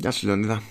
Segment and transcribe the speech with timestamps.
[0.00, 0.62] Γεια σου Λεωνίδα.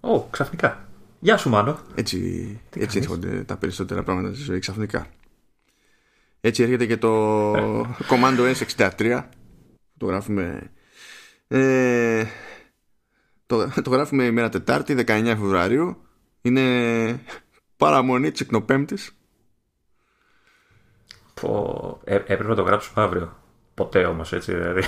[0.00, 0.88] Ω, ξαφνικά.
[1.20, 1.78] Γεια σου Μάνο.
[1.94, 5.06] Έτσι, έτσι έρχονται τα περισσότερα πράγματα στη ζωή ξαφνικά.
[6.40, 7.52] Έτσι έρχεται και το
[8.10, 9.22] Commando S63.
[9.98, 10.70] Το γράφουμε...
[11.48, 12.24] Ε,
[13.46, 15.96] το, το γράφουμε ημέρα Τετάρτη, 19 Φεβρουαρίου.
[16.42, 17.20] Είναι
[17.76, 19.16] παραμονή τσικνοπέμπτης.
[21.40, 23.36] Πω, ε, έπρεπε να το γράψουμε αύριο.
[23.76, 24.52] Ποτέ όμως έτσι.
[24.54, 24.82] Δηλαδή.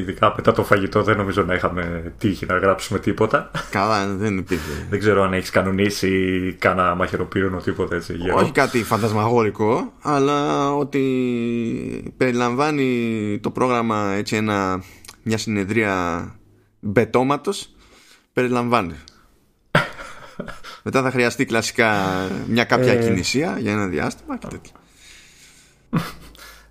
[0.00, 3.50] Ειδικά μετά το φαγητό δεν νομίζω να είχαμε τύχει να γράψουμε τίποτα.
[3.70, 4.86] Καλά, δεν υπήρχε.
[4.90, 8.14] δεν ξέρω αν έχεις κανονίσει κάνα μαχαιροπύρονο τίποτα έτσι.
[8.14, 8.36] Γερό.
[8.36, 14.82] Όχι κάτι φαντασμαγόρικο, αλλά ότι περιλαμβάνει το πρόγραμμα έτσι ένα,
[15.22, 16.24] μια συνεδρία
[16.80, 17.74] μπετώματος
[18.32, 18.94] περιλαμβάνει.
[20.84, 21.94] Μετά θα χρειαστεί κλασικά
[22.48, 22.96] μια κάποια Ε.
[22.96, 24.72] κινησία για ένα διάστημα και τέτοια.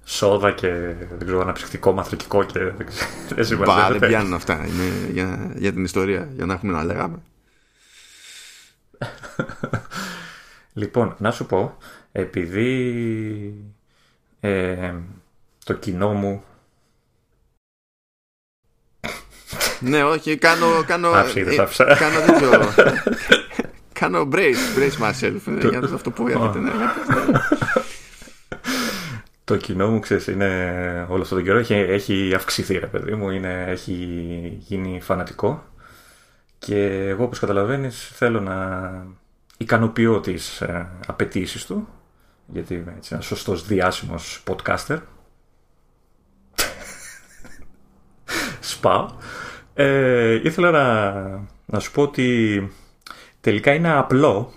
[0.10, 0.70] Σόδα και
[1.10, 3.10] δεν ξέρω, αναψυκτικό, μαθητικό και δεν ξέρω.
[3.28, 4.08] Δεν Μπα, δεν συμμαζεύεται.
[4.08, 4.66] πιάνουν αυτά.
[4.68, 7.18] Είναι για, για την ιστορία, για να έχουμε να λέγαμε.
[10.74, 11.78] Λοιπόν, να σου πω,
[12.12, 13.54] επειδή
[14.40, 14.94] ε,
[15.66, 16.44] το κοινό μου
[19.80, 20.84] ναι, όχι, κάνω.
[20.86, 21.84] κάνω Άψε, είδες, ε, άψε.
[22.00, 22.50] κάνω τέτοιο.
[23.94, 25.62] κάνω brace, brace myself.
[25.64, 26.60] ε, για αυτό που έρχεται.
[29.52, 29.58] Ναι.
[29.58, 33.30] Το κοινό μου, ξέρεις, είναι όλο αυτόν τον καιρό έχει, έχει αυξηθεί, ρε παιδί μου,
[33.30, 33.94] είναι, έχει
[34.60, 35.64] γίνει φανατικό
[36.60, 38.92] και εγώ, όπως καταλαβαίνεις, θέλω να
[39.58, 41.88] ικανοποιώ τις ε, απαιτήσεις του,
[42.48, 44.98] γιατί είμαι έτσι, ένας σωστός διάσημος podcaster.
[48.60, 49.08] Σπάω.
[49.74, 51.12] Ε, ήθελα να,
[51.66, 52.72] να σου πω ότι
[53.42, 54.54] τελικά είναι απλό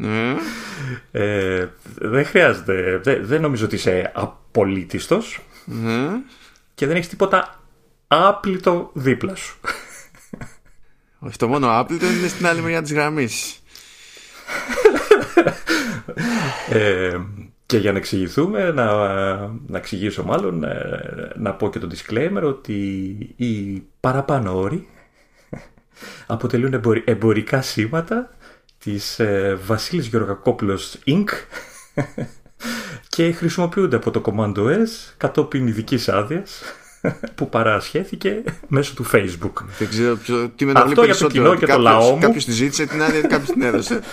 [0.00, 0.34] Ναι.
[1.10, 3.00] ε, δεν χρειάζεται.
[3.02, 6.08] Δεν, δεν νομίζω ότι είσαι απολύτιστος Ναι.
[6.74, 7.60] και δεν έχεις τίποτα
[8.08, 9.58] άπλητο δίπλα σου.
[11.18, 13.62] Όχι, το μόνο Apple είναι στην άλλη μεριά της γραμμής.
[16.70, 17.18] Ε,
[17.66, 18.86] και για να εξηγηθούμε, να,
[19.66, 22.74] να εξηγήσω μάλλον, ε, να πω και το disclaimer ότι
[23.36, 24.88] οι παραπάνω όροι
[26.26, 28.30] αποτελούν εμπορι- εμπορικά σήματα
[28.78, 31.28] της ε, Βασίλης Γεωργακόπουλος Inc.
[33.08, 36.62] και χρησιμοποιούνται από το Commando S κατόπιν ειδικής άδειας
[37.36, 39.52] που παρασχέθηκε μέσω του Facebook.
[39.78, 42.20] Δεν ξέρω ποιο, τι με Αυτό το για το κοινό και το λαό μου.
[42.20, 44.00] Κάποιος τη ζήτησε την άδεια, κάποιος την έδωσε.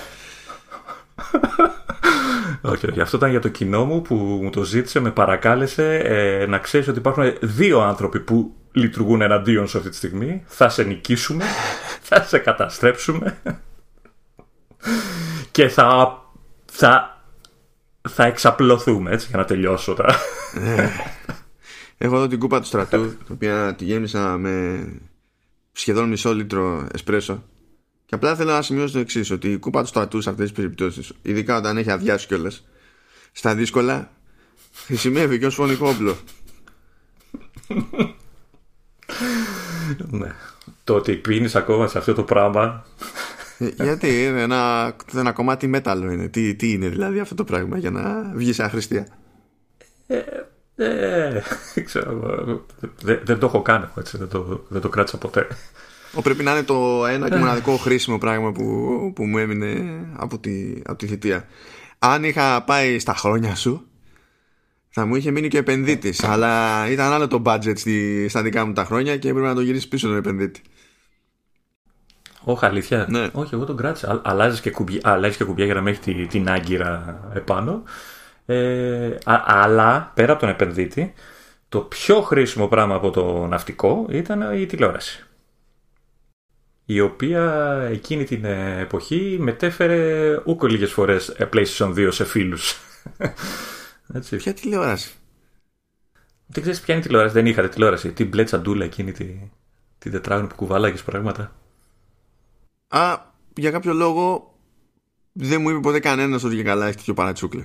[2.62, 3.02] Όχι, όχι.
[3.02, 6.88] Αυτό ήταν για το κοινό μου που μου το ζήτησε, με παρακάλεσε ε, να ξέρεις
[6.88, 10.44] ότι υπάρχουν δύο άνθρωποι που λειτουργούν εναντίον σου αυτή τη στιγμή.
[10.48, 11.44] Θα σε νικήσουμε,
[12.02, 13.38] θα σε καταστρέψουμε
[15.52, 16.20] και θα,
[16.72, 17.22] θα,
[18.10, 20.16] θα εξαπλωθούμε έτσι για να τελειώσω τώρα.
[21.98, 24.86] Έχω εδώ την κούπα του στρατού, την οποία τη γέμισα με
[25.72, 27.44] σχεδόν μισό λίτρο εσπρέσο.
[28.06, 30.56] Και απλά θέλω να σημειώσω το εξής: Ότι η κούπα του στρατού σε αυτές τις
[30.56, 32.68] περιπτώσεις, ειδικά όταν έχει αδειάσει κιόλας,
[33.32, 34.12] στα δύσκολα
[34.86, 36.18] χρησιμεύει και ως φωνικό όπλο.
[39.98, 40.36] ναι.
[40.84, 42.86] Το ότι πίνεις ακόμα σε αυτό το πράγμα.
[43.58, 46.28] Ε, Γιατί είναι ένα, ένα κομμάτι μέταλλο είναι.
[46.28, 49.08] Τι, τι είναι δηλαδή αυτό το πράγμα για να βγει σε αχρηστία;
[50.76, 51.42] Ε,
[51.74, 52.12] δεν ξέρω.
[52.12, 52.66] εγώ.
[53.02, 54.18] Δεν, δεν το έχω κάνει εγώ, έτσι.
[54.18, 55.48] Δεν το, δεν το κράτησα ποτέ.
[56.14, 58.64] Ο, πρέπει να είναι το ένα και μοναδικό χρήσιμο πράγμα που,
[59.16, 61.48] που μου έμεινε από τη, από τη θητεία.
[62.00, 63.88] Αν είχα πάει στα χρόνια σου,
[64.90, 66.24] θα μου είχε μείνει και επενδύτης.
[66.24, 69.62] Αλλά ήταν άλλο το budget στη, στα δικά μου τα χρόνια και έπρεπε να το
[69.62, 70.62] γυρίσεις πίσω τον επενδύτη.
[72.48, 73.06] Όχι, αλήθεια.
[73.10, 73.30] Ναι.
[73.34, 74.12] Όχι, εγώ τον κράτησα.
[74.12, 77.84] Α- Αλλάζεις και, κουμπιά, αλλάζεις και κουμπιά για να μην έχεις τη- την άγκυρα επάνω.
[78.46, 81.14] Ε, α- αλλά πέρα από τον επενδύτη,
[81.70, 85.26] το πιο χρήσιμο πράγμα από το ναυτικό ήταν η τηλεόραση.
[86.86, 92.76] Η οποία εκείνη την ε, εποχή μετέφερε ούκο λίγες φορές ε, PlayStation 2 σε φίλους.
[94.14, 94.36] Έτσι.
[94.36, 95.14] Ποια τηλεόραση;
[96.48, 98.12] Δεν ξέρεις ποια είναι η τηλεόραση, δεν είχατε τηλεόραση.
[98.12, 99.26] Τι μπλε τσαντούλα εκείνη τη,
[99.98, 101.56] την τετράγωνη που κουβάλαγες πράγματα;
[102.88, 103.18] Α,
[103.56, 104.56] για κάποιο λόγο
[105.32, 107.64] δεν μου είπε ποτέ κανένας ότι και καλά έχει τέτοιο παρατσούκλε.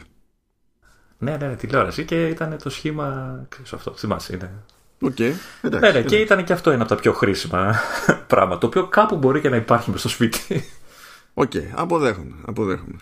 [1.18, 3.38] Ναι, ναι, ναι, τηλεόραση και ήταν το σχήμα.
[3.48, 4.34] Ξέρεις αυτό, θυμάσαι.
[4.34, 4.64] Είναι.
[5.00, 5.38] Οκ, εντάξει.
[5.62, 7.74] Ναι, ναι, και ήταν και αυτό ένα από τα πιο χρήσιμα
[8.26, 8.58] πράγματα.
[8.58, 10.64] Το οποίο κάπου μπορεί και να υπάρχει μες στο σπίτι.
[11.34, 12.96] Οκ, αποδέχομαι, αποδέχομαι.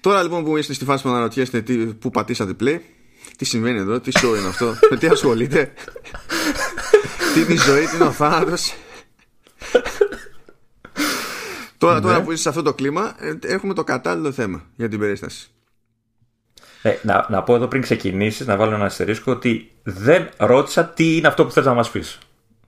[0.00, 2.78] Τώρα λοιπόν που είστε στη φάση που αναρωτιέστε τι, που πατήσατε play,
[3.36, 5.72] τι συμβαίνει εδώ, τι show είναι αυτό, με τι ασχολείται,
[7.34, 8.74] τι είναι η ζωή, τι είναι ο θάνατος.
[11.78, 14.98] Τώρα, τώρα που είστε σε αυτό το κλίμα, ε, έχουμε το κατάλληλο θέμα για την
[14.98, 15.50] περίσταση.
[16.82, 21.16] Ε, να, να πω εδώ πριν ξεκινήσεις, να βάλω ένα αστερίσκο ότι δεν ρώτησα τι
[21.16, 22.18] είναι αυτό που θες να μας πεις.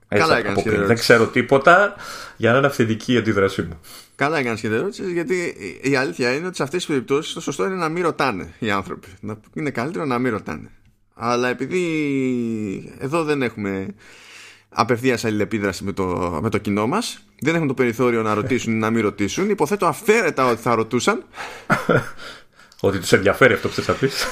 [0.07, 1.95] Καλά έκανες και Δεν ξέρω τίποτα
[2.37, 3.79] για να είναι αυθεντική η αντίδρασή μου.
[4.15, 7.65] Καλά έκανες και δεν γιατί η αλήθεια είναι ότι σε αυτές τις περιπτώσεις το σωστό
[7.65, 9.07] είναι να μην ρωτάνε οι άνθρωποι.
[9.53, 10.69] Είναι καλύτερο να μην ρωτάνε.
[11.13, 13.87] Αλλά επειδή εδώ δεν έχουμε
[14.73, 18.75] απευθείας αλληλεπίδραση με το, με το κοινό μας, δεν έχουν το περιθώριο να ρωτήσουν ή
[18.75, 21.25] να μην ρωτήσουν, υποθέτω αφαίρετα ότι θα ρωτούσαν.
[22.79, 24.25] ότι τους ενδιαφέρει αυτό που θες να πεις.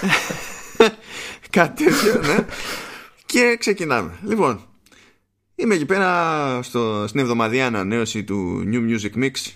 [1.49, 2.45] Κάτι τέτοιο, ναι.
[3.25, 4.11] και ξεκινάμε.
[4.23, 4.61] Λοιπόν,
[5.55, 9.51] είμαι εκεί πέρα στο, στην εβδομαδιαία ανανέωση του New Music Mix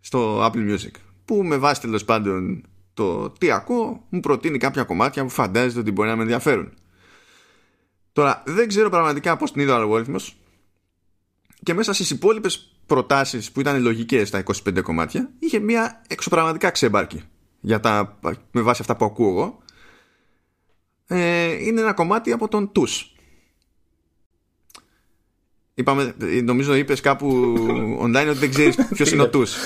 [0.00, 0.90] στο Apple Music
[1.24, 2.64] που με βάση τέλος πάντων
[2.94, 6.72] το τι ακούω μου προτείνει κάποια κομμάτια που φαντάζεται ότι μπορεί να με ενδιαφέρουν.
[8.16, 10.36] Τώρα δεν ξέρω πραγματικά πώς την είδε ο αλγόριθμος
[11.62, 17.22] και μέσα στις υπόλοιπες προτάσεις που ήταν λογικές στα 25 κομμάτια είχε μια εξωπραγματικά ξέμπαρκη
[17.60, 18.18] για τα,
[18.50, 19.58] με βάση αυτά που ακούω εγώ
[21.06, 23.14] ε, είναι ένα κομμάτι από τον Τους
[25.74, 27.54] Είπαμε, νομίζω είπες κάπου
[28.04, 29.56] online ότι δεν ξέρεις ποιος είναι ο Τους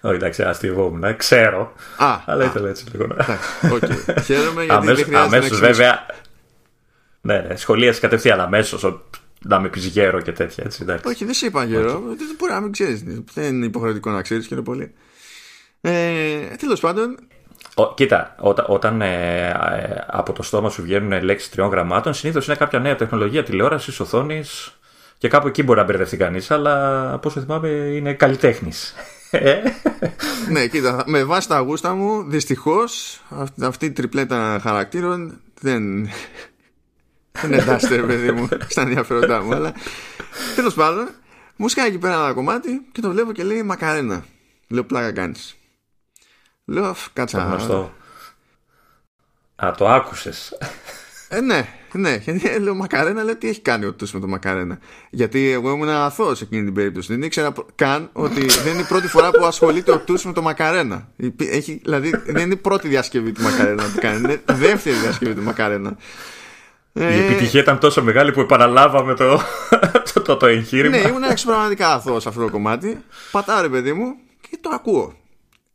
[0.00, 1.16] όχι, εντάξει, αστειευόμουν.
[1.16, 1.72] Ξέρω.
[1.96, 3.16] Α, αλλά ήθελα έτσι λίγο να.
[3.62, 4.22] Okay.
[4.24, 6.06] Χαίρομαι γιατί αμέσως, δεν αμέσως βέβαια.
[7.24, 8.84] Ναι, ναι, σχολίασε κατευθείαν αμέσως
[9.40, 10.64] να με πεις γέρο και τέτοια.
[10.66, 11.08] Έτσι, εντάξει.
[11.08, 11.96] Όχι, δεν σε είπα γέρο.
[11.96, 12.16] Okay.
[12.16, 13.04] Δεν μπορεί να μην ξέρεις.
[13.34, 14.94] Δεν είναι υποχρεωτικό να ξέρεις και είναι πολύ.
[15.80, 17.18] Ε, Τέλος πάντων.
[17.74, 22.46] Ο, κοίτα, όταν, όταν ε, ε, από το στόμα σου βγαίνουν λέξεις τριών γραμμάτων, συνήθως
[22.46, 24.78] είναι κάποια νέα τεχνολογία τηλεόρασης, οθόνης.
[25.18, 28.94] Και κάπου εκεί μπορεί να μπερδευτεί κανείς, αλλά από όσο θυμάμαι είναι καλλιτέχνης.
[29.30, 29.60] Ε;
[30.50, 33.20] ναι, κοίτα, με βάση τα γούστα μου, δυστυχώς
[33.60, 36.08] αυτή η τριπλέτα χαρακτήρων δεν.
[37.40, 39.54] Δεν εντάσσεται, παιδί μου, στα ενδιαφέροντά μου.
[39.54, 39.74] Αλλά
[40.54, 41.08] τέλος πάντων,
[41.56, 44.24] μου σκάει εκεί πέρα ένα κομμάτι και το βλέπω και λέει Μακαρένα.
[44.68, 45.56] Λέω πλάκα κάνεις.
[46.64, 47.38] Λέω, κάτσα.
[49.56, 50.58] Α, το άκουσες.
[51.28, 52.16] Ε, ναι, ναι.
[52.16, 54.78] Γιατί λέω Μακαρένα, λέω τι έχει κάνει ο Τους με το Μακαρένα.
[55.10, 57.12] Γιατί εγώ ήμουν αθώος σε εκείνη την περίπτωση.
[57.12, 60.42] Δεν ήξερα καν ότι δεν είναι η πρώτη φορά που ασχολείται ο Τους με το
[60.42, 61.08] Μακαρένα.
[61.36, 64.18] Έχει, δηλαδή δεν είναι η πρώτη διασκευή του Μακαρένα που κάνει.
[64.18, 65.96] Είναι δεύτερη διασκευή του Μακαρένα.
[66.96, 69.40] Η ε, επιτυχία ήταν τόσο μεγάλη που επαναλάβαμε το,
[70.14, 70.96] το, το, το εγχείρημα.
[70.96, 73.04] Ναι, ήμουν εξωπραγματικά αθώος σε αυτό το κομμάτι.
[73.30, 75.14] Πατάρε, παιδί μου, και το ακούω.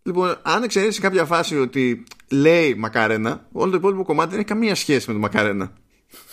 [0.04, 4.75] Λοιπόν, αν εξαιρέσει κάποια φάση ότι λέει Μακαρένα, όλο το υπόλοιπο κομμάτι δεν έχει καμία
[4.75, 5.71] σχέση με το Μακαρένα.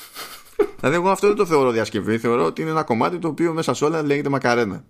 [0.81, 2.19] δηλαδή, εγώ αυτό δεν το θεωρώ διασκευή.
[2.19, 4.85] Θεωρώ ότι είναι ένα κομμάτι το οποίο μέσα σε όλα λέγεται Μακαρένα.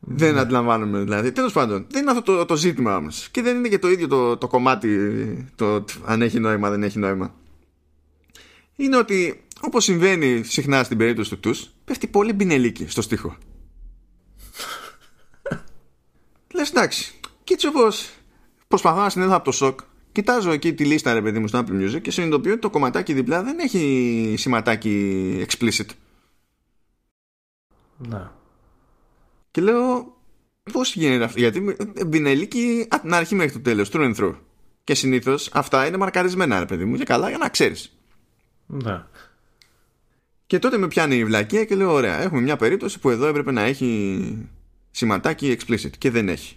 [0.00, 1.32] Δεν αντιλαμβάνομαι δηλαδή.
[1.32, 3.12] Τέλος πάντων, δεν είναι αυτό το, το ζήτημα μα.
[3.30, 4.98] Και δεν είναι και το ίδιο το, το κομμάτι,
[5.54, 7.34] το αν έχει νόημα, δεν έχει νόημα.
[8.76, 13.36] Είναι ότι όπως συμβαίνει συχνά στην περίπτωση του του, πέφτει πολύ μπινελίκι στο στίχο.
[16.54, 18.10] Λες εντάξει, και έτσι όπως
[18.68, 19.80] προσπαθώ να συνέλθω από το σοκ,
[20.12, 23.12] κοιτάζω εκεί τη λίστα ρε παιδί μου στο Apple Music και συνειδητοποιώ ότι το κομματάκι
[23.12, 25.86] διπλά δεν έχει σηματάκι explicit.
[27.96, 28.42] Να.
[29.50, 30.16] Και λέω,
[30.72, 34.34] πώς γίνεται αυτό, γιατί μπινελίκι από την αρχή μέχρι το τέλος, true and through.
[34.84, 37.93] Και συνήθως αυτά είναι μαρκαρισμένα, ρε παιδί μου, και καλά για να ξέρεις.
[38.66, 39.02] Ναι.
[40.46, 43.52] Και τότε με πιάνει η βλακία και λέω: Ωραία, έχουμε μια περίπτωση που εδώ έπρεπε
[43.52, 44.48] να έχει
[44.90, 46.56] σηματάκι explicit και δεν έχει.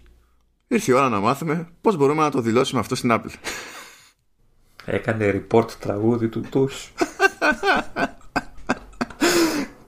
[0.67, 3.33] Ήρθε η ώρα να μάθουμε πώς μπορούμε να το δηλώσουμε αυτό στην Apple.
[4.85, 6.91] Έκανε report τραγούδι του τους.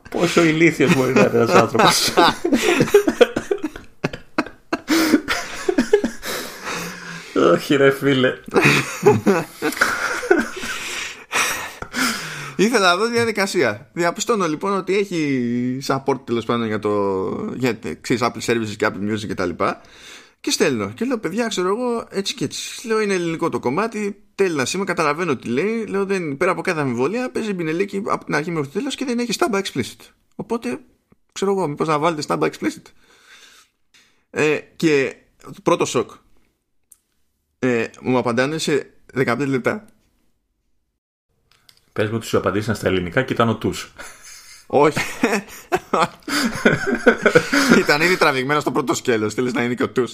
[0.10, 2.14] Πόσο ηλίθιος μπορεί να είναι ένας άνθρωπος.
[7.54, 8.34] Όχι ρε φίλε.
[12.60, 13.90] Ήθελα να δω τη διαδικασία.
[13.94, 19.12] Διαπιστώνω λοιπόν ότι έχει support τέλος πάντων για το για, ξέρεις, Apple Services και Apple
[19.12, 19.50] Music κτλ.
[20.40, 20.92] Και στέλνω.
[20.92, 22.88] Και λέω, παιδιά, ξέρω εγώ, έτσι και έτσι.
[22.88, 24.24] Λέω, είναι ελληνικό το κομμάτι.
[24.36, 25.86] Τέλει να σήμα, καταλαβαίνω τι λέει.
[25.86, 29.06] Λέω, δεν, πέρα από κάθε αμφιβολία, παίζει μπινελίκι από την αρχή μέχρι το τέλος και
[29.06, 30.00] δεν έχει stab explicit.
[30.36, 30.80] Οπότε,
[31.32, 32.92] ξέρω εγώ, μήπως να βάλετε stab explicit.
[34.30, 35.16] Ε, και
[35.64, 36.12] πρώτο σοκ.
[37.60, 39.86] Ε, μου απαντάνε σε 15 λεπτά.
[42.00, 43.94] Πες μου ότι σου απαντήσαν στα ελληνικά και ήταν ο τους.
[44.68, 45.00] Όχι.
[47.80, 49.34] Ήταν ήδη τραβηγμένο στο πρώτο σκέλος.
[49.34, 50.14] Θέλεις να είναι και ο τους.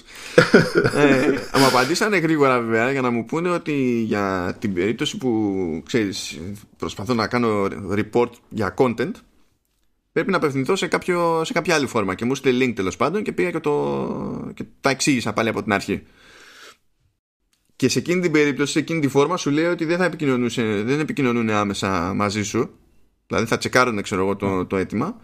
[0.95, 1.27] ε,
[1.57, 6.39] μου απαντήσανε γρήγορα βέβαια για να μου πούνε ότι για την περίπτωση που ξέρεις,
[6.77, 9.11] προσπαθώ να κάνω report για content
[10.11, 12.15] πρέπει να απευθυνθώ σε, κάποιο, σε κάποια άλλη φόρμα.
[12.15, 15.63] Και μου στείλε link τέλος πάντων και πήγα και, το, και τα εξήγησα πάλι από
[15.63, 16.03] την αρχή.
[17.75, 20.09] Και σε εκείνη την περίπτωση, σε εκείνη τη φόρμα σου λέει ότι δεν θα
[20.83, 22.69] δεν επικοινωνούν άμεσα μαζί σου
[23.27, 25.21] Δηλαδή θα τσεκάρουν ξέρω εγώ το, το αίτημα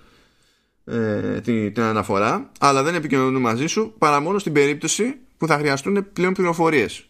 [0.86, 5.58] ε, την, την αναφορά αλλά δεν επικοινωνούν μαζί σου παρά μόνο στην περίπτωση που θα
[5.58, 7.06] χρειαστούν πλέον πληροφορίες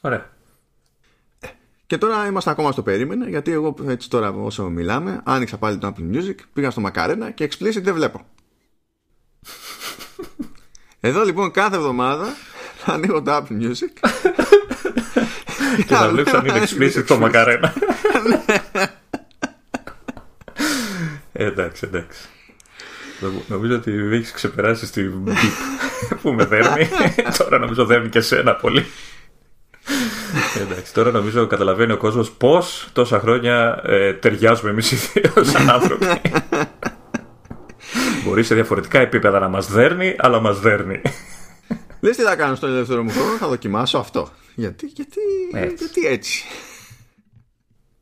[0.00, 0.30] Ωραία.
[1.86, 5.94] Και τώρα είμαστε ακόμα στο περίμενε, γιατί εγώ έτσι τώρα όσο μιλάμε, άνοιξα πάλι το
[5.94, 8.26] Apple Music, πήγα στο Μακαρένα και explicit δεν βλέπω.
[11.00, 12.47] Εδώ λοιπόν κάθε εβδομάδα θα
[12.92, 14.08] ανοίγω το Apple Music.
[15.86, 17.72] και θα βλέπεις αν είναι explicit το Μακαρένα.
[21.32, 22.28] εντάξει, εντάξει.
[23.46, 25.12] Νομίζω ότι έχεις ξεπεράσει την
[26.22, 26.88] που με δέρνει.
[27.38, 28.86] Τώρα νομίζω δέρνει και σένα πολύ.
[30.60, 35.70] Εντάξει, τώρα νομίζω καταλαβαίνει ο κόσμος πώς τόσα χρόνια ε, ταιριάζουμε εμείς οι δύο σαν
[35.70, 36.06] άνθρωποι.
[38.24, 41.00] Μπορεί σε διαφορετικά επίπεδα να μας δέρνει, αλλά μας δέρνει.
[42.00, 44.30] Λες τι θα κάνω στον ελεύθερο μου χρόνο, θα δοκιμάσω αυτό.
[44.54, 45.20] Γιατί, γιατί,
[45.52, 45.84] έτσι.
[45.84, 46.44] γιατί έτσι.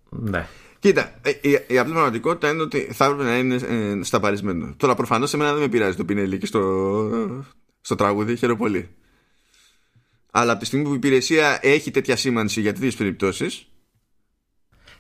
[0.09, 0.49] Ναι.
[0.79, 4.75] Κοίτα, ε, η, η απλή πραγματικότητα είναι ότι θα έπρεπε να είναι ε, σταπαρισμένο.
[4.77, 7.45] Τώρα προφανώς εμένα δεν με πειράζει το πινελίκι στο,
[7.81, 8.89] στο τραγούδι, χαίρομαι πολύ.
[10.31, 13.69] Αλλά από τη στιγμή που η υπηρεσία έχει τέτοια σήμανση για τέτοιες περιπτώσεις.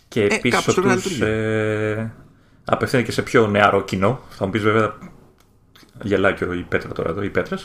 [0.08, 2.12] Και επίσης ε, τους, ε,
[2.64, 4.20] απευθύνεται και σε πιο νεαρό κοινό.
[4.28, 4.98] Θα μου πεις βέβαια.
[6.02, 7.56] Γελάει και η Πέτρα τώρα εδώ, οι Πέτρε.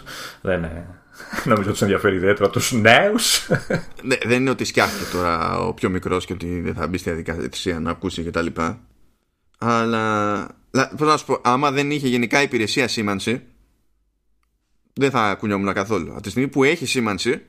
[0.41, 1.00] Δεν είναι.
[1.45, 3.47] Νομίζω ότι τους ενδιαφέρει ιδιαίτερα τους νέους.
[4.03, 7.11] Ναι, δεν είναι ότι σκιάχτηκε τώρα ο πιο μικρός και ότι δεν θα μπει στη
[7.11, 8.45] διαδικασία να ακούσει κτλ.
[9.57, 10.47] Αλλά.
[10.71, 13.41] Πώς να σου πω, άμα δεν είχε γενικά υπηρεσία σήμανση,
[14.93, 16.11] δεν θα κουνιόμουν καθόλου.
[16.11, 17.41] Από τη στιγμή που έχει σήμανση,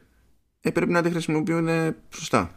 [0.60, 1.68] ε, πρέπει να τη χρησιμοποιούν
[2.14, 2.50] σωστά.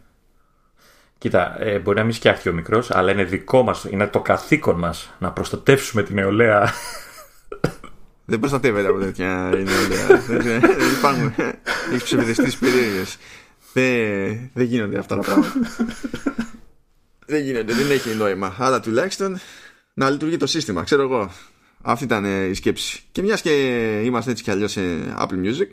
[1.18, 4.78] Κοίτα, ε, μπορεί να μην σκιάχτηκε ο μικρός, αλλά είναι δικό μας, είναι το καθήκον
[4.78, 6.70] μας να προστατεύσουμε την νεολαία.
[8.26, 10.22] Δεν προστατεύεται από τέτοια η νεολαία.
[10.28, 11.34] δεν υπάρχουν.
[11.92, 13.18] Έχεις ψευδεστείς περίεργες.
[13.74, 15.54] Δεν, δεν γίνονται αυτά τα πράγματα.
[17.26, 18.56] δεν γίνονται, δεν έχει νόημα.
[18.60, 19.40] Αλλά τουλάχιστον
[19.94, 21.32] να λειτουργεί το σύστημα, ξέρω εγώ.
[21.82, 23.02] Αυτή ήταν η σκέψη.
[23.12, 23.52] Και μιας και
[24.04, 24.82] είμαστε έτσι κι αλλιώς σε
[25.18, 25.70] Apple Music,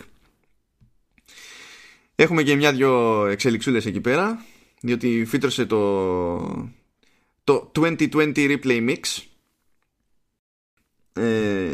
[2.14, 4.44] Έχουμε και μια-δυο εξελιξούλες εκεί πέρα
[4.80, 6.70] διότι φύτρωσε το
[7.44, 9.22] το 2020 Replay Mix
[11.12, 11.68] ε,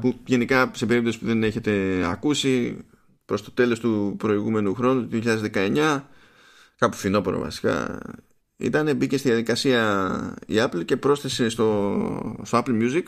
[0.00, 2.76] που γενικά σε περίπτωση που δεν έχετε ακούσει
[3.24, 5.22] προς το τέλος του προηγούμενου χρόνου του
[5.54, 6.02] 2019
[6.78, 8.00] κάπου φινόπορο βασικά
[8.56, 13.02] ήταν μπήκε στη διαδικασία η Apple και πρόσθεσε στο, στο Apple Music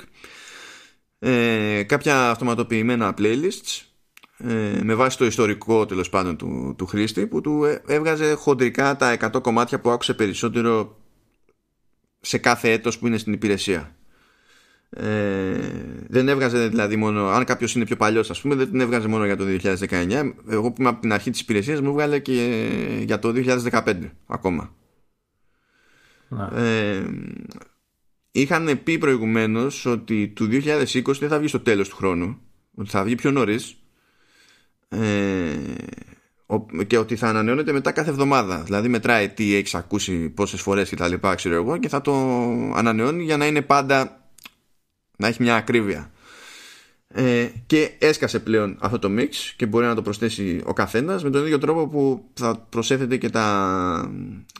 [1.18, 3.84] ε, κάποια αυτοματοποιημένα playlists
[4.38, 8.96] ε, με βάση το ιστορικό τέλος πάντων του, του χρήστη που του ε, έβγαζε χοντρικά
[8.96, 11.00] τα 100 κομμάτια που άκουσε περισσότερο
[12.20, 13.94] σε κάθε έτος που είναι στην υπηρεσία.
[14.92, 15.58] Ε,
[16.08, 19.24] δεν έβγαζε δηλαδή μόνο, αν κάποιος είναι πιο παλιός, ας πούμε, δεν την έβγαζε μόνο
[19.24, 20.34] για το 2019.
[20.48, 22.68] Εγώ που είμαι από την αρχή της υπηρεσίας μου έβγαλε και
[23.04, 24.74] για το 2015 ακόμα.
[26.54, 27.02] Ε,
[28.30, 32.38] είχαν πει προηγουμένως ότι του 2020 δεν θα βγει στο τέλος του χρόνου,
[32.74, 33.76] ότι θα βγει πιο νωρίς
[34.88, 35.56] ε,
[36.86, 38.62] και ότι θα ανανεώνεται μετά κάθε εβδομάδα.
[38.62, 42.12] Δηλαδή μετράει τι έχεις ακούσει, πόσες φορές και τα λοιπά, ξέρω εγώ, και θα το
[42.74, 44.19] ανανεώνει για να είναι πάντα
[45.20, 46.10] να έχει μια ακρίβεια.
[47.08, 51.30] Ε, και έσκασε πλέον αυτό το mix και μπορεί να το προσθέσει ο καθένας με
[51.30, 54.12] τον ίδιο τρόπο που θα προσέθεται και τα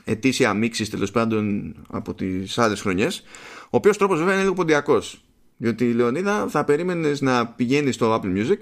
[0.05, 3.23] ετήσια mixes τέλος πάντων από τις άλλες χρονιές.
[3.64, 5.25] Ο οποίος τρόπος βέβαια είναι λίγο ποντιακός.
[5.57, 8.59] Διότι η Λεωνίδα θα περίμενες να πηγαίνει στο Apple Music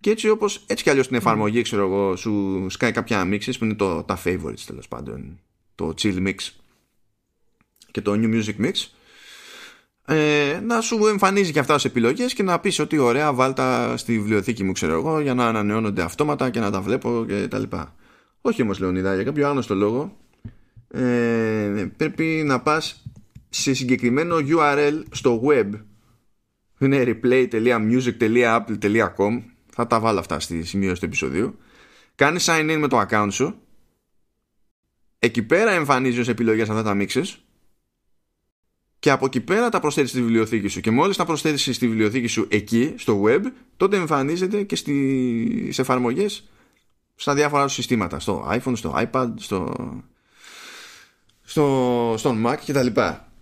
[0.00, 3.64] και έτσι όπως έτσι κι αλλιώς στην εφαρμογή ξέρω εγώ σου σκάει κάποια mixes που
[3.64, 5.38] είναι το, τα favorites τέλος πάντων
[5.74, 6.34] το chill mix
[7.90, 8.72] και το new music mix
[10.12, 14.12] ε, να σου εμφανίζει και αυτά ως επιλογές και να πεις ότι ωραία βάλτα στη
[14.12, 17.94] βιβλιοθήκη μου ξέρω εγώ για να ανανεώνονται αυτόματα και να τα βλέπω και τα λοιπά.
[18.40, 20.16] Όχι όμως Λεωνίδα για κάποιο άγνωστο λόγο
[20.88, 23.04] ε, πρέπει να πας
[23.48, 25.70] σε συγκεκριμένο URL στο web.
[26.78, 31.58] Είναι replay.music.apple.com θα τα βάλω αυτά στη σημείωση του επεισοδίου.
[32.14, 33.54] Κάνεις sign in με το account σου.
[35.18, 37.24] Εκεί πέρα εμφανίζει ως επιλογές αυτά τα mixes
[39.00, 42.26] και από εκεί πέρα τα προσθέτεις στη βιβλιοθήκη σου και μόλις τα προσθέτεις στη βιβλιοθήκη
[42.26, 43.40] σου εκεί στο web
[43.76, 46.48] τότε εμφανίζεται και στις εφαρμογές
[47.14, 49.74] στα διάφορα συστήματα στο iPhone, στο iPad στο,
[51.42, 53.32] στο, στον Mac και τα λοιπά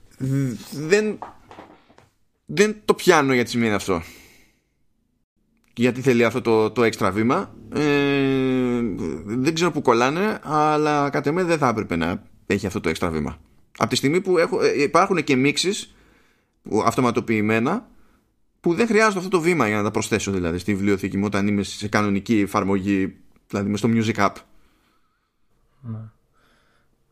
[0.71, 1.19] δεν,
[2.47, 4.03] δεν το πιάνω γιατί σημαίνει αυτό
[5.79, 7.55] γιατί θέλει αυτό το, το έξτρα βήμα.
[7.75, 8.81] Ε,
[9.25, 13.11] δεν ξέρω που κολλάνε, αλλά κατά με δεν θα έπρεπε να έχει αυτό το έξτρα
[13.11, 13.39] βήμα.
[13.79, 15.95] Από τη στιγμή που έχω, ε, υπάρχουν και μίξεις
[16.85, 17.89] αυτοματοποιημένα
[18.61, 21.47] που δεν χρειάζεται αυτό το βήμα για να τα προσθέσω δηλαδή στη βιβλιοθήκη μου όταν
[21.47, 23.17] είμαι σε κανονική εφαρμογή,
[23.49, 24.35] δηλαδή με στο Music App.
[25.81, 25.99] Ναι.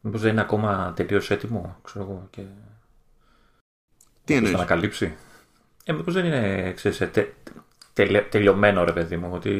[0.00, 2.26] Μήπως δεν είναι ακόμα τελείως έτοιμο, ξέρω εγώ.
[2.30, 2.42] Και...
[4.24, 5.14] Τι εννοείς; να ανακαλύψει.
[5.84, 7.02] Ε, μήπως δεν είναι, ξέρεις,
[8.28, 9.30] τελειωμένο ρε παιδί μου.
[9.32, 9.50] Ότι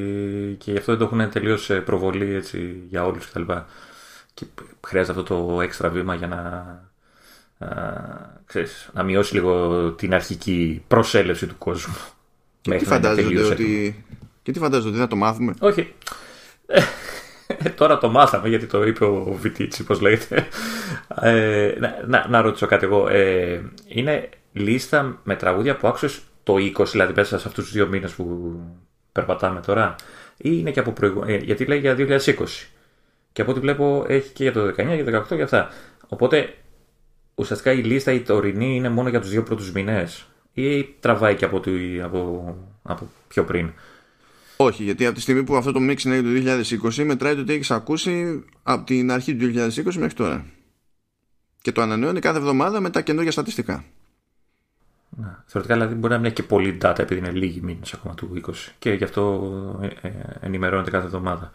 [0.58, 3.52] και γι' αυτό δεν το έχουν τελείως προβολή έτσι, για όλους κτλ.
[4.34, 4.46] Και,
[4.86, 6.85] χρειάζεται αυτό το έξτρα βήμα για να,
[7.58, 7.68] α,
[8.46, 11.96] ξέρεις, να μειώσει λίγο την αρχική προσέλευση του κόσμου.
[12.60, 14.04] Και τι φαντάζονται ότι.
[14.42, 15.92] Και τι φαντάζονται ότι θα το μάθουμε; Όχι.
[17.46, 20.46] Ε, τώρα το μάθαμε γιατί το είπε ο Βιτίτσι, πώς λέγεται.
[21.20, 23.08] Ε, να, να, να, ρωτήσω κάτι εγώ.
[23.08, 27.86] Ε, είναι λίστα με τραγούδια που άκουσες το 20, δηλαδή πέσα σε αυτούς τους δύο
[27.86, 28.56] μήνες που
[29.12, 29.94] περπατάμε τώρα,
[30.36, 31.32] ή είναι και από προηγούμενο.
[31.32, 32.68] Ε, γιατί λέει για 2020.
[33.32, 35.68] Και από ό,τι βλέπω έχει και για το 19, για το 18 για αυτά.
[36.08, 36.54] Οπότε
[37.36, 41.44] ουσιαστικά η λίστα η τωρινή είναι μόνο για τους δύο πρώτους μήνες ή τραβάει και
[41.44, 41.60] από,
[42.02, 43.72] από, από πιο πριν.
[44.56, 46.28] Όχι, γιατί από τη στιγμή που αυτό το mix είναι το
[46.82, 50.46] 2020 μετράει το ότι έχεις ακούσει από την αρχή του 2020 μέχρι τώρα.
[51.62, 53.84] Και το ανανεώνει κάθε εβδομάδα με τα καινούργια στατιστικά.
[55.08, 58.14] Να, θεωρητικά δηλαδή μπορεί να μην έχει και πολύ data επειδή είναι λίγοι μήνες ακόμα
[58.14, 59.50] του 20 και γι' αυτό
[59.82, 61.50] ε, ε, ενημερώνεται κάθε εβδομάδα.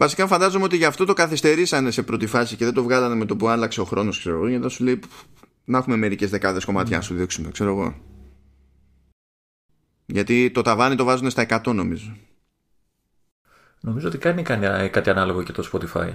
[0.00, 3.24] Βασικά φαντάζομαι ότι γι' αυτό το καθυστερήσανε σε πρώτη φάση και δεν το βγάλανε με
[3.24, 5.00] το που άλλαξε ο χρόνος, ξέρω εγώ, για να σου λέει
[5.64, 7.94] να έχουμε μερικές δεκάδες κομμάτια να σου δείξουμε, ξέρω εγώ.
[10.06, 12.16] Γιατί το ταβάνι το βάζουν στα 100 νομίζω.
[13.80, 14.42] Νομίζω ότι κάνει,
[14.90, 16.12] κάτι ανάλογο και το Spotify.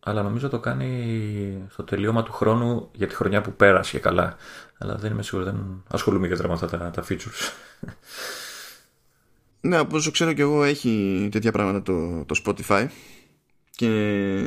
[0.00, 4.36] Αλλά νομίζω το κάνει στο τελείωμα του χρόνου για τη χρονιά που πέρασε καλά.
[4.78, 7.52] Αλλά δεν είμαι σίγουρο, δεν ασχολούμαι ιδιαίτερα με αυτά τα, τα features.
[9.60, 12.86] Ναι, από όσο ξέρω και εγώ έχει τέτοια πράγματα το, το Spotify
[13.86, 14.44] και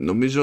[0.00, 0.42] Νομίζω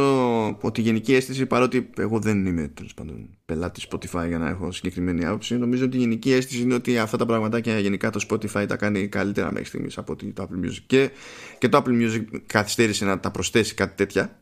[0.62, 4.72] ότι η γενική αίσθηση, παρότι εγώ δεν είμαι τέλος πάντων πελάτης Spotify για να έχω
[4.72, 8.66] συγκεκριμένη άποψη, νομίζω ότι η γενική αίσθηση είναι ότι αυτά τα πραγματάκια γενικά το Spotify
[8.68, 10.80] τα κάνει καλύτερα μέχρι στιγμής από ότι το Apple Music.
[10.88, 11.10] Και,
[11.58, 14.40] και το Apple Music καθυστέρησε να τα προσθέσει κάτι τέτοια.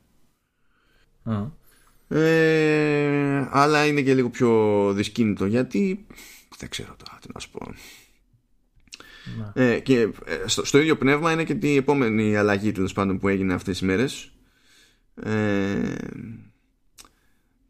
[2.07, 6.05] Ε, αλλά είναι και λίγο πιο δυσκίνητο γιατί
[6.57, 7.73] δεν ξέρω τώρα τι να σου πω.
[9.53, 10.11] Ε, και ε,
[10.45, 13.87] στο, στο, ίδιο πνεύμα είναι και η επόμενη αλλαγή τέλος πάντων που έγινε αυτές τις
[13.87, 14.31] μέρες.
[15.15, 15.95] Ε,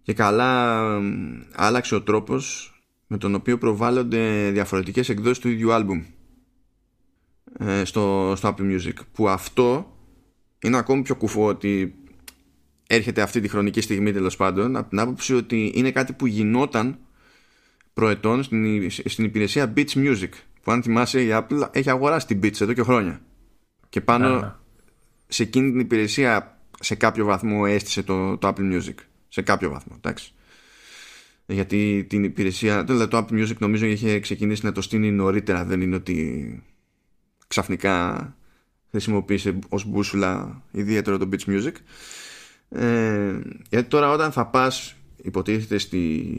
[0.03, 0.83] και καλά
[1.55, 2.73] άλλαξε ο τρόπος
[3.07, 6.03] με τον οποίο προβάλλονται διαφορετικές εκδόσεις του ίδιου άλμπουμ
[7.59, 9.97] ε, στο, στο Apple Music που αυτό
[10.59, 11.95] είναι ακόμη πιο κουφό ότι
[12.87, 16.97] έρχεται αυτή τη χρονική στιγμή τέλος πάντων από την άποψη ότι είναι κάτι που γινόταν
[17.93, 20.29] προετών στην, στην υπηρεσία Beats Music
[20.63, 23.21] που αν θυμάσαι η Apple έχει αγοράσει την Beats εδώ και χρόνια
[23.89, 24.51] και πάνω ναι.
[25.27, 28.95] σε εκείνη την υπηρεσία σε κάποιο βαθμό έστησε το, το Apple Music.
[29.27, 30.33] Σε κάποιο βαθμό, εντάξει.
[31.45, 35.65] Γιατί την υπηρεσία, δηλαδή το Apple Music νομίζω είχε ξεκινήσει να το στείλει νωρίτερα.
[35.65, 36.63] Δεν είναι ότι
[37.47, 38.35] ξαφνικά
[38.89, 41.73] χρησιμοποίησε ως μπούσουλα ιδιαίτερο το Beach Music.
[42.69, 46.35] Ε, γιατί τώρα όταν θα πας υποτίθεται στη,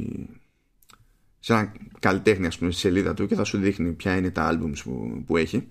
[1.45, 4.53] σε ένα καλλιτέχνη ας πούμε στη σελίδα του και θα σου δείχνει ποια είναι τα
[4.53, 5.69] albums που, που έχει.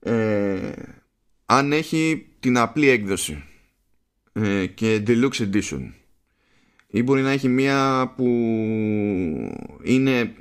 [0.00, 0.72] Ε,
[1.46, 3.44] αν έχει την απλή έκδοση
[4.32, 5.92] ε, και deluxe edition
[6.86, 8.26] ή μπορεί να έχει μία που
[9.82, 10.34] είναι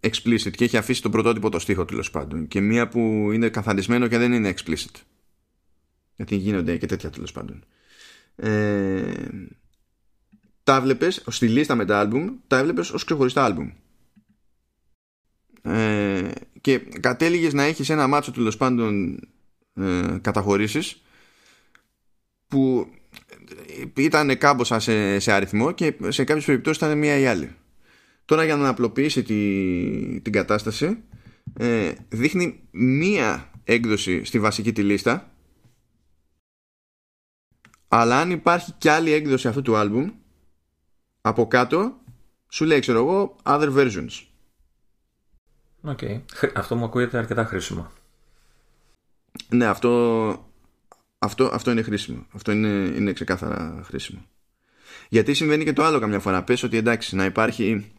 [0.00, 4.08] explicit και έχει αφήσει τον πρωτότυπο το στίχο τέλος πάντων και μία που είναι καθαρισμένο
[4.08, 5.00] και δεν είναι explicit.
[6.16, 7.64] Γιατί γίνονται και τέτοια τέλος πάντων.
[8.36, 9.12] Ε,
[10.62, 13.70] τα βλέπεις στη λίστα με τα άλμπουμ τα έβλεπες ως ξεχωριστά άλμπουμ
[15.62, 19.18] ε, και κατέληγες να έχεις ένα μάτσο τέλος πάντων
[19.74, 21.02] ε, καταχωρήσεις
[22.46, 22.86] που
[23.96, 27.54] ήταν κάμποσα σε, σε αριθμό και σε κάποιες περιπτώσεις ήταν μία ή άλλη.
[28.24, 31.02] Τώρα για να απλοποιήσει τη, την κατάσταση
[31.58, 35.32] ε, δείχνει μία έκδοση στη βασική τη λίστα
[37.88, 40.10] αλλά αν υπάρχει κι άλλη έκδοση αυτού του άλμπουμ
[41.22, 41.94] από κάτω
[42.48, 44.26] σου λέει ξέρω εγώ other versions.
[45.80, 45.98] OK.
[46.02, 46.20] Okay.
[46.54, 47.90] Αυτό μου ακούγεται αρκετά χρήσιμο.
[49.48, 50.50] Ναι, αυτό,
[51.18, 52.26] αυτό, αυτό είναι χρήσιμο.
[52.32, 54.26] Αυτό είναι, είναι ξεκάθαρα χρήσιμο.
[55.08, 56.42] Γιατί συμβαίνει και το άλλο καμιά φορά.
[56.42, 57.92] Πες ότι εντάξει, να υπάρχει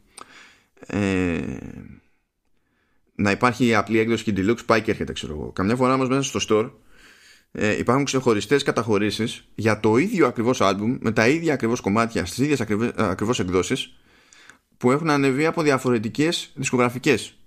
[0.79, 1.57] ε,
[3.15, 5.51] να υπάρχει η απλή έκδοση και deluxe πάει και έρχεται, ξέρω εγώ.
[5.51, 6.71] Καμιά φορά όμως μέσα στο store
[7.55, 12.37] ε, υπάρχουν ξεχωριστές καταχωρήσεις για το ίδιο ακριβώς άλμπουμ με τα ίδια ακριβώς κομμάτια στις
[12.37, 12.61] ίδιες
[12.97, 13.97] ακριβώς εκδόσεις
[14.77, 17.37] που έχουν ανεβεί από διαφορετικές δισκογραφικές.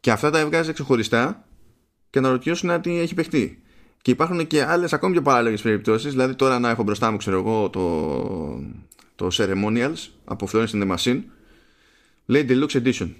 [0.00, 1.44] Και αυτά τα έβγαζε ξεχωριστά
[2.10, 3.62] και να ρωτήσουν τι έχει παιχτεί.
[4.02, 6.10] Και υπάρχουν και άλλες ακόμη πιο παράλογες περιπτώσεις.
[6.10, 8.64] Δηλαδή, τώρα να έχω μπροστά μου, ξέρω εγώ, το,
[9.14, 11.22] το Ceremonials από Florence in the Machine.
[12.26, 13.10] Λέει Deluxe Edition.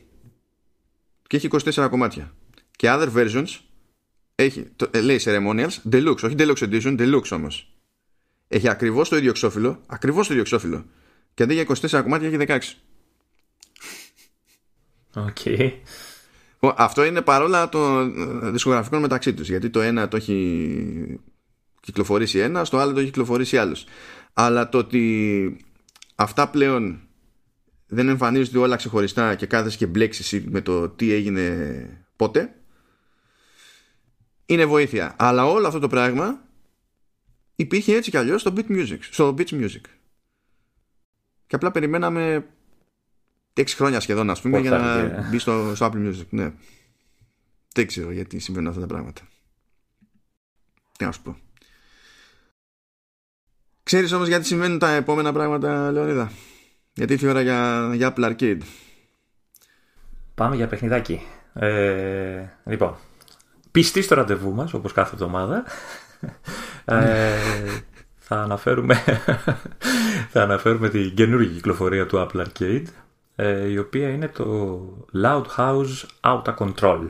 [1.27, 2.35] Και έχει 24 κομμάτια.
[2.81, 3.47] Και other versions
[4.35, 7.73] έχει, το, ε, λέει Ceremonials Deluxe, όχι Deluxe Edition, Deluxe όμως.
[8.49, 10.85] Έχει ακριβώς το ίδιο εξώφυλλο, ακριβώς το ίδιο εξώφυλλο.
[11.35, 12.59] Και αντί για 24 κομμάτια έχει 16.
[15.15, 15.73] Okay.
[16.61, 18.13] Αυτό είναι παρόλα των
[18.53, 21.21] δισκογραφικών μεταξύ τους γιατί το ένα το έχει
[21.81, 23.87] κυκλοφορήσει ένας, στο άλλο το έχει κυκλοφορήσει άλλος.
[24.33, 25.57] Αλλά το ότι
[26.15, 27.01] αυτά πλέον
[27.87, 32.55] δεν εμφανίζονται όλα ξεχωριστά και κάθεσαι και μπλέξεις με το τι έγινε πότε
[34.51, 35.15] είναι βοήθεια.
[35.19, 36.41] Αλλά όλο αυτό το πράγμα
[37.57, 39.81] υπήρχε έτσι κι αλλιώς στο beat music, στο beat music.
[41.47, 42.47] Και απλά περιμέναμε
[43.55, 46.27] 6 χρόνια σχεδόν, ας πούμε, για να μπει στο, στο Apple Music.
[46.29, 46.53] Ναι.
[47.73, 49.21] Δεν ξέρω γιατί συμβαίνουν αυτά τα πράγματα.
[50.99, 51.37] Τι να σου πω.
[53.83, 56.33] Ξέρεις όμως γιατί συμβαίνουν τα επόμενα πράγματα, Λεωνίδα;
[56.93, 58.61] Γιατί ήρθε η ώρα για, για Apple Arcade.
[60.35, 61.21] Πάμε για παιχνιδάκι.
[61.55, 62.97] Ε, λοιπόν,
[63.71, 65.65] πιστή στο ραντεβού μας, όπως κάθε εβδομάδα.
[66.85, 67.37] ε,
[68.19, 68.95] θα αναφέρουμε,
[70.33, 72.85] θα αναφέρουμε την καινούργια κυκλοφορία του Apple Arcade
[73.37, 74.81] ε, η οποία είναι το
[75.23, 77.09] Loud House Out of Control.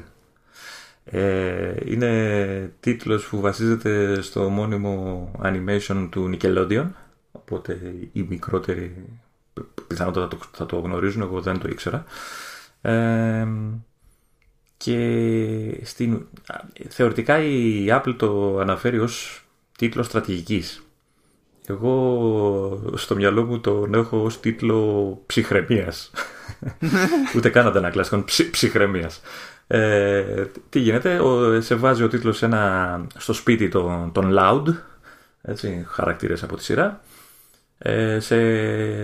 [1.04, 6.86] Ε, είναι τίτλος που βασίζεται στο μόνιμο animation του Nickelodeon
[7.32, 9.06] οπότε οι μικρότεροι
[9.86, 12.04] πιθανότατα θα το, θα το γνωρίζουν, εγώ δεν το ήξερα.
[12.80, 13.46] Ε,
[14.84, 16.26] και στην,
[16.88, 19.44] θεωρητικά η Apple το αναφέρει ως
[19.78, 20.82] τίτλος στρατηγικής.
[21.66, 26.10] Εγώ στο μυαλό μου τον έχω ως τίτλο ψυχραιμίας.
[27.36, 29.20] Ούτε καν αντανακλαστικών, ψ, ψυχραιμίας.
[29.66, 34.74] Ε, τι γίνεται, ο, σε βάζει ο τίτλος ένα, στο σπίτι των, των Loud,
[35.42, 37.00] έτσι, χαρακτήρες από τη σειρά,
[37.78, 38.36] ε, σε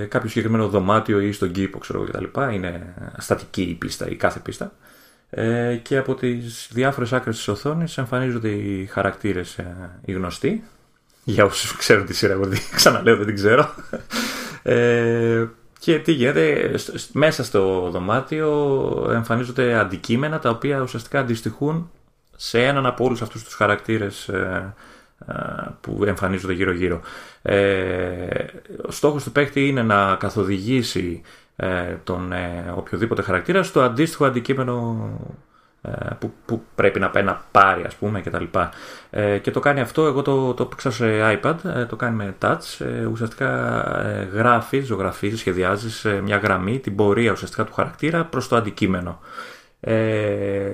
[0.06, 2.24] κάποιο συγκεκριμένο δωμάτιο ή στον κήπο, ξέρω κτλ.
[2.52, 4.72] Είναι στατική η πίστα, η κάθε πίστα.
[5.30, 10.64] Ε, και από τις διάφορες άκρες της οθόνης εμφανίζονται οι χαρακτήρες ε, οι γνωστοί,
[11.24, 13.74] για όσους ξέρουν τη σειρά, εγώ ξαναλέω δεν την ξέρω.
[14.62, 15.46] Ε,
[15.78, 16.74] και τι γίνεται,
[17.12, 21.90] μέσα στο δωμάτιο εμφανίζονται αντικείμενα τα οποία ουσιαστικά αντιστοιχούν
[22.36, 24.74] σε έναν από όλους αυτούς τους χαρακτήρες ε,
[25.28, 25.34] ε,
[25.80, 27.00] που εμφανίζονται γύρω γύρω.
[27.42, 28.44] Ε,
[28.86, 31.22] ο στόχος του παίκτη είναι να καθοδηγήσει
[32.04, 32.32] τον
[32.76, 35.10] οποιοδήποτε χαρακτήρα στο αντίστοιχο αντικείμενο
[35.86, 38.70] ε, που, που πρέπει να πάει να πάρει ας πούμε και τα λοιπά.
[39.10, 41.06] Ε, και το κάνει αυτό, εγώ το, το παίξα σε
[41.42, 43.50] iPad, ε, το κάνει με touch, ε, ουσιαστικά
[44.06, 49.20] ε, γράφει, ζωγραφίζει, σχεδιάζει μια γραμμή, την πορεία ουσιαστικά του χαρακτήρα προς το αντικείμενο.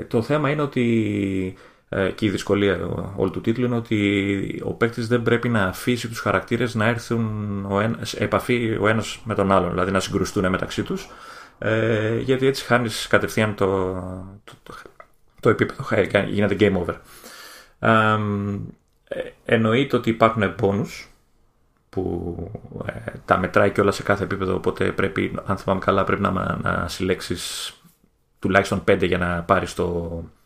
[0.08, 1.56] το θέμα είναι ότι
[2.14, 2.78] και η δυσκολία
[3.16, 7.66] όλου του τίτλου είναι ότι ο παίκτης δεν πρέπει να αφήσει τους χαρακτήρες να έρθουν
[8.00, 11.10] σε επαφή ο ένας με τον άλλον, δηλαδή να συγκρουστούν μεταξύ τους,
[12.20, 13.92] γιατί έτσι χάνεις κατευθείαν το,
[14.44, 14.74] το,
[15.40, 15.84] το επίπεδο
[16.28, 16.94] γίνεται game over.
[19.14, 21.06] Ε, εννοείται ότι υπάρχουν bonus
[21.88, 22.36] που
[22.86, 26.58] ε, τα μετράει και όλα σε κάθε επίπεδο οπότε πρέπει, αν θυμάμαι καλά πρέπει να,
[26.62, 27.72] να συλλέξεις
[28.38, 30.41] τουλάχιστον 5 για να πάρεις το ε,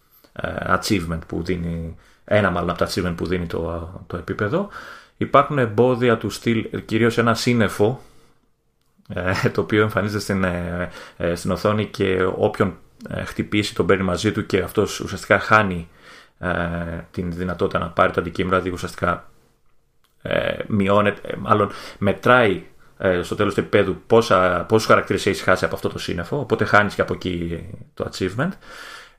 [0.67, 4.69] achievement που δίνει ένα μάλλον από τα achievement που δίνει το, το επίπεδο
[5.17, 8.01] υπάρχουν εμπόδια του στυλ κυρίως ένα σύννεφο
[9.53, 10.45] το οποίο εμφανίζεται στην,
[11.35, 12.77] στην οθόνη και όποιον
[13.09, 15.89] ε, χτυπήσει, τον παίρνει μαζί του και αυτός ουσιαστικά χάνει
[16.39, 16.51] ε,
[17.11, 19.31] την δυνατότητα να πάρει το αντικείμενο, δηλαδή ουσιαστικά
[20.23, 22.63] ε, μειώνεται, ε, μάλλον μετράει
[22.99, 26.65] ε, στο τέλος του επίπεδου πόσα, πόσους χαρακτήρες έχεις χάσει από αυτό το σύννεφο, οπότε
[26.65, 28.51] χάνεις και από εκεί το achievement.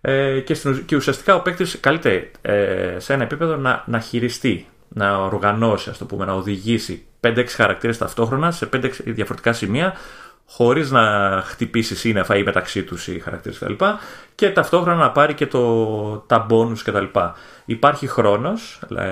[0.09, 4.67] Ε, και, στην, και ουσιαστικά ο παίκτης καλείται ε, σε ένα επίπεδο να, να χειριστεί,
[4.87, 9.93] να οργανώσει, ας το πούμε, να οδηγήσει 5-6 χαρακτήρες ταυτόχρονα σε 5 διαφορετικά σημεία
[10.45, 11.03] χωρίς να
[11.45, 13.73] χτυπήσει σύννεφα ή μεταξύ τους οι χαρακτήρες κτλ.
[14.35, 17.05] Και ταυτόχρονα να πάρει και το, τα bonus κτλ.
[17.65, 19.05] Υπάρχει χρόνος, ε,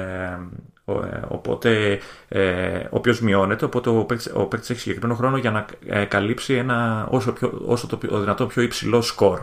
[0.85, 3.89] ε, οπότε ε, ο οποίος μειώνεται, οπότε
[4.33, 8.45] ο παίκτης έχει συγκεκριμένο χρόνο για να ε, καλύψει ένα όσο, πιο, όσο το, δυνατό
[8.45, 9.41] πιο υψηλό σκορ.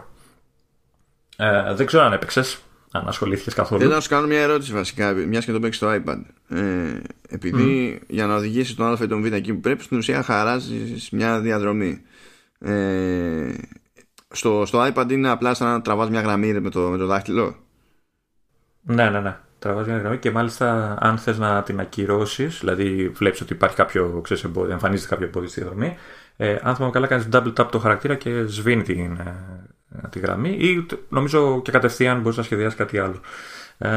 [1.37, 3.81] Ε, δεν ξέρω αν έπαιξες αν ασχολήθηκες καθόλου.
[3.81, 6.21] Θέλω να σου κάνω μια ερώτηση βασικά, μιας και το παίξεις στο iPad.
[6.49, 10.23] Ε, επειδή για να οδηγήσεις τον Α ή τον Β εκεί που πρέπει, στην ουσία
[10.23, 12.03] χαράζεις μια διαδρομή.
[12.59, 13.55] Ε,
[14.29, 17.57] στο, στο iPad είναι απλά σαν να τραβάς μια γραμμή με το, με το δάχτυλο;
[18.83, 19.37] Ναι, ναι, ναι.
[19.59, 24.21] Τραβάς μια γραμμή και μάλιστα αν θες να την ακυρώσεις, δηλαδή βλέπεις ότι υπάρχει κάποιο,
[24.23, 25.97] ξέρεις, εμπόδιο, εμφανίζεται κάποιο εμπόδιο στη διαδρομή,
[26.37, 29.62] ε, αν θυμάμαι καλά κάνεις double tap το χαρακτήρα και σβήνει την, ε,
[30.11, 33.21] τη γραμμή ή νομίζω και κατευθείαν μπορείς να σχεδιάσεις κάτι άλλο.
[33.79, 33.91] Ε,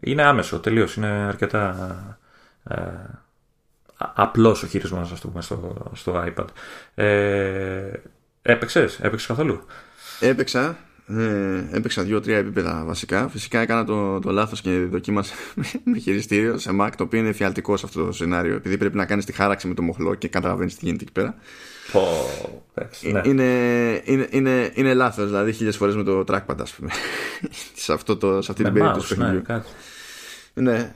[0.00, 0.96] είναι άμεσο, τελείως.
[0.96, 2.18] Είναι αρκετά
[2.64, 2.76] ε,
[3.96, 6.46] απλός ο χειρισμός, ας πούμε, στο, στο iPad.
[6.94, 7.92] Ε,
[8.42, 9.64] έπαιξες, έπαιξες καθόλου;
[10.20, 10.76] Έπαιξα.
[11.18, 13.28] Ε, έπαιξα δύο-τρία επίπεδα βασικά.
[13.28, 15.34] Φυσικά έκανα το, το λάθος και δοκίμασα
[15.84, 19.04] με χειριστήριο σε Mac, το οποίο είναι φιαλτικό σε αυτό το σενάριο, επειδή πρέπει να
[19.04, 21.34] κάνεις τη χάραξη με το μοχλό και καταλαβαίνεις τι γίνεται εκεί πέρα.
[23.12, 23.20] ναι.
[23.24, 23.44] είναι,
[24.04, 26.90] είναι, είναι, είναι λάθος, δηλαδή χίλιες φορές με το trackpad, ας πούμε.
[27.82, 29.42] σε, αυτό το, σε αυτή την περίπτωση του ναι,
[30.54, 30.94] ναι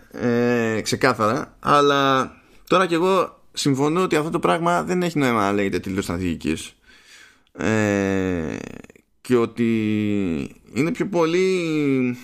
[0.76, 1.56] ε, ξεκάθαρα.
[1.60, 2.32] Αλλά
[2.68, 6.56] τώρα κι εγώ συμφωνώ ότι αυτό το πράγμα δεν έχει νόημα να λέγεται τίτλο στρατηγική.
[7.52, 8.56] Ε,
[9.26, 9.70] και ότι
[10.72, 12.16] είναι πιο πολύ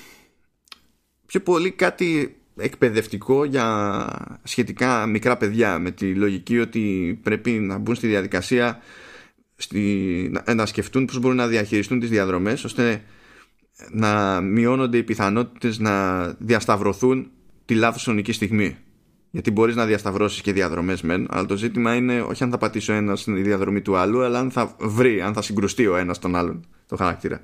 [1.27, 4.07] πιο πολύ κάτι εκπαιδευτικό για
[4.43, 8.81] σχετικά μικρά παιδιά με τη λογική ότι πρέπει να μπουν στη διαδικασία
[9.57, 13.03] στη, να, σκεφτούν πώς μπορούν να διαχειριστούν τις διαδρομές ώστε
[13.91, 17.31] να μειώνονται οι πιθανότητες να διασταυρωθούν
[17.65, 18.77] τη λάθος χρονική στιγμή
[19.31, 22.91] γιατί μπορείς να διασταυρώσεις και διαδρομές μεν αλλά το ζήτημα είναι όχι αν θα πατήσει
[22.91, 26.19] ο ένας στη διαδρομή του άλλου αλλά αν θα βρει, αν θα συγκρουστεί ο ένας
[26.19, 27.43] τον άλλον το χαρακτήρα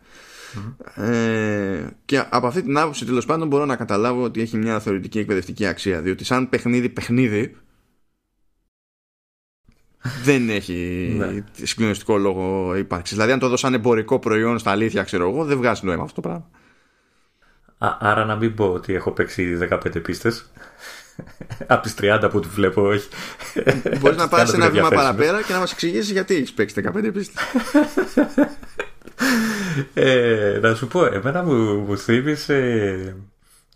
[0.94, 5.18] ε, και από αυτή την άποψη τέλος πάντων μπορώ να καταλάβω ότι έχει μια θεωρητική
[5.18, 7.56] εκπαιδευτική αξία διότι σαν παιχνίδι παιχνίδι
[10.22, 11.44] δεν έχει ναι.
[11.52, 13.16] συγκλονιστικό λόγο ύπαρξης.
[13.16, 16.28] Δηλαδή, αν το δώσαν εμπορικό προϊόν στα αλήθεια, ξέρω εγώ, δεν βγάζει νόημα αυτό το
[16.28, 16.50] πράγμα.
[17.78, 20.50] Α, άρα να μην πω ότι έχω παίξει ήδη 15 πίστες.
[21.66, 23.08] Από τις 30 που του βλέπω, όχι.
[24.00, 27.40] Μπορείς να πάρει ένα βήμα παραπέρα και να μας εξηγήσεις γιατί έχεις παίξει 15 πίστε.
[29.94, 33.16] ε, να σου πω, εμένα μου, μου θύμισε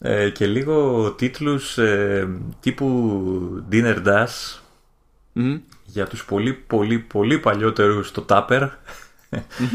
[0.01, 2.29] ε, και λίγο τίτλους ε,
[2.61, 4.59] τύπου Dinner Dash
[5.85, 8.69] για τους πολύ πολύ πολύ παλιότερους το Tupper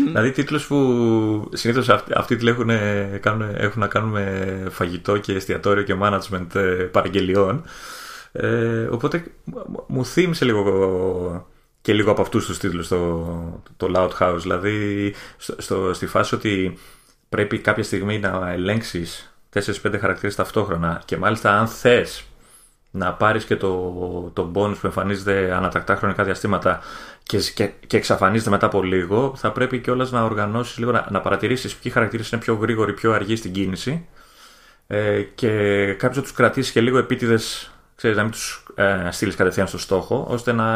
[0.06, 5.96] δηλαδή τίτλους που συνήθως αυτοί, αυτοί έχουν, έχουν να κάνουν με φαγητό και εστιατόριο και
[6.02, 7.64] management ε, παραγγελιών.
[8.32, 9.24] Ε, οπότε
[9.88, 11.48] μου θύμισε λίγο
[11.82, 14.38] και λίγο από αυτούς τους τίτλους το, το Loud House.
[14.42, 16.78] Δηλαδή στο, στη φάση ότι
[17.30, 22.24] πρέπει κάποια στιγμή να ελέγξεις 4-5 χαρακτήρες ταυτόχρονα και μάλιστα αν θες
[22.92, 26.82] να πάρεις και το, το bonus που εμφανίζεται ανατακτά χρονικά διαστήματα
[27.28, 31.22] και, και, και εξαφανίζεται μετά από λίγο, θα πρέπει κιόλας να οργανώσεις λίγο, να, να
[31.22, 34.08] παρατηρήσεις ποιοι χαρακτήρες είναι πιο γρήγοροι, πιο αργοί στην κίνηση
[34.88, 39.36] ε, και κάποιος να τους κρατήσει και λίγο επίτηδες ξέρεις, να μην τους ε, στείλεις
[39.36, 40.68] κατευθείαν στο στόχο, ώστε να,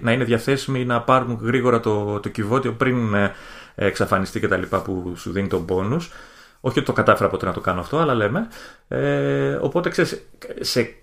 [0.00, 3.34] να είναι διαθέσιμοι να πάρουν γρήγορα το, το κυβότιο πριν ε,
[3.74, 6.10] εξαφανιστεί και τα λοιπά που σου δίνει τον πόνους.
[6.60, 8.48] Όχι ότι το κατάφερα ποτέ να το κάνω αυτό, αλλά λέμε.
[8.88, 10.22] Ε, οπότε ξέρεις,
[10.60, 10.94] σε,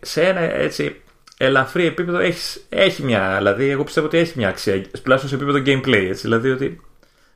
[0.00, 1.00] σε ένα έτσι
[1.44, 5.58] ελαφρύ επίπεδο έχεις, έχει μια, δηλαδή εγώ πιστεύω ότι έχει μια αξία, τουλάχιστον σε επίπεδο
[5.66, 6.80] gameplay, έτσι, δηλαδή ότι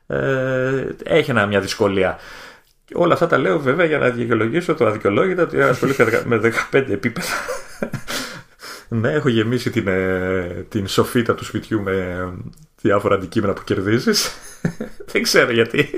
[0.06, 2.18] ε, έχει ένα, μια δυσκολία.
[2.94, 6.40] Όλα αυτά τα λέω βέβαια για να δικαιολογήσω το αδικαιολόγητο ότι ασχολήθηκα με
[6.72, 7.28] 15 επίπεδα.
[9.00, 12.28] ναι, έχω γεμίσει την, ε, την σοφίτα του σπιτιού με
[12.80, 14.30] διάφορα αντικείμενα που κερδίζεις.
[15.12, 15.90] Δεν ξέρω γιατί.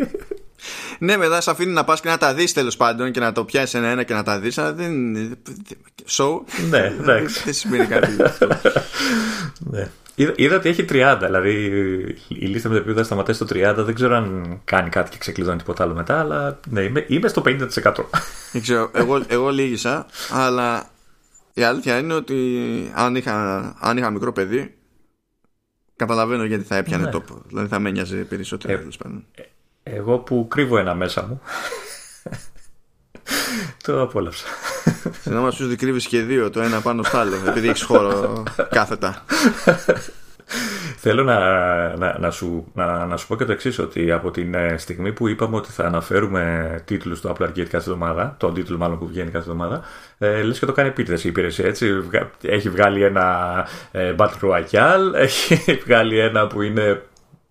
[0.98, 3.44] Ναι, μετά σε αφήνει να πας και να τα δεις τέλος πάντων και να το
[3.44, 4.92] πιάσεις ένα-ένα και να τα δεις, αλλά δεν.
[6.08, 6.40] Show.
[6.70, 7.42] Ναι, εντάξει.
[7.44, 8.46] Δεν σημαίνει κάτι αυτό.
[9.72, 9.90] ναι.
[10.14, 11.52] Είδα, είδα, ότι έχει 30, δηλαδή
[12.28, 13.74] η λίστα με τα επίπεδα σταματάει στο 30.
[13.76, 17.42] Δεν ξέρω αν κάνει κάτι και ξεκλειδώνει τίποτα άλλο μετά, αλλά ναι, είμαι, είμαι στο
[17.46, 17.68] 50%.
[18.52, 18.90] Δεν ξέρω.
[18.94, 20.90] Εγώ, εγώ λύγησα, αλλά
[21.52, 22.36] η αλήθεια είναι ότι
[22.94, 24.74] αν είχα, αν είχα μικρό παιδί,
[25.96, 27.10] καταλαβαίνω γιατί θα έπιανε ναι.
[27.10, 27.42] τόπο.
[27.46, 28.72] Δηλαδή θα με νοιάζει περισσότερο.
[28.72, 29.42] Ε, ε,
[29.94, 31.40] εγώ που κρύβω ένα μέσα μου.
[33.84, 34.46] το απόλαυσα.
[35.22, 39.24] Συνόμα μα σου κρύβεις και δύο, το ένα πάνω στο άλλο, επειδή έχεις χώρο κάθετα.
[41.00, 41.38] Θέλω να,
[41.96, 45.12] να, να, σου, να, να σου πω και το εξής, ότι από την ε, στιγμή
[45.12, 49.06] που είπαμε ότι θα αναφέρουμε τίτλους του Apple Arcade κάθε εβδομάδα, τον τίτλο μάλλον που
[49.06, 49.82] βγαίνει κάθε εβδομάδα,
[50.18, 51.66] ε, λες και το κάνει επίτηδε η υπηρεσία.
[51.66, 52.08] Έτσι.
[52.42, 57.02] Έχει βγάλει ένα ε, Battle Royale, έχει βγάλει ένα που είναι.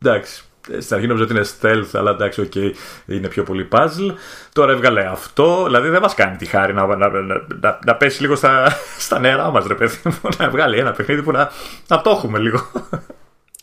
[0.02, 0.44] Εντάξει,
[0.80, 2.72] στην αρχή νόμιζα ότι είναι stealth, αλλά εντάξει, okay,
[3.06, 4.14] είναι πιο πολύ puzzle.
[4.54, 7.10] Τώρα έβγαλε αυτό, δηλαδή δεν μας κάνει τη χάρη να, να,
[7.60, 10.30] να, να, πέσει λίγο στα, στα νερά μας, ρε παιδί μου.
[10.38, 11.52] Να βγάλει ένα παιχνίδι που να,
[11.88, 12.72] να το έχουμε λίγο.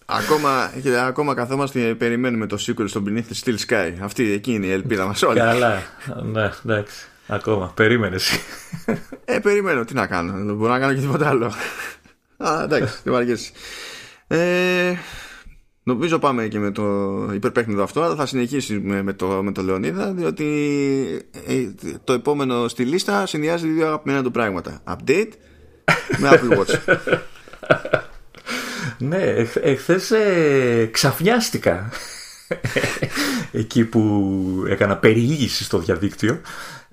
[0.06, 0.70] Ακόμα,
[1.06, 3.92] ακόμα καθόμαστε περιμένουμε το sequel στο Beneath the Steel Sky.
[4.00, 5.38] Αυτή εκεί είναι η ελπίδα μας όλοι.
[5.38, 5.82] Καλά.
[6.22, 7.06] ναι, εντάξει.
[7.26, 7.72] Ακόμα.
[7.74, 8.40] Περίμενε εσύ.
[9.24, 9.84] Ε, περιμένω.
[9.84, 10.32] Τι να κάνω.
[10.32, 11.52] Δεν μπορώ να κάνω και τίποτα άλλο.
[12.36, 12.94] Α, εντάξει.
[13.04, 13.36] Δεν μου
[14.26, 14.94] Ε,
[15.86, 16.84] Νομίζω πάμε και με το
[17.34, 20.46] υπερπέχνητο αυτό, αλλά θα συνεχίσουμε με το, με το Λεωνίδα, διότι
[21.46, 21.70] ε,
[22.04, 24.82] το επόμενο στη λίστα συνδυάζει δύο αγαπημένα του πράγματα.
[24.84, 25.30] Update
[26.18, 26.98] με Apple Watch.
[29.08, 29.22] ναι,
[29.62, 31.90] εχθές ε, ξαφνιάστηκα
[33.52, 36.40] εκεί που έκανα περιήγηση στο διαδίκτυο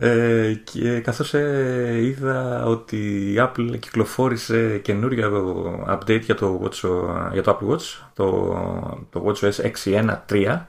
[0.03, 2.97] ε, και καθώς ε, είδα ότι
[3.31, 6.89] η Apple κυκλοφόρησε καινούργιο update για το, Watch,
[7.31, 7.81] για το Apple Watch
[8.13, 10.59] το, το WatchOS 6.1.3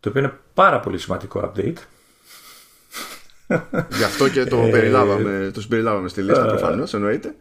[0.00, 1.76] το οποίο είναι πάρα πολύ σημαντικό update.
[3.96, 7.34] Γι' αυτό και το, περιλάβαμε, το συμπεριλάβαμε στη λίστα προφανώς, εννοείται.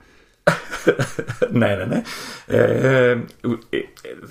[1.52, 2.02] ναι, ναι, ναι.
[2.46, 3.18] Ε, ε,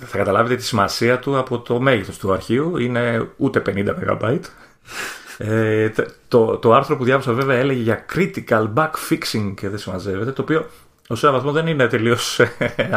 [0.05, 2.77] θα καταλάβετε τη σημασία του από το μέγεθος του αρχείου.
[2.77, 4.39] Είναι ούτε 50 MB.
[5.37, 5.89] Ε,
[6.27, 10.41] το, το άρθρο που διάβασα βέβαια έλεγε για critical bug fixing και δεν συμμαζεύεται, το
[10.41, 10.65] οποίο
[11.07, 12.39] ως ένα βαθμό δεν είναι τελείως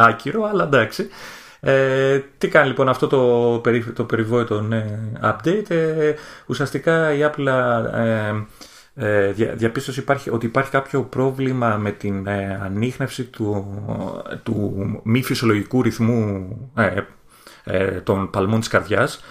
[0.07, 1.07] άκυρο, αλλά εντάξει.
[1.59, 5.69] Ε, τι κάνει λοιπόν αυτό το, περι, το περιβόητο ναι, update.
[5.69, 6.13] Ε,
[6.45, 7.45] ουσιαστικά η Apple
[7.93, 8.33] ε,
[8.99, 13.65] ε, διαπίστωσε υπάρχει, ότι υπάρχει κάποιο πρόβλημα με την ε, ανείχνευση του,
[14.43, 17.01] του μη φυσιολογικού ρυθμού ε,
[17.63, 19.23] ε, των παλμών της καρδιάς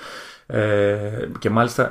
[0.46, 0.96] ε,
[1.38, 1.90] και μάλιστα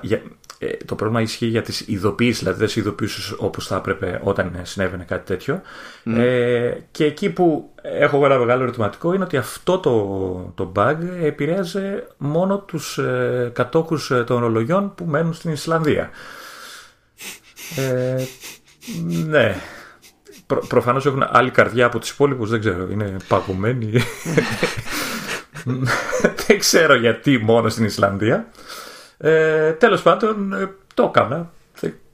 [0.85, 5.03] το πρόβλημα ισχύει για τις ειδοποιήσεις, δηλαδή δεν σε ειδοποιήσεις όπως θα έπρεπε όταν συνέβαινε
[5.03, 5.61] κάτι τέτοιο.
[6.91, 12.59] και εκεί που έχω ένα μεγάλο ερωτηματικό είναι ότι αυτό το, το bug επηρέαζε μόνο
[12.59, 16.09] τους ε, κατόχους των ορολογιών που μένουν στην Ισλανδία.
[17.75, 18.23] Ε,
[19.27, 19.55] ναι.
[20.47, 22.87] Προ, Προφανώς έχουν άλλη καρδιά από του υπόλοιπου, δεν ξέρω.
[22.91, 23.91] Είναι παγωμένοι.
[26.47, 28.47] δεν ξέρω γιατί μόνο στην Ισλανδία.
[29.17, 31.51] Ε, Τέλος πάντων, ε, το έκανα.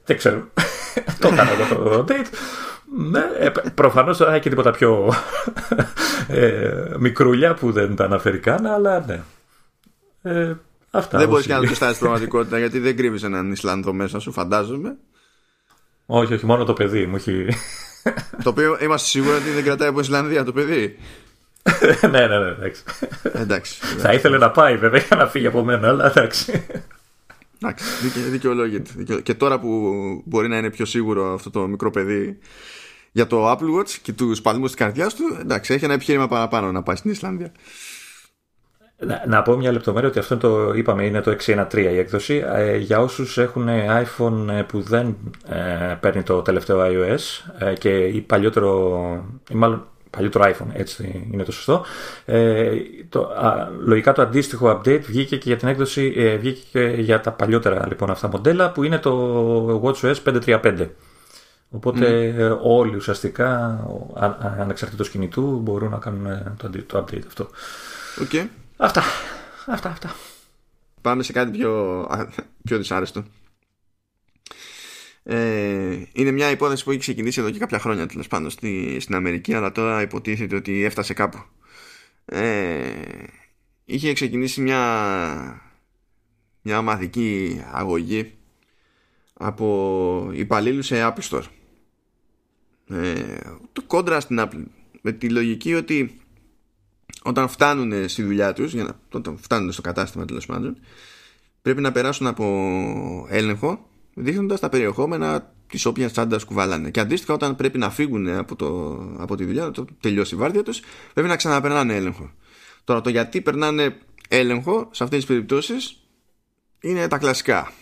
[0.04, 0.48] Δεν, ξέρω.
[1.20, 2.26] το έκανα εδώ το date.
[2.96, 5.12] Ναι, ε, προφανώς δεν και τίποτα πιο
[6.28, 9.22] ε, μικρούλια που δεν τα αναφέρει καν, αλλά ναι.
[10.22, 10.54] Ε,
[10.90, 14.96] αυτά, δεν μπορείς να το στάσει πραγματικότητα γιατί δεν κρύβεις έναν Ισλανδό μέσα σου, φαντάζομαι.
[16.06, 17.46] Όχι, όχι, μόνο το παιδί μου έχει.
[18.42, 20.98] το οποίο είμαστε σίγουροι ότι δεν κρατάει από Ισλανδία το παιδί.
[22.10, 22.82] ναι, ναι, ναι, εντάξει.
[23.32, 23.74] εντάξει.
[23.98, 26.66] Θα ήθελε να πάει βέβαια για να φύγει από μένα, αλλά εντάξει.
[27.62, 27.84] Εντάξει,
[28.30, 29.20] δικαιολόγηται.
[29.22, 29.92] Και τώρα που
[30.24, 32.38] μπορεί να είναι πιο σίγουρο αυτό το μικρό παιδί
[33.12, 36.72] για το Apple Watch και τους παλμούς της καρδιάς του, εντάξει, έχει ένα επιχείρημα παραπάνω
[36.72, 37.52] να πάει στην Ισλανδία.
[39.06, 42.44] Να, να πω μια λεπτομέρεια ότι αυτό το είπαμε είναι το 613 η έκδοση.
[42.54, 45.16] Ε, για όσους έχουν iPhone ε, που δεν
[45.48, 48.98] ε, παίρνει το τελευταίο iOS ε, και ή παλιότερο,
[49.50, 51.84] ή μάλλον παλιότερο iPhone, έτσι είναι το σωστό.
[52.24, 52.70] Ε,
[53.08, 57.20] το, α, λογικά το αντίστοιχο update βγήκε και για την έκδοση, ε, βγήκε και για
[57.20, 60.88] τα παλιότερα λοιπόν αυτά μοντέλα που είναι το WatchOS 535.
[61.70, 62.58] Οπότε mm.
[62.62, 63.80] όλοι ουσιαστικά
[64.58, 67.48] ανεξαρτήτως κινητού μπορούν να κάνουν το, το update αυτό.
[68.30, 68.46] Okay.
[68.76, 69.02] Αυτά.
[69.66, 70.14] Αυτά, αυτά.
[71.00, 72.06] Πάμε σε κάτι πιο,
[72.64, 73.24] πιο δυσάρεστο.
[75.24, 79.14] Ε, είναι μια υπόθεση που έχει ξεκινήσει εδώ και κάποια χρόνια τέλος πάντων στη, στην
[79.14, 81.44] Αμερική, αλλά τώρα υποτίθεται ότι έφτασε κάπου.
[82.24, 82.92] Ε,
[83.84, 85.62] είχε ξεκινήσει μια,
[86.62, 88.34] μια ομαδική αγωγή
[89.34, 91.44] από υπαλλήλους σε Apple Store.
[92.88, 93.36] Ε,
[93.72, 94.64] το κόντρα στην Apple
[95.00, 96.20] με τη λογική ότι
[97.22, 100.78] όταν φτάνουν στη δουλειά τους για να, όταν φτάνουν στο κατάστημα τέλος πάντων
[101.62, 106.90] πρέπει να περάσουν από έλεγχο δείχνοντας τα περιεχόμενα της όποιας τσάντας κουβαλάνε.
[106.90, 110.62] Και αντίστοιχα, όταν πρέπει να φύγουν από, το, από τη δουλειά, το τελειώσει η βάρδια
[110.62, 110.80] τους,
[111.12, 112.30] πρέπει να ξαναπερνάνε έλεγχο.
[112.84, 113.98] Τώρα, το γιατί περνάνε
[114.28, 116.02] έλεγχο σε αυτές τις περιπτώσεις
[116.80, 117.72] είναι τα κλασικά.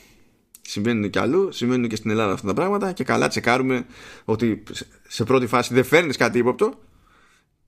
[0.61, 3.87] Συμβαίνουν και αλλού, συμβαίνουν και στην Ελλάδα αυτά τα πράγματα και καλά τσεκάρουμε
[4.25, 4.63] ότι
[5.09, 6.79] σε πρώτη φάση δεν φέρνεις κάτι ύποπτο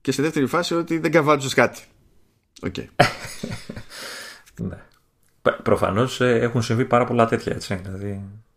[0.01, 1.81] και στη δεύτερη φάση ότι δεν καβατζώνεις κάτι.
[2.61, 2.73] OK.
[2.77, 2.85] Okay.
[4.67, 4.77] ναι.
[5.63, 7.75] Προφανώς ε, έχουν συμβεί πάρα πολλά τέτοια έτσι.
[7.75, 8.13] Δηλαδή, ναι.
[8.13, 8.52] Ε,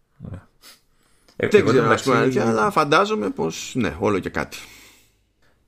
[1.37, 4.57] δεν ξέρω να σου αλλά φαντάζομαι πως ναι, όλο και κάτι.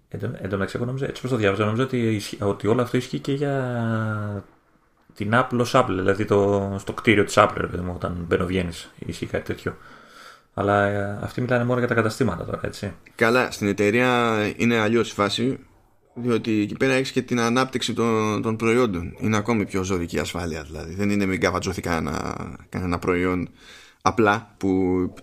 [0.08, 3.18] Εν τω μεταξύ, εγώ νόμιζα, έτσι πως το διάβαζα, νόμιζα ότι, ότι όλο αυτό ισχύει
[3.18, 4.44] και για
[5.14, 9.44] την Apple ως Apple, δηλαδή το, στο κτίριο της Apple, όταν μπαίνω βγαίνεις, ισχύει κάτι
[9.44, 9.76] τέτοιο.
[10.54, 12.94] Αλλά ε, αυτοί μιλάνε μόνο για τα καταστήματα τώρα, έτσι.
[13.14, 15.58] Καλά, στην εταιρεία είναι αλλιώς η φάση
[16.14, 19.16] διότι εκεί πέρα έχεις και την ανάπτυξη των, των προϊόντων.
[19.20, 20.94] Είναι ακόμη πιο ζωρική ασφάλεια δηλαδή.
[20.94, 22.36] Δεν είναι μην καβατζώθει κανένα,
[22.68, 23.48] κανένα προϊόν
[24.02, 24.70] απλά που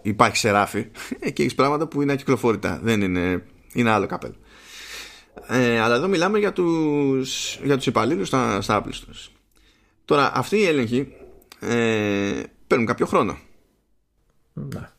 [0.02, 0.88] υπάρχει σε ράφι.
[1.20, 2.80] Εκεί έχεις πράγματα που είναι ακυκλοφόρητα.
[2.84, 4.36] Δεν είναι, είναι άλλο καπέλο.
[5.48, 9.12] Ε, αλλά εδώ μιλάμε για τους, για τους υπαλλήλους στα, στα Apple
[10.06, 11.08] Τώρα αυτοί οι έλεγχοι
[11.60, 13.38] ε, παίρνουν κάποιο χρόνο.
[14.54, 14.90] Ναι.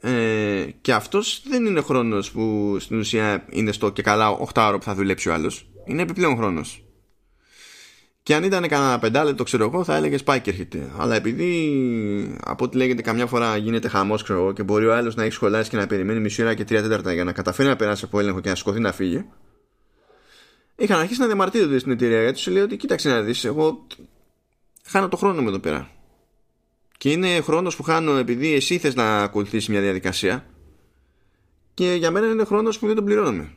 [0.00, 4.78] Ε, και αυτός δεν είναι χρόνος που στην ουσία είναι στο και καλά 8 ώρα
[4.78, 6.84] που θα δουλέψει ο άλλος είναι επιπλέον χρόνος
[8.22, 10.90] και αν ήταν κανένα πεντάλεπτο ξέρω εγώ θα έλεγε πάει και έρχεται.
[10.98, 15.14] Αλλά επειδή από ό,τι λέγεται καμιά φορά γίνεται χαμός ξέρω εγώ και μπορεί ο άλλος
[15.14, 17.76] να έχει σχολάσει και να περιμένει μισή ώρα και τρία τέταρτα για να καταφέρει να
[17.76, 19.24] περάσει από έλεγχο και να σηκωθεί να φύγει
[20.80, 22.22] είχαν αρχίσει να διαμαρτύρονται στην εταιρεία.
[22.22, 23.86] Γιατί σου λέει ότι κοίταξε να δεις εγώ
[24.84, 25.90] χάνω το χρόνο μου εδώ πέρα.
[26.98, 30.46] Και είναι χρόνος που χάνω επειδή εσύ θες να ακολουθήσεις μια διαδικασία.
[31.74, 33.54] Και για μένα είναι χρόνος που δεν τον πληρώνουμε.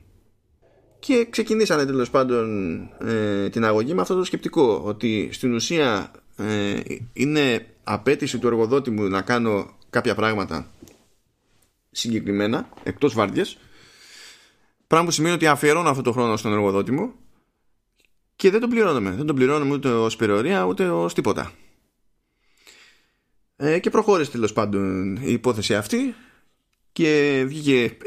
[1.06, 6.80] Και ξεκινήσανε τέλος πάντων ε, την αγωγή με αυτό το σκεπτικό ότι στην ουσία ε,
[7.14, 10.68] είναι απέτηση του εργοδότη μου να κάνω κάποια πράγματα
[11.92, 13.58] συγκεκριμένα, εκτός βάρδιας,
[14.88, 17.14] πράγμα που σημαίνει ότι αφιερώνω αυτό το χρόνο στον εργοδότη μου
[18.36, 19.12] και δεν τον πληρώνουμε.
[19.12, 21.52] Δεν τον πληρώνουμε ούτε ως περιορία ούτε ως τίποτα.
[23.56, 26.16] Ε, και προχώρησε τέλος πάντων η υπόθεση αυτή
[26.94, 27.98] και βγήκε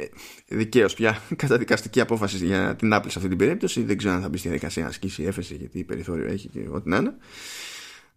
[0.48, 3.82] δικαίως πια καταδικαστική απόφαση για την Apple σε αυτή την περίπτωση.
[3.82, 6.88] Δεν ξέρω αν θα μπει στη διαδικασία να ασκήσει έφεση γιατί περιθώριο έχει και ό,τι
[6.88, 7.14] να είναι.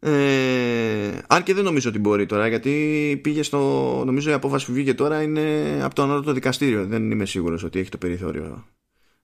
[0.02, 3.58] Ε, αν και δεν νομίζω ότι μπορεί τώρα γιατί πήγε στο.
[4.06, 6.86] Νομίζω η απόφαση που βγήκε τώρα είναι από το ανώτατο δικαστήριο.
[6.86, 8.68] Δεν είμαι σίγουρος ότι έχει το περιθώριο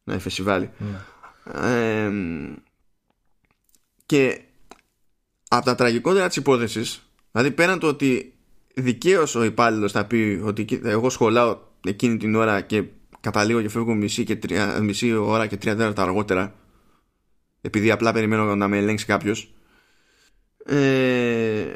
[0.03, 0.69] να εφεσιβάλει.
[0.77, 0.97] Ναι.
[1.69, 2.11] Ε,
[4.05, 4.41] και
[5.47, 8.34] από τα τραγικότερα της υπόθεσης, δηλαδή πέραν το ότι
[8.75, 12.83] δικαίως ο υπάλληλος θα πει ότι εγώ σχολάω εκείνη την ώρα και
[13.19, 16.55] καταλήγω και φεύγω μισή, και τρία, μισή ώρα και τρία τέταρτα αργότερα,
[17.61, 19.53] επειδή απλά περιμένω να με ελέγξει κάποιος.
[20.65, 21.73] Ε,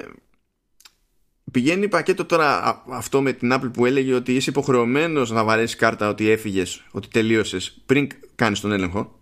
[1.51, 6.09] πηγαίνει πακέτο τώρα αυτό με την Apple που έλεγε ότι είσαι υποχρεωμένος να βαρέσεις κάρτα
[6.09, 9.18] ότι έφυγες, ότι τελείωσες πριν κάνεις τον έλεγχο.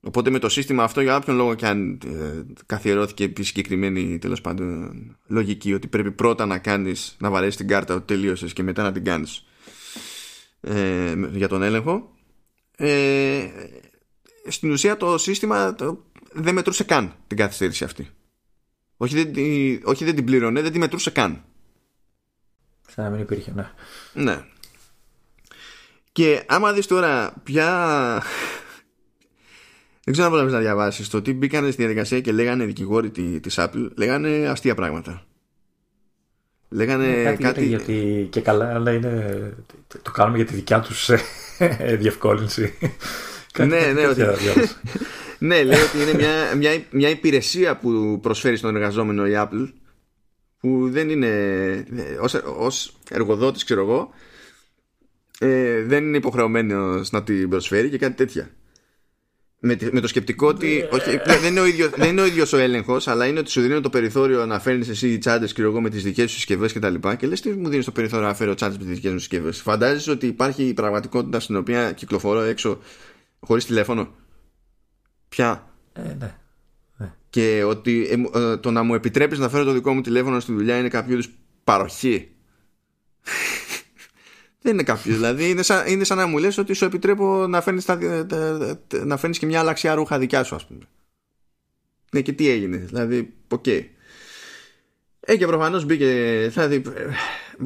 [0.00, 4.40] Οπότε με το σύστημα αυτό για όποιον λόγο και αν ε, καθιερώθηκε η συγκεκριμένη τέλος
[4.40, 4.92] πάντων
[5.26, 8.92] λογική ότι πρέπει πρώτα να κάνεις να βαρέσεις την κάρτα ότι τελείωσες και μετά να
[8.92, 9.44] την κάνεις
[10.60, 12.14] ε, για τον έλεγχο
[12.76, 13.48] ε,
[14.48, 18.10] στην ουσία το σύστημα το, δεν μετρούσε καν την καθυστέρηση αυτή.
[18.96, 19.32] Όχι δεν,
[19.84, 21.44] όχι δεν την πλήρωνε δεν την μετρούσε καν.
[22.88, 23.70] Σαν να μην υπήρχε ναι.
[24.12, 24.44] Ναι.
[26.12, 28.22] Και άμα δεις τώρα ποια
[30.08, 31.08] δεν ξέρω αν μπορείς να διαβάσεις.
[31.08, 35.26] Το ότι μπήκαν στη διαδικασία και λέγανε δικηγόροι τη Apple, λέγανε αστεία πράγματα.
[36.68, 37.42] Λέγανε ναι, κάτι.
[37.42, 37.66] κάτι...
[37.66, 39.54] Γιατί και καλά, αλλά είναι.
[40.02, 41.08] Το κάνουμε για τη δικιά τους
[41.58, 42.74] ε, διευκόλυνση.
[43.58, 44.22] ναι, ναι, ότι...
[45.48, 49.72] ναι, λέει ότι είναι μια, μια, μια υπηρεσία που προσφέρει στον εργαζόμενο η Apple
[50.60, 51.84] που δεν είναι
[52.20, 54.10] ως, ως εργοδότης ξέρω εγώ
[55.38, 58.50] ε, δεν είναι υποχρεωμένος να την προσφέρει και κάτι τέτοια
[59.60, 62.52] με, με το σκεπτικό ότι ε, όχι, δεν, είναι ο ίδιο, δεν είναι ο ίδιος
[62.52, 65.80] ο έλεγχος αλλά είναι ότι σου δίνει το περιθώριο να φέρνεις εσύ τσάντες και εγώ
[65.80, 68.26] με τις δικές σου συσκευές και τα λοιπά και λες τι μου δίνεις το περιθώριο
[68.26, 71.92] να φέρω τσάντες με τις δικές μου συσκευές φαντάζεσαι ότι υπάρχει η πραγματικότητα στην οποία
[71.92, 72.78] κυκλοφορώ έξω
[73.40, 74.08] χωρίς τηλέφωνο;
[75.28, 76.34] Πια ε, ναι.
[76.96, 77.14] ναι.
[77.30, 80.52] και ότι ε, ε, το να μου επιτρέπεις να φέρω το δικό μου τηλέφωνο στη
[80.52, 81.28] δουλειά είναι κάποιο είδους
[81.64, 82.28] παροχή
[84.60, 85.14] δεν είναι κάποιος.
[85.14, 87.82] Δηλαδή είναι σαν, είναι σαν να μου λες ότι σου επιτρέπω να φέρνει
[89.04, 90.80] να φέρνεις και μια αλλαξιά ρούχα δικιά σου, ας πούμε.
[92.12, 92.76] Ναι, και τι έγινε.
[92.76, 93.64] Δηλαδή, OK.
[93.66, 93.84] Okay.
[95.20, 96.06] Ε, και προφανώς μπήκε.
[96.52, 96.82] Δηλαδή,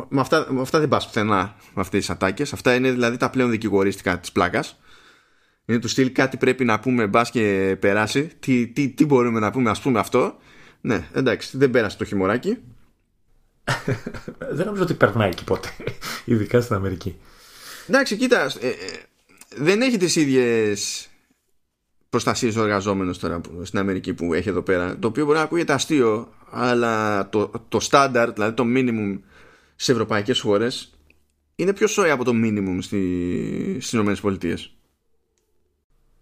[0.08, 2.52] με, αυτά, με αυτά δεν πας πουθενά με αυτές τις ατάκες.
[2.52, 4.80] Αυτά είναι δηλαδή τα πλέον δικηγορίστικα της πλάκας.
[5.64, 8.30] Είναι του στυλ κάτι πρέπει να πούμε μπας και περάσει.
[8.40, 10.36] Τι, τι, τι μπορούμε να πούμε, ας πούμε αυτό.
[10.80, 12.58] Ναι, εντάξει, δεν πέρασε το χειμωράκι.
[14.50, 15.68] Δεν νομίζω ότι περνάει εκεί ποτέ.
[16.24, 17.16] Ειδικά στην Αμερική.
[17.88, 18.40] Εντάξει, κοίτα.
[18.60, 18.74] Ε, ε,
[19.56, 21.08] δεν έχει τις ίδιες
[22.08, 24.98] προστασίες ο εργαζόμενος τώρα στην Αμερική που έχει εδώ πέρα.
[24.98, 29.20] Το οποίο μπορεί να ακούγεται αστείο, αλλά το, το standard, δηλαδή το minimum
[29.76, 30.90] σε ευρωπαϊκές χώρες,
[31.54, 34.12] είναι πιο σόι από το minimum στις ΗΠΑ.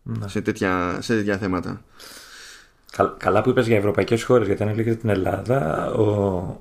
[0.03, 0.29] Ναι.
[0.29, 1.85] Σε, τέτοια, σε τέτοια θέματα.
[3.17, 6.61] Καλά που είπες για ευρωπαϊκές χώρες γιατί αν έλεγες την Ελλάδα ο,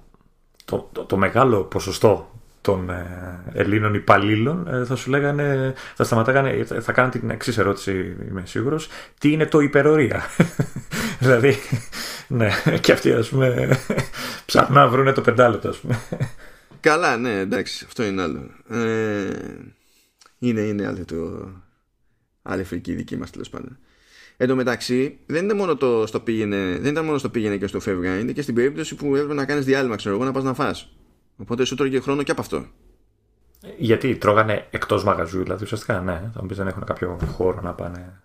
[0.70, 6.92] το, το, μεγάλο ποσοστό των ε, Ελλήνων υπαλλήλων ε, θα σου λέγανε, θα σταματάγανε, θα
[6.92, 8.88] κάνουν την εξής ερώτηση, είμαι σίγουρος.
[9.20, 10.24] Τι είναι το υπερορία;
[11.20, 11.56] δηλαδή,
[12.28, 12.50] ναι,
[12.82, 13.80] και αυτοί ας πούμε
[14.46, 16.00] ψάχνουν να βρουν το πεντάλεπτο, ας πούμε.
[16.80, 18.50] Καλά, ναι, εντάξει, αυτό είναι άλλο.
[18.70, 19.30] Ε,
[20.40, 21.50] είναι, είναι άλλο το.
[22.42, 23.78] Άλλη φρική δική μας τέλος πάντων.
[24.42, 27.68] Εν τω μεταξύ, δεν, είναι μόνο το στο πήγαινε, δεν ήταν μόνο στο πήγαινε και
[27.68, 30.44] στο φεύγα, είναι και στην περίπτωση που έπρεπε να κάνεις διάλειμμα, ξέρω εγώ, να πας
[30.44, 30.90] να φας.
[31.38, 32.66] Οπότε σου τρώγε χρόνο και από αυτό.
[33.78, 36.32] Γιατί τρώγανε εκτός μαγαζιού, δηλαδή ουσιαστικά, ναι.
[36.34, 38.22] Θα μου πεις δεν έχουν κάποιο χώρο να πάνε.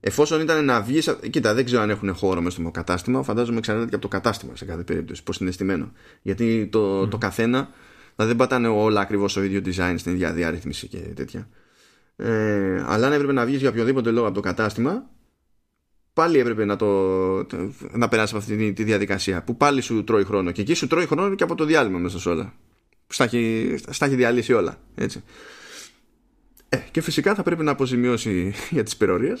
[0.00, 1.16] Εφόσον ήταν να βγεις.
[1.30, 3.22] Κοίτα, δεν ξέρω αν έχουν χώρο μέσα στο κατάστημα.
[3.22, 5.92] Φαντάζομαι εξαρτάται και από το κατάστημα σε κάθε περίπτωση, πώς είναι στημένο.
[6.22, 7.10] Γιατί το, mm.
[7.10, 7.68] το καθένα.
[8.16, 11.48] Δηλαδή δεν πατάνε όλα ακριβώς στο ίδιο design, στην ίδια διαρρύθμιση και τέτοια.
[12.16, 15.10] Ε, αλλά αν έπρεπε να βγεις για οποιοδήποτε λόγο από το κατάστημα,
[16.12, 16.86] πάλι έπρεπε να, το,
[17.90, 19.42] να περάσεις από αυτή τη, διαδικασία.
[19.42, 20.50] Που πάλι σου τρώει χρόνο.
[20.50, 22.52] Και εκεί σου τρώει χρόνο και από το διάλειμμα μέσα σε όλα.
[23.06, 24.78] Στα έχει, στα έχει διαλύσει όλα.
[24.94, 25.22] Έτσι.
[26.68, 29.34] Ε, και φυσικά θα πρέπει να αποζημιώσει για τις υπερορίε.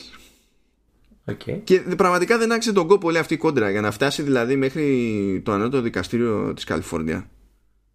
[1.26, 1.60] Okay.
[1.64, 5.42] Και πραγματικά δεν άξιζε τον κόπο όλη αυτή η κόντρα για να φτάσει δηλαδή μέχρι
[5.44, 7.30] το ανώτατο δικαστήριο της Καλιφόρνια.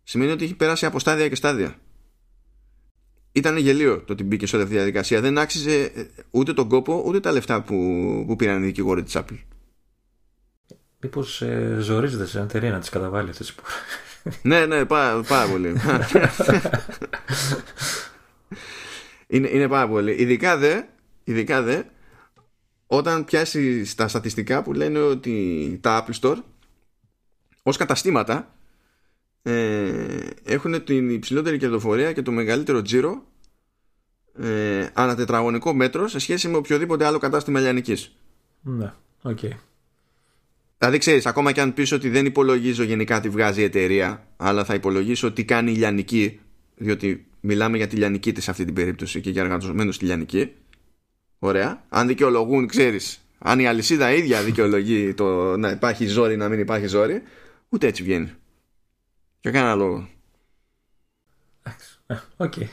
[0.03, 1.75] Σημαίνει ότι έχει περάσει από στάδια και στάδια
[3.31, 5.21] ήταν γελίο το ότι μπήκε σε όλη αυτή τη διαδικασία.
[5.21, 5.91] Δεν άξιζε
[6.31, 7.75] ούτε τον κόπο ούτε τα λεφτά που,
[8.27, 9.37] που πήραν οι δικηγόροι της Apple.
[11.01, 13.55] Μήπως ε, ζορίζεται σε εταιρεία να τις καταβάλει αυτές τις
[14.41, 15.75] ναι, ναι, πάρα, πάρα πολύ.
[19.27, 20.11] είναι, είναι πάρα πολύ.
[20.21, 20.81] Ειδικά δε,
[21.23, 21.81] ειδικά δε
[22.87, 26.37] όταν πιάσει τα στατιστικά που λένε ότι τα Apple Store
[27.63, 28.53] ως καταστήματα
[29.41, 33.23] ε, έχουν την υψηλότερη κερδοφορία και το μεγαλύτερο τζίρο
[34.39, 38.15] ε, ανά τετραγωνικό μέτρο σε σχέση με οποιοδήποτε άλλο κατάστημα λιανικής.
[38.61, 39.37] Ναι, OK.
[39.41, 39.51] Okay.
[40.77, 44.63] Δηλαδή ξέρεις, ακόμα και αν πεις ότι δεν υπολογίζω γενικά τι βγάζει η εταιρεία, αλλά
[44.63, 46.39] θα υπολογίσω τι κάνει η λιανική,
[46.75, 50.51] διότι μιλάμε για τη λιανική της σε αυτή την περίπτωση και για εργαζομένους στη λιανική.
[51.39, 51.83] Ωραία.
[51.89, 56.87] Αν δικαιολογούν, ξέρεις, αν η αλυσίδα ίδια δικαιολογεί το να υπάρχει ζόρι, να μην υπάρχει
[56.87, 57.21] ζόρι,
[57.69, 58.31] ούτε έτσι βγαίνει.
[59.41, 60.09] Για κανένα λόγο.
[62.37, 62.67] Okay.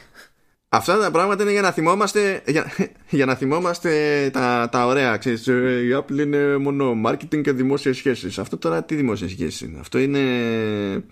[0.69, 2.73] Αυτά τα πράγματα είναι για να θυμόμαστε, για,
[3.09, 5.17] για να θυμόμαστε τα, τα ωραία.
[5.17, 8.39] Ξέρεις, ε, η Apple είναι μόνο marketing και δημόσιες σχέσεις.
[8.39, 9.79] Αυτό τώρα τι δημόσιες σχέσεις είναι.
[9.81, 11.05] Αυτό είναι...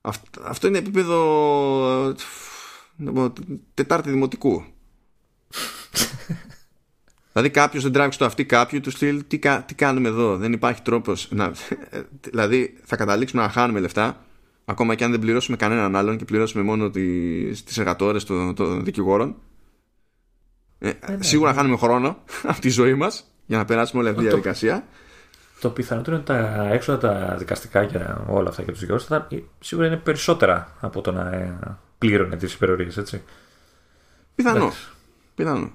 [0.00, 2.14] Αυτό, αυτό είναι επίπεδο
[3.74, 4.64] τετάρτη δημοτικού.
[7.36, 10.36] δηλαδή κάποιος δεν τράβηξε το αυτή κάποιου τους στυλ τι, τι κάνουμε εδώ.
[10.36, 11.52] Δεν υπάρχει τρόπος να...
[12.30, 14.16] δηλαδή θα καταλήξουμε να χάνουμε λεφτά
[14.64, 18.84] ακόμα και αν δεν πληρώσουμε κανέναν άλλον και πληρώσουμε μόνο τις, τις εργατόρες των, των
[18.84, 19.36] δικηγόρων
[20.78, 21.56] ε, ε, ναι, σίγουρα ναι.
[21.56, 22.16] χάνουμε χρόνο
[22.50, 24.84] από τη ζωή μας για να περάσουμε όλη αυτή τη διαδικασία
[25.60, 29.08] το πιθανότερο είναι τα έξοδα τα δικαστικά και όλα αυτά και τους δικηγόρους
[29.60, 31.58] σίγουρα είναι περισσότερα από το να ε,
[31.98, 33.22] πλήρωνε τις υπερορίες έτσι
[34.34, 34.72] πιθανό,
[35.34, 35.72] πιθανό.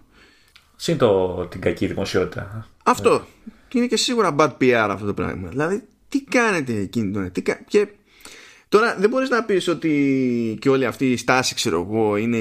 [0.84, 2.68] Συν το, την κακή δημοσιότητα.
[2.84, 3.26] Αυτό.
[3.68, 5.48] Και είναι και σίγουρα bad PR αυτό το πράγμα.
[5.50, 7.32] Δηλαδή, τι κάνετε εκείνη τον.
[7.32, 7.88] Τι, και
[8.70, 12.38] Τώρα δεν μπορείς να πεις ότι και όλη αυτή η στάση ξέρω εγώ είναι,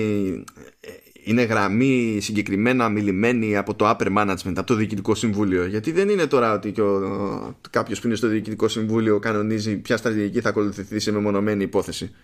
[1.25, 6.27] είναι γραμμή συγκεκριμένα μιλημένη από το upper management, από το διοικητικό συμβούλιο γιατί δεν είναι
[6.27, 6.83] τώρα ότι και
[7.71, 12.15] κάποιος που είναι στο διοικητικό συμβούλιο κανονίζει ποια στρατηγική θα ακολουθηθεί σε μεμονωμένη υπόθεση.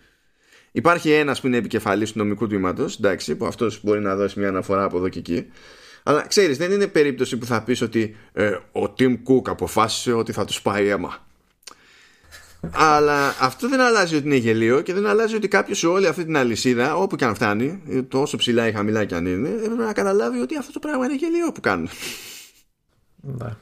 [0.73, 4.49] Υπάρχει ένας που είναι επικεφαλής του νομικού τμήματος, εντάξει, που αυτός μπορεί να δώσει μια
[4.49, 5.47] αναφορά από εδώ και εκεί.
[6.09, 10.32] Αλλά ξέρεις, δεν είναι περίπτωση που θα πεις ότι ε, ο Tim Cook αποφάσισε ότι
[10.32, 11.26] θα τους πάει αίμα.
[12.72, 16.24] Αλλά αυτό δεν αλλάζει ότι είναι γελίο και δεν αλλάζει ότι κάποιος σε όλη αυτή
[16.24, 19.92] την αλυσίδα, όπου και αν φτάνει, τόσο ψηλά ή χαμηλά και αν είναι, έπρεπε να
[19.92, 21.88] καταλάβει ότι αυτό το πράγμα είναι γελίο που κάνουν.
[23.20, 23.57] Ναι.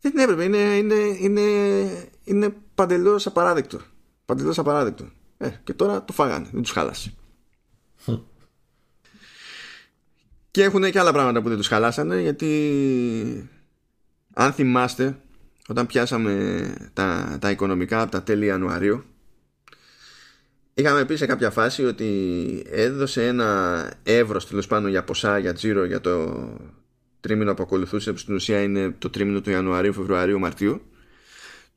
[0.00, 1.42] Δεν έπρεπε, είναι, είναι, είναι,
[2.24, 3.80] είναι παντελώς απαράδεκτο.
[4.24, 5.04] Παντελώς απαράδεκτο.
[5.38, 7.12] Ε, και τώρα το φάγανε, δεν τους χάλασε.
[10.58, 13.50] Και έχουν και άλλα πράγματα που δεν τους χαλάσανε γιατί
[14.34, 15.16] αν θυμάστε
[15.68, 19.04] όταν πιάσαμε τα, τα οικονομικά από τα τέλη Ιανουαρίου
[20.74, 22.06] είχαμε πει σε κάποια φάση ότι
[22.70, 26.48] έδωσε ένα εύρος τέλος πάνω για ποσά, για τζίρο για το
[27.20, 30.82] τρίμηνο που ακολουθούσε που στην ουσία είναι το τρίμηνο του Ιανουαρίου, Φεβρουαρίου, Μαρτίου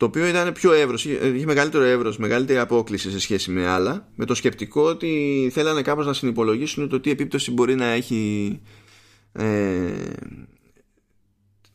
[0.02, 4.26] το οποίο ήταν πιο εύρος, είχε μεγαλύτερο εύρος, μεγαλύτερη απόκληση σε σχέση με άλλα με
[4.26, 8.62] το σκεπτικό ότι θέλανε κάπως να συνυπολογίσουν το τι επίπτωση μπορεί να έχει
[9.32, 9.92] ε,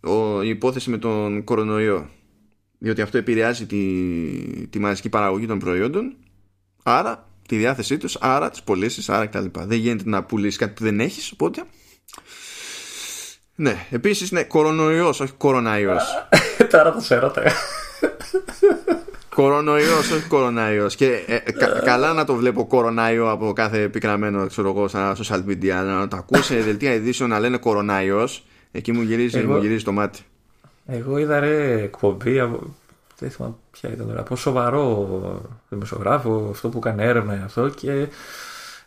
[0.00, 2.10] ο, η υπόθεση με τον κορονοϊό.
[2.78, 6.16] Διότι αυτό επηρεάζει τη, τη μαζική παραγωγή των προϊόντων
[6.82, 9.46] άρα τη διάθεσή τους άρα τις πωλήσεις, άρα κτλ.
[9.52, 11.62] Δεν γίνεται να πουλήσεις κάτι που δεν έχεις οπότε
[13.54, 16.04] ναι, επίσης ναι, κορονοϊός, όχι κοροναϊός.
[16.70, 17.30] Τώρα το ξέρω
[19.34, 20.94] Κορονοϊός, όχι κοροναϊός.
[20.94, 21.38] Και ε,
[21.84, 25.84] καλά να το βλέπω κοροναϊό από κάθε επικραμένο ξέρω εγώ, στα social media.
[25.84, 28.44] Να το ακούσει δελτία ειδήσεων να λένε κοροναϊός.
[28.72, 30.20] Εκεί μου γυρίζει, εγώ, μου γυρίζει το μάτι.
[30.86, 32.34] Εγώ είδα ρε εκπομπή,
[33.18, 38.07] δεν θυμάμαι ποια ήταν τώρα, από σοβαρό δημοσιογράφο, αυτό που έκανε έρευνα αυτό και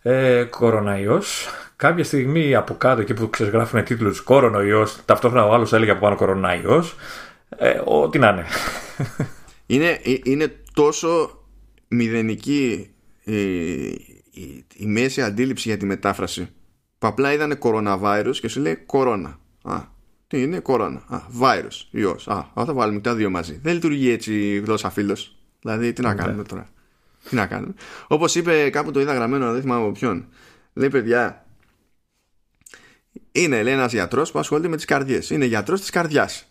[0.02, 1.48] ε, κοροναϊός.
[1.76, 6.16] Κάποια στιγμή από κάτω εκεί που ξεγράφουν τίτλους κορονοϊός, ταυτόχρονα ο άλλος έλεγε από πάνω
[6.16, 6.96] κοροναϊός,
[7.60, 8.46] ε, ό,τι να είναι.
[9.66, 11.44] Είναι, ε, είναι τόσο
[11.88, 12.90] μηδενική
[13.24, 13.42] η,
[14.32, 16.50] η, η μέση αντίληψη για τη μετάφραση
[16.98, 19.40] που απλά είδανε κοροναβάιρους και σου λέει κορώνα.
[19.62, 19.82] Α,
[20.28, 21.04] τι είναι, κορώνα.
[21.08, 22.28] Α, virus, ιός.
[22.28, 23.60] Α, θα βάλουμε τα δύο μαζί.
[23.64, 25.38] Δεν λειτουργεί έτσι η γλώσσα φίλος.
[25.62, 26.22] Δηλαδή, τι να ναι.
[26.22, 26.70] κάνουμε τώρα.
[27.30, 27.74] Τι να κάνουμε.
[28.08, 30.28] Όπως είπε κάπου το είδα γραμμένο, δεν θυμάμαι από ποιον.
[30.74, 31.46] Λέει, παιδιά,
[33.32, 35.30] είναι λέει ένας γιατρός που ασχολείται με τις καρδιές.
[35.30, 36.49] Είναι γιατρός της καρδιάς.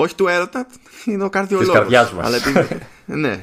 [0.00, 0.66] Όχι του έρωτα,
[1.04, 1.72] είναι ο καρδιολόγος.
[1.72, 2.42] Της καρδιάς μας.
[3.22, 3.40] ναι.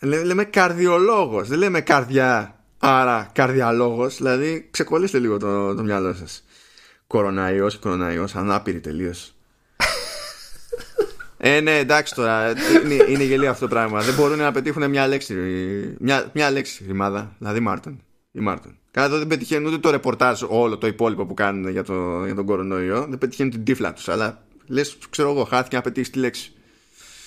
[0.00, 4.16] λέμε καρδιολόγος, δεν λέμε καρδιά, άρα καρδιαλόγος.
[4.16, 6.44] Δηλαδή, ξεκολλήστε λίγο το, το μυαλό σας
[7.06, 9.34] κοροναϊός, κοροναϊός, ανάπηρη τελείως.
[11.36, 12.50] ε, ναι, εντάξει τώρα.
[12.84, 14.00] Είναι, είναι γελοίο αυτό το πράγμα.
[14.00, 15.34] Δεν μπορούν να πετύχουν μια λέξη.
[15.98, 17.34] Μια, μια λέξη ρημάδα.
[17.38, 18.02] Δηλαδή ήμαρτον.
[18.32, 18.78] Ήμαρτον.
[18.90, 22.34] Καλά, εδώ δεν πετυχαίνουν ούτε το ρεπορτάζ όλο το υπόλοιπο που κάνουν για, το, για
[22.34, 23.06] τον κορονοϊό.
[23.08, 24.08] Δεν πετυχαίνουν την τύφλα τους.
[24.08, 26.50] Αλλά λες ξέρω εγώ χάθηκε να πετύχει τη λέξη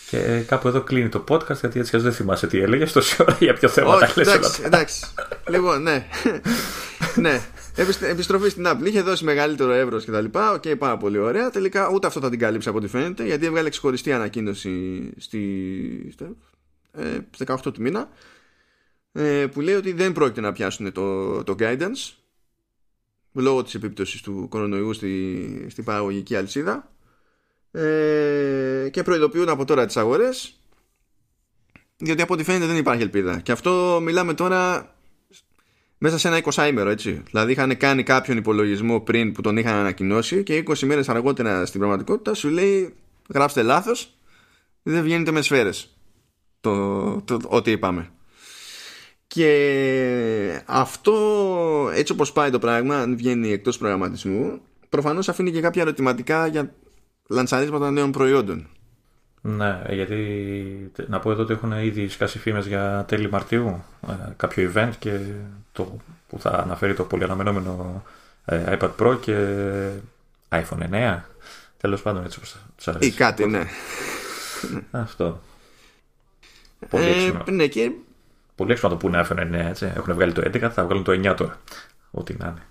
[0.10, 3.54] και κάπου εδώ κλείνει το podcast γιατί έτσι δεν θυμάσαι τι έλεγε τόση ώρα για
[3.54, 5.06] ποιο θέμα τα εντάξει, εντάξει.
[5.50, 6.06] λοιπόν ναι
[7.16, 7.42] ναι
[8.02, 8.86] Επιστροφή στην Apple.
[8.86, 10.52] Είχε δώσει μεγαλύτερο εύρος και τα λοιπά.
[10.52, 11.50] OK, okay, πάρα πολύ ωραία.
[11.50, 13.26] Τελικά ούτε αυτό θα την κάλυψε από ό,τι φαίνεται.
[13.26, 16.14] Γιατί έβγαλε ξεχωριστή ανακοίνωση στη,
[16.92, 18.10] ε, 18 του μήνα.
[19.12, 22.14] Ε, που λέει ότι δεν πρόκειται να πιάσουν το, το guidance
[23.34, 26.92] λόγω της επίπτωσης του κορονοϊού στη, στην παραγωγική αλυσίδα
[27.72, 30.60] ε, και προειδοποιούν από τώρα τις αγορές
[31.98, 33.40] γιατί από ό,τι φαίνεται δεν υπάρχει ελπίδα.
[33.40, 34.94] Και αυτό μιλάμε τώρα
[35.98, 37.24] μέσα σε ένα 20 ημέρο έτσι.
[37.30, 41.80] Δηλαδή είχαν κάνει κάποιον υπολογισμό πριν που τον είχαν ανακοινώσει και 20 μέρες αργότερα στην
[41.80, 42.94] πραγματικότητα σου λέει
[43.34, 44.14] γράψτε λάθος
[44.84, 45.98] δεν βγαίνετε με σφαίρες
[46.62, 48.10] το, το, ό,τι είπαμε.
[49.28, 51.14] Και αυτό
[51.94, 56.74] έτσι όπως πάει το πράγμα αν βγαίνει εκτός προγραμματισμού προφανώς αφήνει και κάποια ερωτηματικά για
[57.30, 58.68] λανσαρίσματα νέων προϊόντων
[59.42, 64.72] ναι, γιατί να πω εδώ ότι έχουν ήδη σκάσει φήμες για τέλη Μαρτίου ε, κάποιο
[64.74, 65.20] event και
[65.72, 65.98] το
[66.30, 68.04] που θα αναφέρει το πολύ αναμενόμενο
[68.46, 69.58] ε, iPad Pro και
[70.50, 71.20] iPhone 9
[71.78, 73.68] τέλος πάντων έτσι όπως τους αρέσει ή κάτι ναι
[74.92, 75.42] αυτό
[76.90, 77.92] πολύ ε, ναι, και
[78.60, 79.92] Πολύ έξω να το πούνε iPhone 9, έτσι.
[79.96, 81.60] Έχουν βγάλει το 11, θα βγάλουν το 9 τώρα.
[82.12, 82.62] Ό,τι να είναι.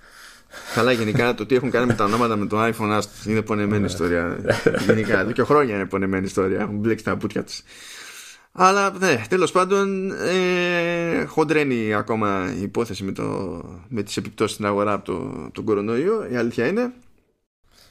[0.74, 3.86] Καλά, γενικά το τι έχουν κάνει με τα ονόματα με το iPhone είναι πονεμένη ναι.
[3.86, 4.38] ιστορία.
[4.86, 6.61] γενικά, εδώ και χρόνια είναι πονεμένη ιστορία.
[6.61, 7.53] Έχουν μπλέξει τα πουτια του.
[8.53, 13.24] Αλλά ναι, τέλος πάντων, ε, χοντρένει ακόμα η υπόθεση με, το,
[13.88, 16.26] με τις επιπτώσεις στην αγορά από το, τον κορονοϊό.
[16.30, 16.92] Η αλήθεια είναι.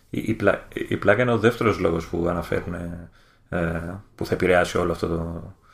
[0.09, 2.73] Η, η, πλά, η πλάκα είναι ο δεύτερος λόγος που αναφέρουν
[3.49, 5.65] ε, που θα επηρεάσει όλο αυτό το, ε,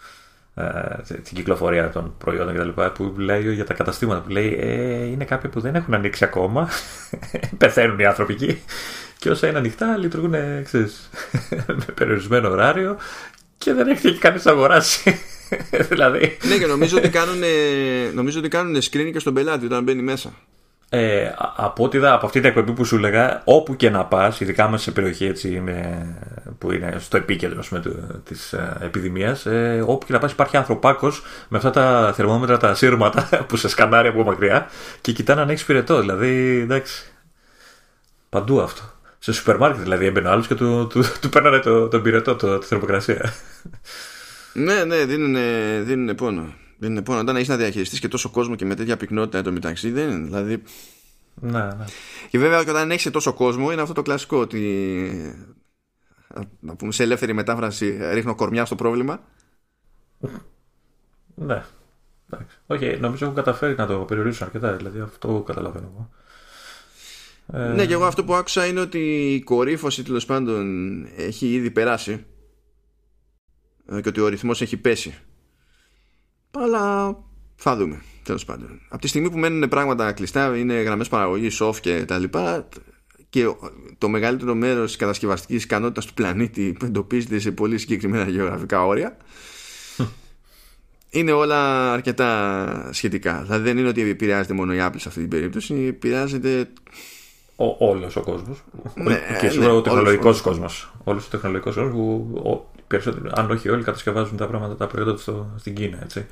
[1.06, 2.82] την κυκλοφορία των προϊόντων κτλ.
[2.94, 6.70] που λέει για τα καταστήματα που λέει ε, είναι κάποια που δεν έχουν ανοίξει ακόμα
[7.58, 8.62] πεθαίνουν οι άνθρωποι εκεί
[9.18, 10.34] και όσα είναι ανοιχτά λειτουργούν
[10.64, 11.10] ξέρεις,
[11.68, 12.98] με περιορισμένο ωράριο
[13.58, 15.20] και δεν έχει κανείς αγοράσει
[15.90, 17.42] δηλαδή ναι και νομίζω ότι κάνουν
[18.14, 20.34] νομίζω ότι κάνουν screening και στον πελάτη όταν μπαίνει μέσα
[20.96, 24.70] ε, από, ό,τι από αυτή την εκπομπή που σου έλεγα, όπου και να πας, ειδικά
[24.70, 26.08] μέσα σε περιοχή έτσι, με,
[26.58, 27.64] που είναι στο επίκεντρο
[28.24, 32.76] της ε, επιδημίας, ε, όπου και να πας υπάρχει ανθρωπάκος με αυτά τα θερμόμετρα, τα
[32.76, 34.70] σύρματα που σε σκανάρει από μακριά
[35.02, 36.00] και κοιτάνε αν έχεις πυρετό.
[36.00, 37.12] Δηλαδή, εντάξει.
[38.30, 38.82] Παντού αυτό.
[39.20, 42.36] Σε σούπερ μάρκετ δηλαδή έμπαινε ο άλλος και του, του, του παίρνανε το, το πυρετό,
[42.36, 43.34] το, τη θερμοκρασία.
[44.54, 45.36] Ναι, ναι, δίνουν,
[45.86, 46.54] δίνουν πόνο.
[46.84, 47.20] Δεν είναι πόνο.
[47.20, 50.26] Όταν έχεις να διαχειριστείς και τόσο κόσμο και με τέτοια πυκνότητα εντωμεταξύ, δεν είναι.
[50.26, 50.64] Δηλαδή.
[51.34, 51.86] Ναι, ναι.
[52.30, 55.36] Και βέβαια, όταν έχεις τόσο κόσμο, είναι αυτό το κλασικό ότι.
[56.60, 59.24] Να πούμε σε ελεύθερη μετάφραση, ρίχνω κορμιά στο πρόβλημα.
[61.36, 61.64] Ναι.
[62.32, 62.58] Εντάξει.
[62.68, 64.74] Όχι, νομίζω έχουν καταφέρει να το περιορίσουν αρκετά.
[64.74, 66.10] Δηλαδή, αυτό καταλαβαίνω εγώ.
[67.64, 67.74] Ε...
[67.74, 72.26] Ναι, και εγώ αυτό που άκουσα είναι ότι η κορύφωση τέλος πάντων έχει ήδη περάσει
[73.90, 75.18] ε, και ότι ο ρυθμός έχει πέσει
[76.58, 77.18] αλλά
[77.56, 78.80] θα δούμε τέλος πάντων.
[78.90, 82.68] Από τη στιγμή που μένουν πράγματα κλειστά, είναι γραμμές παραγωγής, soft και τα λοιπά,
[83.30, 83.56] και
[83.98, 89.18] το μεγαλύτερο μέρος της κατασκευαστικής ικανότητας του πλανήτη εντοπίζεται σε πολύ συγκεκριμένα γεωγραφικά όρια.
[91.10, 93.42] είναι όλα αρκετά σχετικά.
[93.42, 96.70] Δηλαδή δεν είναι ότι επηρεάζεται μόνο η Apple σε αυτή την περίπτωση, επηρεάζεται.
[97.56, 98.64] Ο, όλος ο κόσμος.
[98.96, 100.94] Ναι, και σίγουρα ναι, ο τεχνολογικός κόσμος.
[101.04, 102.68] Όλος ο τεχνολογικός κόσμος που
[103.32, 105.98] αν όχι όλοι, κατασκευάζουν τα πράγματα, τα προϊόντα τους στην Κίνα.
[106.04, 106.26] Έτσι.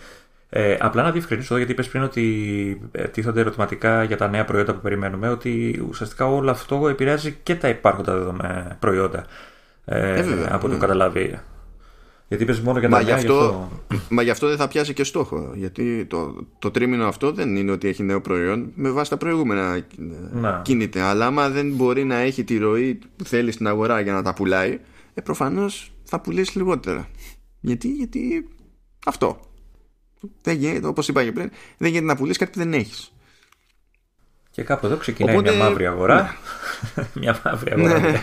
[0.54, 4.46] Ε, απλά να διευκρινίσω εδώ, γιατί είπες πριν ότι ε, τίθονται ερωτηματικά για τα νέα
[4.46, 9.26] προϊόντα που περιμένουμε, ότι ουσιαστικά όλο αυτό επηρεάζει και τα υπάρχοντα δεδομένα προϊόντα.
[9.86, 10.80] Ε, ε από το ναι.
[10.80, 11.40] καταλάβει.
[12.28, 13.18] Γιατί είπες μόνο για τα μα νέα.
[13.18, 13.70] Γι αυτό,
[14.16, 15.52] Μα γι' αυτό δεν θα πιάσει και στόχο.
[15.56, 18.72] Γιατί το, το τρίμηνο αυτό δεν είναι ότι έχει νέο προϊόν.
[18.76, 19.86] Με βάση τα προηγούμενα
[20.32, 20.62] να.
[20.64, 21.02] κινείται.
[21.02, 24.34] Αλλά άμα δεν μπορεί να έχει τη ροή που θέλει στην αγορά για να τα
[24.34, 24.80] πουλάει,
[25.14, 27.10] ε, προφανώς θα πουλήσεις λιγότερα.
[27.60, 28.48] Γιατί, γιατί
[29.06, 29.40] αυτό.
[30.42, 33.14] Δεν γίνεται, όπως είπα και πριν, δεν γίνεται να πουλήσεις κάτι που δεν έχεις.
[34.52, 35.56] Και κάπου εδώ ξεκινάει Οπότε...
[35.56, 36.36] μια μαύρη αγορά.
[36.96, 37.08] Ναι.
[37.22, 38.00] μια μαύρη αγορά.
[38.00, 38.10] Ναι.
[38.10, 38.22] ναι.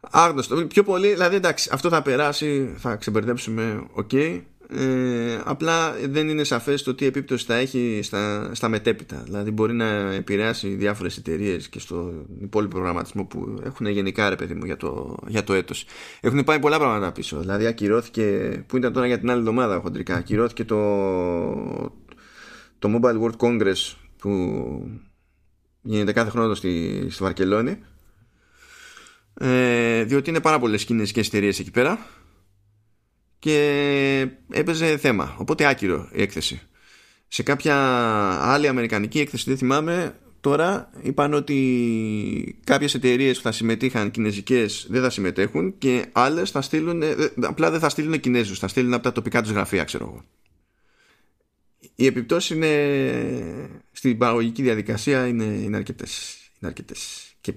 [0.00, 0.66] Άγνωστο.
[0.66, 4.08] Πιο πολύ, δηλαδή εντάξει, αυτό θα περάσει, θα ξεμπερδέψουμε, OK.
[4.12, 4.42] Okay.
[4.72, 9.22] Ε, απλά δεν είναι σαφές το τι επίπτωση θα έχει στα, στα μετέπειτα.
[9.24, 13.86] Δηλαδή μπορεί να επηρεάσει διάφορες εταιρείες και στο υπόλοιπο προγραμματισμό που έχουν.
[13.86, 15.84] Γενικά ρε παιδί μου για το, για το έτος.
[16.20, 17.38] Έχουν πάει πολλά πράγματα πίσω.
[17.38, 18.22] Δηλαδή ακυρώθηκε
[18.66, 20.76] που ήταν τώρα για την άλλη εβδομάδα χοντρικά ακυρώθηκε το,
[22.78, 24.30] το Mobile World Congress που
[25.82, 27.78] γίνεται κάθε χρόνο στη, στη Βαρκελόνη.
[29.34, 31.98] Ε, διότι είναι πάρα πολλές κινέζικες εταιρείες εκεί πέρα
[33.40, 35.34] και έπαιζε θέμα.
[35.38, 36.60] Οπότε άκυρο η έκθεση.
[37.28, 37.76] Σε κάποια
[38.40, 45.02] άλλη αμερικανική έκθεση, δεν θυμάμαι, τώρα είπαν ότι κάποιες εταιρείες που θα συμμετείχαν κινέζικες δεν
[45.02, 49.02] θα συμμετέχουν και άλλες θα στείλουν, ε, απλά δεν θα στείλουν Κινέζους, θα στείλουν από
[49.02, 50.24] τα τοπικά τους γραφεία ξέρω εγώ.
[51.94, 57.52] Η επιπτώση είναι στην παραγωγική διαδικασία είναι, είναι, αρκετές, είναι αρκετές και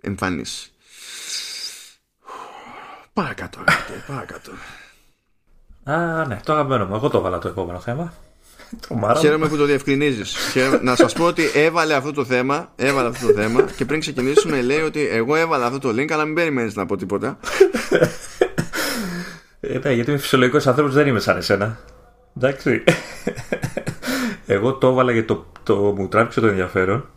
[0.00, 0.72] εμφανείς.
[3.12, 3.64] Παρακάτω,
[4.06, 4.52] παρακάτω.
[5.84, 6.94] Α, ναι, το αγαπημένο μου.
[6.94, 8.12] Εγώ το έβαλα το επόμενο θέμα.
[9.20, 10.36] Χαίρομαι που το διευκρινίζεις.
[10.82, 14.62] να σας πω ότι έβαλε αυτό το θέμα, έβαλε αυτό το θέμα και πριν ξεκινήσουμε
[14.62, 17.38] λέει ότι εγώ έβαλα αυτό το link, αλλά μην περιμένεις να πω τίποτα.
[19.60, 21.78] Ε, ναι, γιατί είμαι φυσιολογικός άνθρωπος, δεν είμαι σαν εσένα.
[22.36, 22.84] Εντάξει.
[24.46, 27.08] Εγώ το έβαλα γιατί το, το, μου τράβηξε το ενδιαφέρον.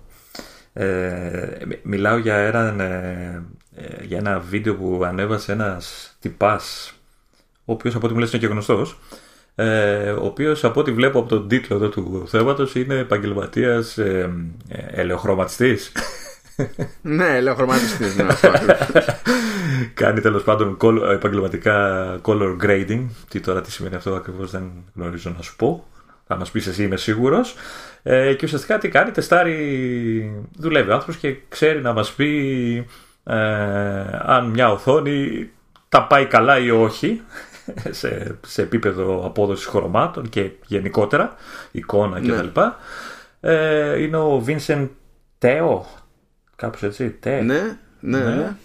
[0.74, 3.44] Ε, μιλάω για ένα, ε,
[3.76, 6.97] ε, για ένα βίντεο που ανέβασε ένας τυπάς
[7.70, 8.98] ο οποίος από ό,τι μου λες είναι και γνωστός
[9.60, 14.34] ε, ο οποίος από ό,τι βλέπω από τον τίτλο εδώ του θέματος είναι επαγγελματίας ε,
[14.68, 15.92] ε, ελαιοχρωματιστής.
[17.02, 18.26] Ναι, ελαιοχρωματιστής ναι,
[19.94, 20.78] Κάνει τέλος πάντων
[21.12, 23.06] επαγγελματικά color grading.
[23.30, 25.88] Τι τώρα τι σημαίνει αυτό ακριβώς δεν γνωρίζω να σου πω.
[26.28, 27.56] Θα μας πεις εσύ είμαι σίγουρος.
[28.04, 32.86] Ε, Και ουσιαστικά τι κάνει, τεστάρει Δουλεύει ο άνθρωπος και ξέρει να μας πει
[33.24, 33.36] ε,
[34.22, 35.50] Αν μια οθόνη
[35.90, 37.22] τα πάει καλά ή όχι
[38.00, 41.36] σε, σε επίπεδο απόδοσης χρωμάτων και γενικότερα,
[41.72, 42.60] εικόνα κτλ.
[42.60, 42.74] Ναι.
[43.40, 44.88] Ε, είναι ο Vincent
[45.42, 45.80] Teo,
[46.56, 47.42] κάπως έτσι, Teo.
[47.44, 48.36] Ναι, ναι, ναι.
[48.36, 48.56] ναι.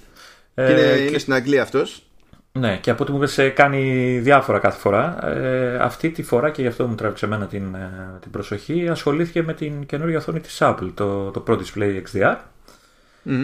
[0.55, 2.07] Ε, είναι, είναι στην Αγγλία αυτός.
[2.53, 5.29] Ναι, και από ό,τι μου είπες ε, κάνει διάφορα κάθε φορά.
[5.29, 9.43] Ε, αυτή τη φορά και γι' αυτό μου τράβηξε εμένα την, ε, την προσοχή ασχολήθηκε
[9.43, 12.37] με την καινούργια οθόνη της Apple, το, το Pro Display XDR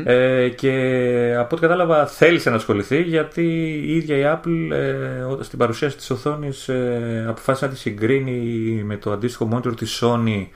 [0.04, 3.42] ε, και από ό,τι κατάλαβα θέλησε να ασχοληθεί γιατί
[3.86, 8.32] η ίδια η Apple ε, στην παρουσίαση της οθόνης ε, αποφάσισε να τη συγκρίνει
[8.84, 10.46] με το αντίστοιχο monitor της Sony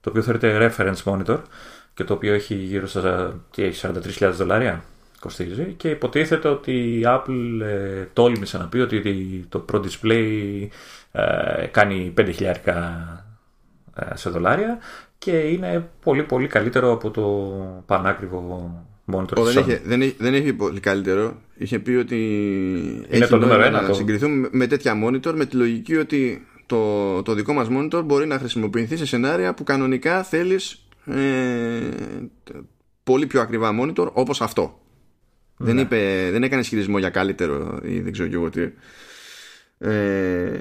[0.00, 1.38] το οποίο θεωρείται reference monitor
[1.94, 4.84] και το οποίο έχει γύρω στα 43.000 δολάρια
[5.24, 5.74] κοστίζει.
[5.76, 10.66] Και υποτίθεται ότι η Apple ε, τόλμησε να πει ότι το Pro Display
[11.12, 12.24] ε, κάνει 5.000
[13.94, 14.78] ε, σε δολάρια
[15.24, 17.22] και είναι πολύ πολύ καλύτερο από το
[17.86, 21.40] πανάκριβο monitor δεν, είχε, δεν, είχε, δεν είχε πολύ καλύτερο.
[21.56, 22.16] Είχε πει ότι
[23.10, 23.94] είναι το νούμερο ένα να το...
[23.94, 28.38] συγκριθούμε με τέτοια monitor με τη λογική ότι το, το δικό μας monitor μπορεί να
[28.38, 31.88] χρησιμοποιηθεί σε σενάρια που κανονικά θέλεις ε,
[33.04, 34.80] πολύ πιο ακριβά monitor όπως αυτό.
[35.56, 35.80] Δεν, ναι.
[35.80, 38.60] είπε, δεν έκανε ισχυρισμό για καλύτερο ή δεν ξέρω και εγώ τι.
[39.78, 40.58] Ε,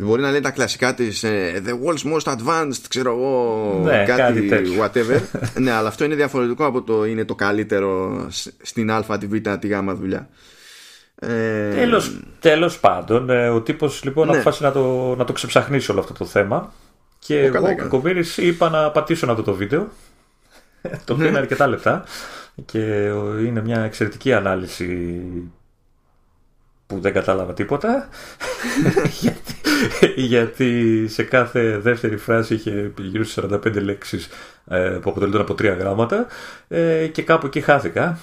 [0.00, 4.48] Μπορεί να λέει τα κλασικά της ε, The world's most advanced, ξέρω εγώ, ναι, κάτι,
[4.80, 5.20] whatever.
[5.64, 8.26] ναι, αλλά αυτό είναι διαφορετικό από το είναι το καλύτερο
[8.62, 10.28] στην Α, τη Β, τη Γ δουλειά.
[11.20, 14.32] Ε, τέλος, τέλος πάντων, ε, ο τύπος λοιπόν ναι.
[14.32, 16.72] αποφάσισε να το, να το ξεψαχνίσει όλο αυτό το θέμα
[17.18, 19.88] και ο εγώ, Κακομύρης, είπα να πατήσω αυτό το βίντεο
[21.04, 22.04] το οποίο είναι αρκετά λεπτά
[22.64, 22.78] και
[23.46, 25.22] είναι μια εξαιρετική ανάλυση
[26.86, 28.08] που δεν κατάλαβα τίποτα
[29.20, 29.57] γιατί,
[30.16, 34.28] γιατί σε κάθε δεύτερη φράση είχε γύρω στις 45 λέξεις
[34.66, 36.26] ε, που αποτελούνταν από τρία γράμματα
[36.68, 38.18] ε, και κάπου εκεί χάθηκα.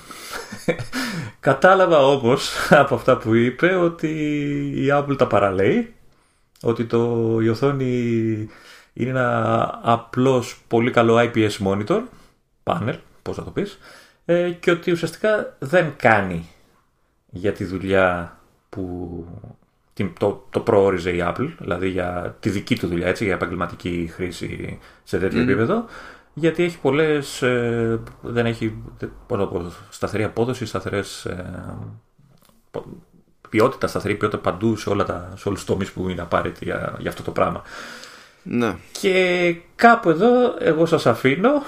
[1.39, 4.07] Κατάλαβα όμως από αυτά που είπε ότι
[4.75, 5.93] η Apple τα παραλέει
[6.61, 8.49] ότι το, η οθόνη
[8.93, 12.01] είναι ένα απλώς πολύ καλό IPS monitor
[12.63, 13.79] panel, πώς να το πεις
[14.25, 16.49] ε, και ότι ουσιαστικά δεν κάνει
[17.29, 18.37] για τη δουλειά
[18.69, 19.25] που
[20.03, 24.79] το, το προόριζε η Apple, δηλαδή για τη δική του δουλειά, έτσι, για επαγγελματική χρήση
[25.03, 25.85] σε τέτοιο επίπεδο,
[26.33, 28.77] γιατί έχει πολλές, ε, δεν έχει
[29.27, 31.75] πώς σταθερή απόδοση, σταθερές ε,
[33.49, 36.95] ποιότητα, σταθερή ποιότητα παντού σε, όλα τα, σε όλους τους τομείς που είναι απαραίτητοι για,
[36.99, 37.61] για αυτό το πράγμα.
[38.43, 38.75] Ναι.
[38.99, 41.49] Και κάπου εδώ εγώ σας αφήνω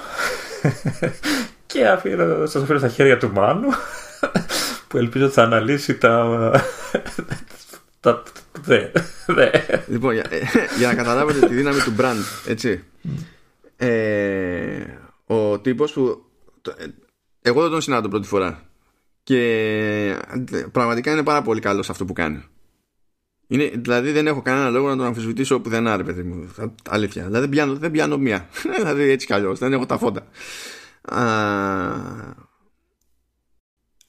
[1.66, 3.68] και αφήνω, σας αφήνω στα χέρια του Μάνου
[4.88, 6.52] που ελπίζω θα αναλύσει τα...
[8.00, 8.24] τα...
[8.62, 8.92] Δε,
[9.28, 9.50] δε.
[9.88, 10.26] Λοιπόν, για,
[10.78, 12.84] για να καταλάβετε τη δύναμη του brand, έτσι.
[13.76, 14.84] Ε,
[15.26, 16.26] ο τύπος που...
[17.42, 18.62] Εγώ δεν τον συνάντω πρώτη φορά.
[19.24, 20.18] Και
[20.72, 22.44] πραγματικά είναι πάρα πολύ καλός σε αυτό που κάνει.
[23.48, 26.54] Είναι, δηλαδή δεν έχω κανένα λόγο να τον αμφισβητήσω πουθενά, ρε παιδί μου.
[26.90, 27.24] Αλήθεια.
[27.24, 28.48] Δηλαδή δεν πιάνω, δεν πιάνω μία.
[28.78, 29.60] δηλαδή έτσι κι αλλιώς.
[29.60, 30.28] Δεν έχω τα φώτα.
[31.02, 31.24] Α,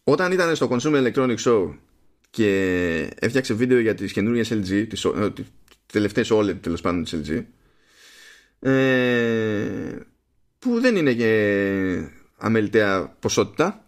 [0.04, 1.74] όταν ήταν στο Consumer Electronics Show
[2.30, 5.46] και έφτιαξε βίντεο για τις καινούργιες LG, τις, ε, τις
[5.92, 7.44] τελευταίες OLED τέλος πάντων της LG,
[8.60, 9.98] ε,
[10.58, 13.84] που δεν είναι και αμεληταία ποσότητα,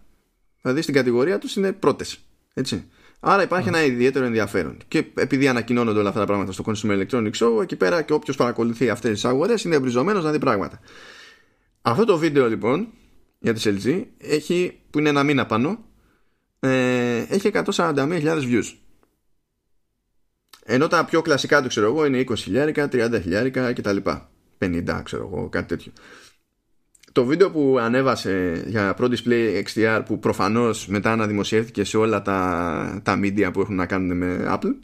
[0.62, 2.18] δηλαδή στην κατηγορία τους είναι πρώτες.
[2.54, 2.84] Έτσι.
[3.20, 4.76] Άρα υπάρχει ένα ιδιαίτερο ενδιαφέρον.
[4.88, 8.36] Και επειδή ανακοινώνονται όλα αυτά τα πράγματα στο Consumer Electronics Show, εκεί πέρα και όποιος
[8.36, 10.80] παρακολουθεί αυτές τις αγορές είναι εμπριζωμένος να δει πράγματα.
[11.82, 12.88] Αυτό το βίντεο λοιπόν
[13.38, 15.84] για τη LG έχει, που είναι ένα μήνα πάνω
[16.60, 18.74] ε, έχει 141.000 views.
[20.64, 23.96] Ενώ τα πιο κλασικά του ξέρω εγώ είναι 20.000, 30.000 κτλ.
[24.58, 25.92] 50 ξέρω εγώ, κάτι τέτοιο.
[27.12, 33.00] Το βίντεο που ανέβασε για Pro Display XDR που προφανώς μετά αναδημοσιεύτηκε σε όλα τα,
[33.02, 34.74] τα media που έχουν να κάνουν με Apple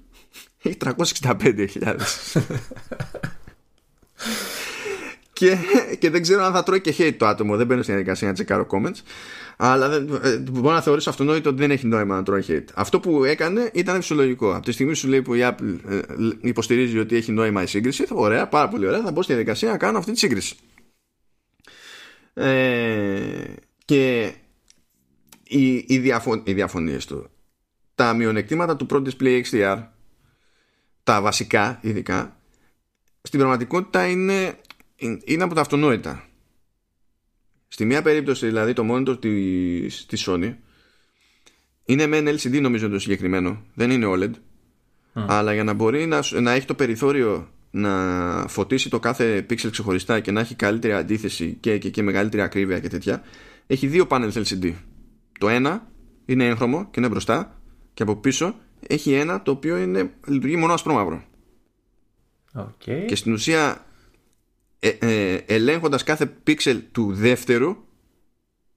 [0.62, 1.96] έχει 365.000
[5.36, 5.56] και,
[5.98, 8.34] και δεν ξέρω αν θα τρώει και hate το άτομο δεν μπαίνω στην διαδικασία να
[8.34, 9.00] τσεκάρω comments
[9.56, 12.64] αλλά δεν, ε, μπορώ να θεωρήσω αυτονόητο ότι δεν έχει νόημα να τρώει hate.
[12.74, 14.54] Αυτό που έκανε ήταν φυσιολογικό.
[14.54, 16.00] Από τη στιγμή σου λέει που η Apple ε,
[16.40, 19.76] υποστηρίζει ότι έχει νόημα η σύγκριση ωραία, πάρα πολύ ωραία θα μπω στη διαδικασία να
[19.76, 20.56] κάνω αυτή τη σύγκριση.
[22.34, 23.44] Ε,
[23.84, 24.32] και
[25.42, 27.30] οι, οι, διαφων, οι διαφωνίες του.
[27.94, 29.82] Τα μειονεκτήματα του Pro Display XDR
[31.02, 32.36] τα βασικά ειδικά
[33.26, 34.58] στην πραγματικότητα είναι,
[35.24, 36.24] είναι από τα αυτονόητα.
[37.68, 40.54] Στη μία περίπτωση δηλαδή το monitor της, της Sony
[41.84, 43.62] είναι με LCD νομίζω το συγκεκριμένο.
[43.74, 44.30] Δεν είναι OLED.
[45.12, 50.20] Αλλά για να μπορεί να, να έχει το περιθώριο να φωτίσει το κάθε pixel ξεχωριστά
[50.20, 53.22] και να έχει καλύτερη αντίθεση και, και, και μεγαλύτερη ακρίβεια και τέτοια
[53.66, 54.72] έχει δύο panels LCD
[55.38, 55.86] το ένα
[56.24, 57.60] είναι έγχρωμο και είναι μπροστά
[57.94, 58.54] και από πίσω
[58.86, 61.22] έχει ένα το οποίο είναι, λειτουργεί μόνο ασπρόμαυρο.
[62.54, 63.04] Okay.
[63.06, 63.85] και στην ουσία
[64.86, 67.76] ε, ε, ελέγχοντας κάθε pixel του δεύτερου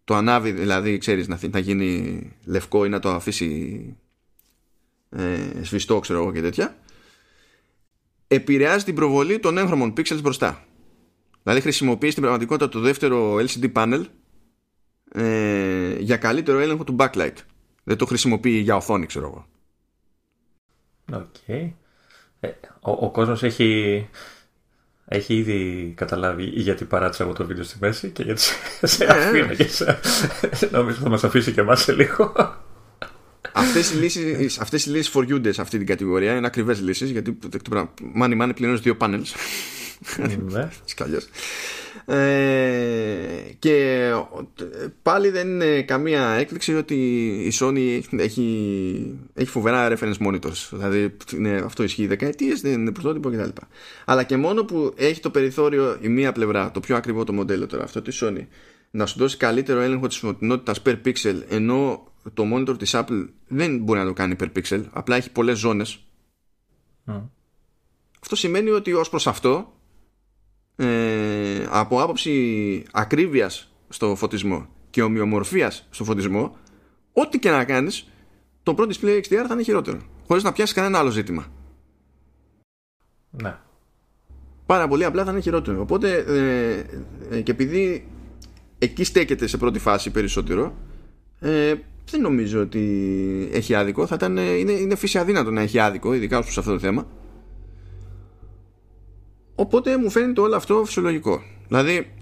[0.04, 3.96] το ανάβει δηλαδή ξέρεις να, να γίνει λευκό ή να το αφήσει
[5.10, 6.78] ε, σβηστό ξέρω εγώ και τέτοια
[8.32, 10.66] επηρεάζει την προβολή των έγχρωμων pixels μπροστά.
[11.44, 14.04] Δηλαδή χρησιμοποιείς στην πραγματικότητα το δεύτερο LCD panel
[15.12, 17.36] ε, για καλύτερο έλεγχο του backlight.
[17.84, 19.48] Δεν το χρησιμοποιεί για οθόνη, ξέρω εγώ.
[21.22, 21.48] Οκ.
[22.40, 22.50] Ε,
[22.80, 24.08] ο, ο κόσμος έχει,
[25.12, 28.54] έχει ήδη καταλάβει γιατί παράτησα εγώ το βίντεο στη μέση και γιατί σε,
[28.96, 29.12] σε ναι.
[29.12, 32.34] αφήνω και σε, νομίζω θα μας αφήσει και εμάς σε λίγο.
[33.52, 37.10] Αυτές οι λύσεις, αυτές οι λύσεις for you σε αυτή την κατηγορία είναι ακριβές λύσεις
[37.10, 37.38] γιατί
[38.14, 39.34] μάνι μάνι πληρώνεις δύο panels
[40.50, 40.70] ναι.
[42.06, 44.10] ε, και
[45.02, 46.96] πάλι δεν είναι καμία έκπληξη ότι
[47.28, 50.68] η Sony έχει, έχει φοβερά reference monitors.
[50.72, 53.50] Δηλαδή είναι, αυτό ισχύει δεκαετίες δεν είναι πρωτότυπο κτλ.
[54.06, 57.66] Αλλά και μόνο που έχει το περιθώριο η μία πλευρά το πιο ακριβό το μοντέλο
[57.66, 58.46] τώρα αυτό της Sony
[58.92, 63.78] να σου δώσει καλύτερο έλεγχο της φωτεινότητας per pixel ενώ το monitor της Apple δεν
[63.78, 66.04] μπορεί να το κάνει per pixel απλά έχει πολλές ζώνες.
[68.22, 69.74] Αυτό σημαίνει ότι ως προς αυτό
[70.80, 76.58] ε, από άποψη ακρίβειας στο φωτισμό και ομοιομορφίας στο φωτισμό
[77.14, 78.08] ό,τι και να κάνεις
[78.64, 81.46] το Pro Display XDR θα είναι χειρότερο χωρίς να πιάσεις κανένα άλλο ζήτημα
[83.30, 83.56] ναι
[84.66, 86.84] πάρα πολύ απλά θα είναι χειρότερο οπότε ε,
[87.36, 88.08] ε, και επειδή
[88.80, 90.76] εκεί στέκεται σε πρώτη φάση περισσότερο
[91.40, 91.74] ε,
[92.10, 94.08] δεν νομίζω ότι έχει άδικο.
[94.08, 97.08] Θα ήταν, είναι, είναι φύση αδύνατο να έχει άδικο, ειδικά ως αυτό το θέμα.
[99.60, 101.42] Οπότε μου φαίνεται όλο αυτό φυσιολογικό.
[101.68, 102.14] Δηλαδή,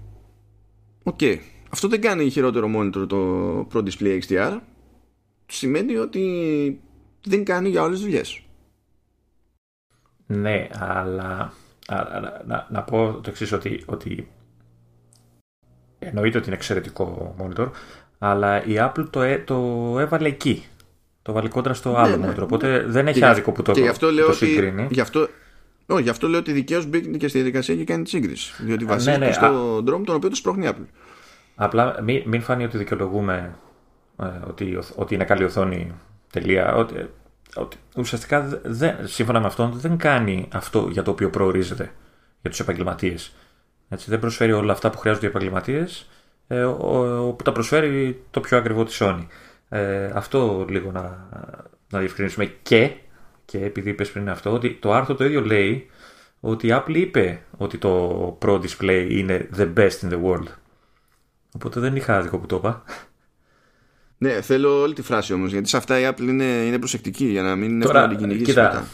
[1.02, 1.36] OK, okay,
[1.70, 4.58] αυτό δεν κάνει χειρότερο monitor το Pro Display XDR.
[5.46, 6.80] Σημαίνει ότι
[7.24, 8.42] δεν κάνει για όλες τις δουλειές.
[10.26, 11.52] Ναι, αλλά
[12.46, 14.28] να, να, πω το εξής ότι, ότι
[15.98, 17.70] εννοείται ότι είναι εξαιρετικό monitor,
[18.18, 20.64] αλλά η Apple το, το έβαλε εκεί.
[21.22, 22.42] Το βάλει κόντρα στο άλλο ναι, ναι.
[22.42, 24.86] Οπότε δεν έχει άδικο που το, και γι αυτό λέω το συγκρίνει.
[24.90, 25.28] Γι αυτό,
[25.90, 28.52] όχι, γι' αυτό λέω ότι δικαίως μπήκε και στη διαδικασία και κάνει τη σύγκριση.
[28.64, 30.86] Διότι ναι, βασίζεται ναι, στον δρόμο τον οποίο το σπρώχνει η Apple.
[31.54, 33.58] Απλά μην, μην φανεί ότι δικαιολογούμε
[34.22, 35.92] ε, ότι, ότι είναι καλή οθόνη.
[36.32, 36.74] Τελεία.
[36.74, 37.10] Ότι,
[37.54, 41.92] ότι ουσιαστικά δεν, σύμφωνα με αυτόν δεν κάνει αυτό για το οποίο προορίζεται
[42.40, 43.34] για τους επαγγελματίες.
[43.88, 46.08] Δεν προσφέρει όλα αυτά που χρειάζονται οι επαγγελματίες
[46.46, 46.62] ε,
[47.36, 49.26] που τα προσφέρει το πιο ακριβό της Sony.
[49.68, 51.28] Ε, αυτό λίγο να,
[51.90, 52.92] να διευκρινίσουμε και,
[53.50, 55.90] και επειδή είπες πριν αυτό, ότι το άρθρο το ίδιο λέει
[56.40, 60.46] ότι η Apple είπε ότι το Pro Display είναι the best in the world.
[61.54, 62.82] Οπότε δεν είχα άδικο που το είπα.
[64.18, 67.42] Ναι, θέλω όλη τη φράση όμως, γιατί σε αυτά η Apple είναι, είναι προσεκτική για
[67.42, 68.86] να μην είναι να την κυνηγήσει μετά.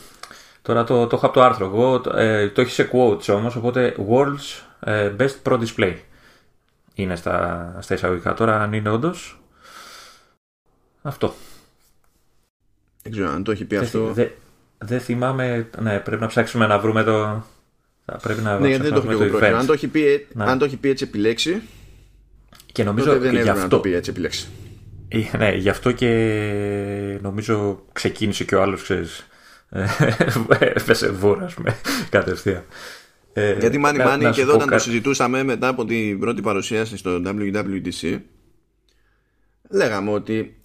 [0.63, 3.57] Τώρα το, το έχω από το άρθρο εγώ, το, ε, το έχει σε quotes όμως,
[3.57, 5.97] οπότε World's ε, Best Pro Display
[6.95, 8.35] είναι στα, στα εισαγωγικά.
[8.35, 9.41] Τώρα αν είναι όντως.
[11.03, 11.35] Αυτό.
[13.03, 14.15] Δεν ξέρω αν το έχει πει αυτό.
[14.87, 15.69] Δεν δε θυμάμαι.
[15.81, 17.45] Ναι, πρέπει να ψάξουμε να βρούμε το.
[18.05, 20.77] Θα πρέπει να ναι, δεν το έχω πει Αν το έχει πει, αν το έχει
[20.77, 21.63] πει έτσι επιλέξει.
[22.73, 23.63] Και νομίζω δεν έπρεπε αυτό...
[23.63, 24.49] να το πει έτσι επιλέξει.
[25.09, 29.27] Ε, ναι, γι' αυτό και νομίζω ξεκίνησε και ο άλλος, ξέρεις.
[30.59, 31.77] Έπεσε βούρα, ας πούμε,
[32.11, 32.65] κατευθείαν.
[33.33, 37.23] Ε, Γιατί μάνι μάνι και εδώ όταν το συζητούσαμε μετά από την πρώτη παρουσίαση στο
[37.25, 38.21] WWDC
[39.71, 40.57] λέγαμε ότι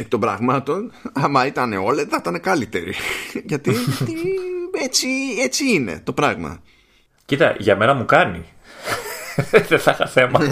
[0.00, 2.94] εκ των πραγμάτων άμα ήταν όλα θα ήταν καλύτεροι.
[3.50, 3.74] Γιατί
[4.82, 5.08] έτσι,
[5.42, 6.62] έτσι είναι το πράγμα.
[7.24, 8.44] Κοίτα για μένα μου κάνει.
[9.68, 10.40] Δεν θα είχα θέμα.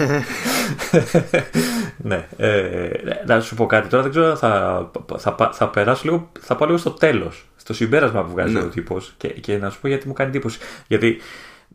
[2.01, 2.89] Ναι, ε,
[3.25, 6.79] να σου πω κάτι τώρα δεν ξέρω θα, θα, θα, περάσω λίγο θα πάω λίγο
[6.79, 8.59] στο τέλος στο συμπέρασμα που βγάζει ναι.
[8.59, 10.59] ο τύπος και, και να σου πω γιατί μου κάνει εντύπωση.
[10.87, 11.21] Γιατί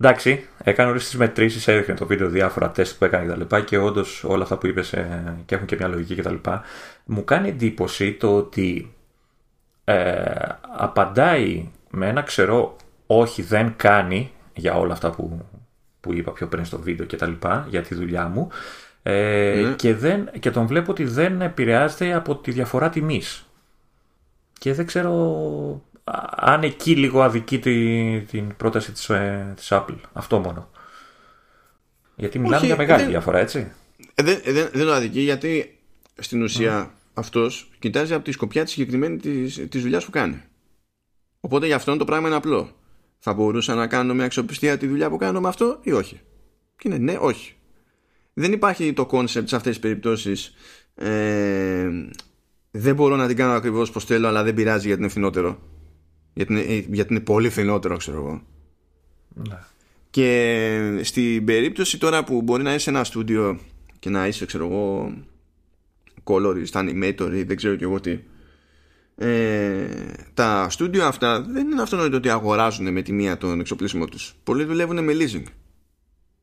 [0.00, 3.56] Εντάξει, έκανε όλες τις μετρήσεις, έδειχνε το βίντεο διάφορα τεστ που έκανε κτλ.
[3.56, 6.34] Και, και όντως όλα αυτά που είπες ε, και έχουν και μια λογική κτλ.
[7.04, 8.94] Μου κάνει εντύπωση το ότι
[9.84, 10.22] ε,
[10.76, 12.76] απαντάει με ένα ξερό
[13.06, 15.46] όχι δεν κάνει για όλα αυτά που,
[16.00, 17.32] που είπα πιο πριν στο βίντεο κτλ.
[17.68, 18.48] για τη δουλειά μου
[19.02, 19.74] ε, ναι.
[19.74, 23.46] και, δεν, και τον βλέπω ότι δεν επηρεάζεται από τη διαφορά τιμής.
[24.58, 25.12] Και δεν ξέρω
[26.36, 27.58] αν εκεί λίγο αδικεί
[28.30, 29.96] την πρόταση της, ε, της Apple.
[30.12, 30.70] Αυτό μόνο.
[32.16, 33.72] Γιατί μιλάμε για μεγάλη διαφορά, έτσι.
[34.14, 35.78] Ε, δεν, ε, δεν, δεν το αδικεί γιατί
[36.18, 36.90] στην ουσία μμ.
[37.14, 40.42] αυτός κοιτάζει από τη σκοπιά της συγκεκριμένη της, της δουλειάς που κάνει.
[41.40, 42.70] Οπότε για αυτόν το πράγμα είναι απλό.
[43.18, 46.20] Θα μπορούσα να κάνω με αξιοπιστία τη δουλειά που κάνω με αυτό ή όχι;
[46.76, 47.54] Και είναι ναι, όχι.
[48.32, 50.54] Δεν υπάρχει το concept σε αυτές τις περιπτώσεις
[50.94, 51.88] ε,
[52.70, 55.58] δεν μπορώ να την κάνω ακριβώς πως θέλω αλλά δεν πειράζει γιατί είναι φθηνότερο
[56.34, 58.42] γιατί είναι, γιατί είναι πολύ φθηνότερο ξέρω εγώ
[59.48, 59.58] ναι.
[60.10, 63.58] και στην περίπτωση τώρα που μπορεί να είσαι ένα στούντιο
[63.98, 65.14] και να είσαι ξέρω εγώ
[66.24, 68.18] colorist, animator ή δεν ξέρω και εγώ τι
[69.16, 69.86] ε,
[70.34, 74.64] τα στούντιο αυτά δεν είναι αυτονόητο ότι αγοράζουν με τη μία τον εξοπλισμό τους πολλοί
[74.64, 75.44] δουλεύουν με leasing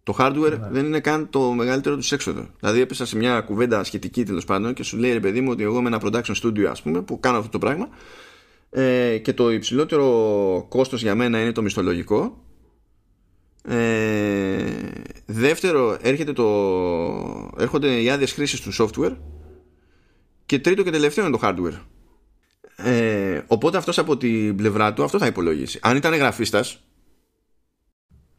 [0.04, 0.68] το hardware ναι.
[0.72, 2.48] δεν είναι καν το μεγαλύτερο τους έξοδο.
[2.60, 5.64] Δηλαδή, έπεσα σε μια κουβέντα σχετική τέλος πάντων και σου λέει ρε παιδί μου ότι
[5.64, 7.90] εγώ με ένα production studio, ας πούμε, που κάνω αυτό το πράγμα
[8.74, 12.46] ε, και το υψηλότερο κόστος για μένα είναι το μισθολογικό.
[13.64, 14.66] Ε,
[15.26, 16.46] δεύτερο έρχεται το,
[17.58, 19.18] έρχονται οι άδειες χρήσης του software.
[20.46, 21.80] Και τρίτο και τελευταίο είναι το hardware.
[22.76, 25.80] Ε, οπότε αυτός από την πλευρά του αυτό θα υπολογίσει.
[25.82, 26.84] Αν ήταν γραφίστας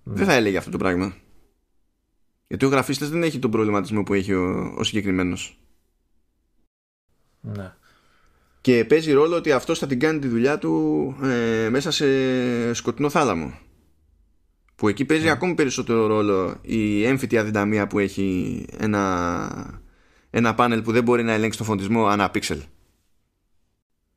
[0.02, 1.14] δεν θα έλεγε αυτό το πράγμα.
[2.48, 5.58] Γιατί ο γραφίστας δεν έχει τον προβληματισμό που έχει ο, ο συγκεκριμένος.
[7.40, 7.74] Ναι
[8.62, 12.06] και παίζει ρόλο ότι αυτός θα την κάνει τη δουλειά του ε, μέσα σε
[12.74, 13.58] σκοτεινό θάλαμο.
[14.74, 15.30] Που εκεί παίζει mm.
[15.30, 19.82] ακόμη περισσότερο ρόλο η έμφυτη αδυναμία που έχει ένα,
[20.30, 22.60] ένα πάνελ που δεν μπορεί να ελέγξει το φωτισμό ανά πίξελ.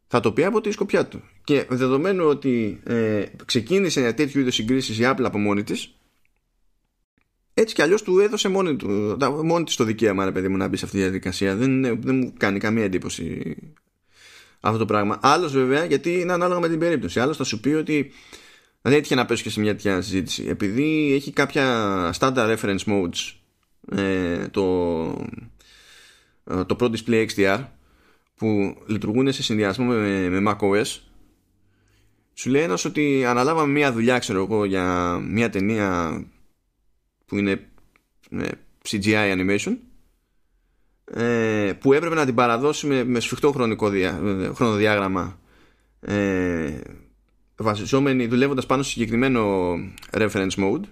[0.08, 1.22] Θα το πει από τη σκοπιά του.
[1.44, 5.96] Και δεδομένου ότι ε, ξεκίνησε τέτοιου είδους συγκρίσεις η Apple από μόνη της
[7.58, 10.68] έτσι κι αλλιώς του έδωσε μόνη, του, μόνη της το δικαίωμα ρε παιδί μου να
[10.68, 11.56] μπει σε αυτή τη διαδικασία.
[11.56, 13.56] Δεν, δεν μου κάνει καμία εντύπωση
[14.60, 15.20] αυτό το πράγμα.
[15.22, 17.20] Άλλος βέβαια, γιατί είναι ανάλογα με την περίπτωση.
[17.20, 18.12] Άλλος θα σου πει ότι
[18.82, 20.46] δεν έτυχε να πέσει και σε μια τέτοια συζήτηση.
[20.48, 23.34] Επειδή έχει κάποια standard reference modes
[23.92, 24.66] ε, το,
[26.44, 27.66] ε, το Pro Display XDR
[28.36, 31.00] που λειτουργούν σε συνδυασμό με, με macOS
[32.34, 36.22] σου λέει ένας ότι αναλάβαμε μια δουλειά ξέρω εγώ για μια ταινία
[37.26, 37.68] που είναι
[38.30, 38.48] ε,
[38.90, 39.78] CGI animation
[41.06, 44.22] ε, που έπρεπε να την παραδώσει με, σφιχτό χρονικό δια,
[44.54, 45.40] χρονοδιάγραμμα.
[46.00, 46.80] Ε,
[47.56, 49.74] βασιζόμενοι δουλεύοντας πάνω σε συγκεκριμένο
[50.12, 50.84] reference mode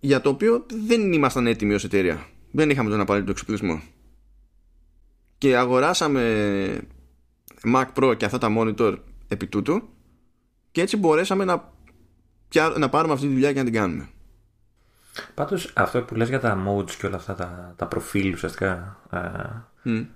[0.00, 2.26] για το οποίο δεν ήμασταν έτοιμοι ως εταιρεία.
[2.50, 3.82] Δεν είχαμε τον απαραίτητο εξοπλισμό.
[5.38, 6.88] Και αγοράσαμε
[7.74, 8.96] Mac Pro και αυτά τα monitor
[9.28, 9.82] επί τούτου
[10.70, 11.72] και έτσι μπορέσαμε να,
[12.78, 14.08] να πάρουμε αυτή τη δουλειά και να την κάνουμε
[15.34, 18.96] Πάντως αυτό που λες για τα modes και όλα αυτά τα, τα προφίλ ουσιαστικά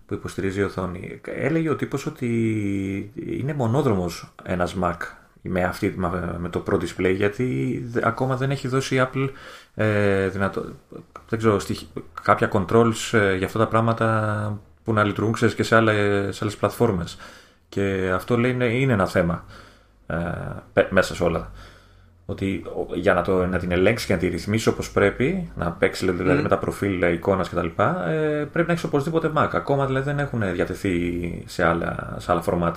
[0.07, 4.97] που υποστηρίζει η οθόνη, έλεγε ο τύπος ότι είναι μονόδρομος ένας Mac
[5.43, 5.95] με, αυτή,
[6.39, 9.29] με το Pro Display γιατί ακόμα δεν έχει δώσει η Apple
[9.75, 10.65] ε, δυνατό,
[11.29, 11.61] δεν ξέρω,
[12.23, 16.41] κάποια controls ε, για αυτά τα πράγματα που να λειτουργούν ξέρεις, και σε άλλες, σε
[16.43, 17.17] άλλες πλατφόρμες.
[17.69, 19.45] Και αυτό λέει είναι, είναι ένα θέμα
[20.07, 21.51] ε, μέσα σε όλα
[22.27, 22.65] ότι
[22.95, 26.39] για να, το, να την ελέγξει και να τη ρυθμίσει όπως πρέπει, να παίξει δηλαδή
[26.39, 26.43] mm.
[26.43, 27.67] με τα προφίλ εικόνας κτλ.,
[28.07, 29.49] ε, πρέπει να έχει οπωσδήποτε Mac.
[29.53, 32.75] Ακόμα δηλαδή δεν έχουν διατεθεί σε άλλα, σε άλλα format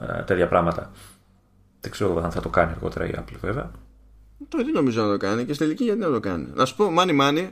[0.00, 0.90] ε, τέτοια πράγματα.
[1.80, 3.70] Δεν ξέρω αν θα το κάνει αργότερα η Apple βέβαια.
[4.48, 6.46] Το δεν νομίζω να το κάνει και στη τελική γιατί να το κάνει.
[6.54, 7.48] Να σου πω, money money,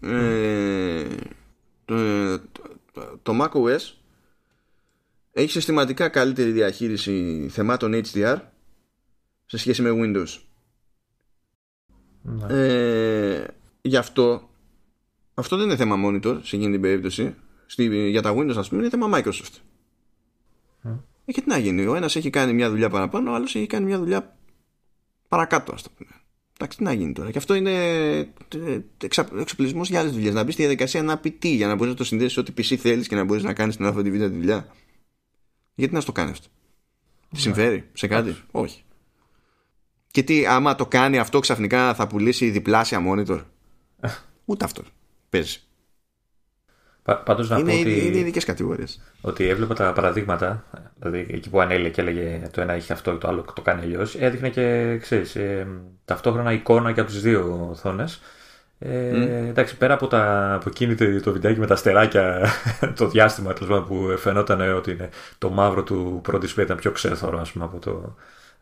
[0.00, 1.04] ε,
[1.84, 1.94] το,
[2.92, 3.94] το, το macOS
[5.32, 8.36] έχει συστηματικά καλύτερη διαχείριση θεμάτων HDR
[9.46, 10.38] σε σχέση με Windows.
[12.22, 12.46] Ναι.
[12.48, 13.46] Ε,
[13.82, 14.48] γι' αυτό
[15.34, 17.34] αυτό δεν είναι θέμα monitor σε εκείνη την περίπτωση.
[17.66, 19.54] Στη, για τα Windows, ας πούμε, είναι θέμα Microsoft.
[20.84, 20.98] Mm.
[21.24, 23.66] Ε, και τι να γίνει, ο ένας έχει κάνει μια δουλειά παραπάνω, ο άλλος έχει
[23.66, 24.36] κάνει μια δουλειά
[25.28, 26.10] παρακάτω, ας το πούμε.
[26.56, 27.30] Εντάξει, τι να γίνει τώρα.
[27.30, 27.72] Και αυτό είναι
[29.40, 30.34] εξοπλισμός για άλλες δουλειές.
[30.34, 32.74] Να μπεις στη διαδικασία να πει τι, για να μπορείς να το συνδέσεις ό,τι PC
[32.74, 34.74] θέλεις και να μπορείς να κάνεις την αυτή τη δουλειά.
[35.74, 36.48] Γιατί να στο κάνεις αυτό;
[37.30, 38.84] Τι συμφέρει σε κάτι, όχι.
[40.14, 43.40] Και τι, άμα το κάνει αυτό ξαφνικά θα πουλήσει διπλάσια monitor;
[44.44, 44.82] Ούτε αυτό
[45.30, 45.58] παίζει.
[47.24, 48.06] Πάντως να είναι, πω ότι.
[48.06, 49.00] Είναι ειδικές κατηγορίες.
[49.20, 50.64] Ότι έβλεπα τα παραδείγματα,
[50.98, 54.14] δηλαδή εκεί που ανέλεγε και έλεγε το ένα έχει αυτό, το άλλο το κάνει αλλιώς,
[54.14, 55.66] έδειχνε και ξέρεις, ε,
[56.04, 58.20] ταυτόχρονα εικόνα και από τι δύο οθόνες.
[58.78, 59.48] Ε, mm.
[59.48, 62.48] Εντάξει, πέρα από, τα, από εκείνη το, το βιντεάκι με τα στεράκια,
[62.98, 63.52] το διάστημα
[63.86, 65.08] που φαινόταν ότι είναι,
[65.38, 68.14] το μαύρο του πρώτου ήταν πιο ξέθωρο ας πούμε, από το,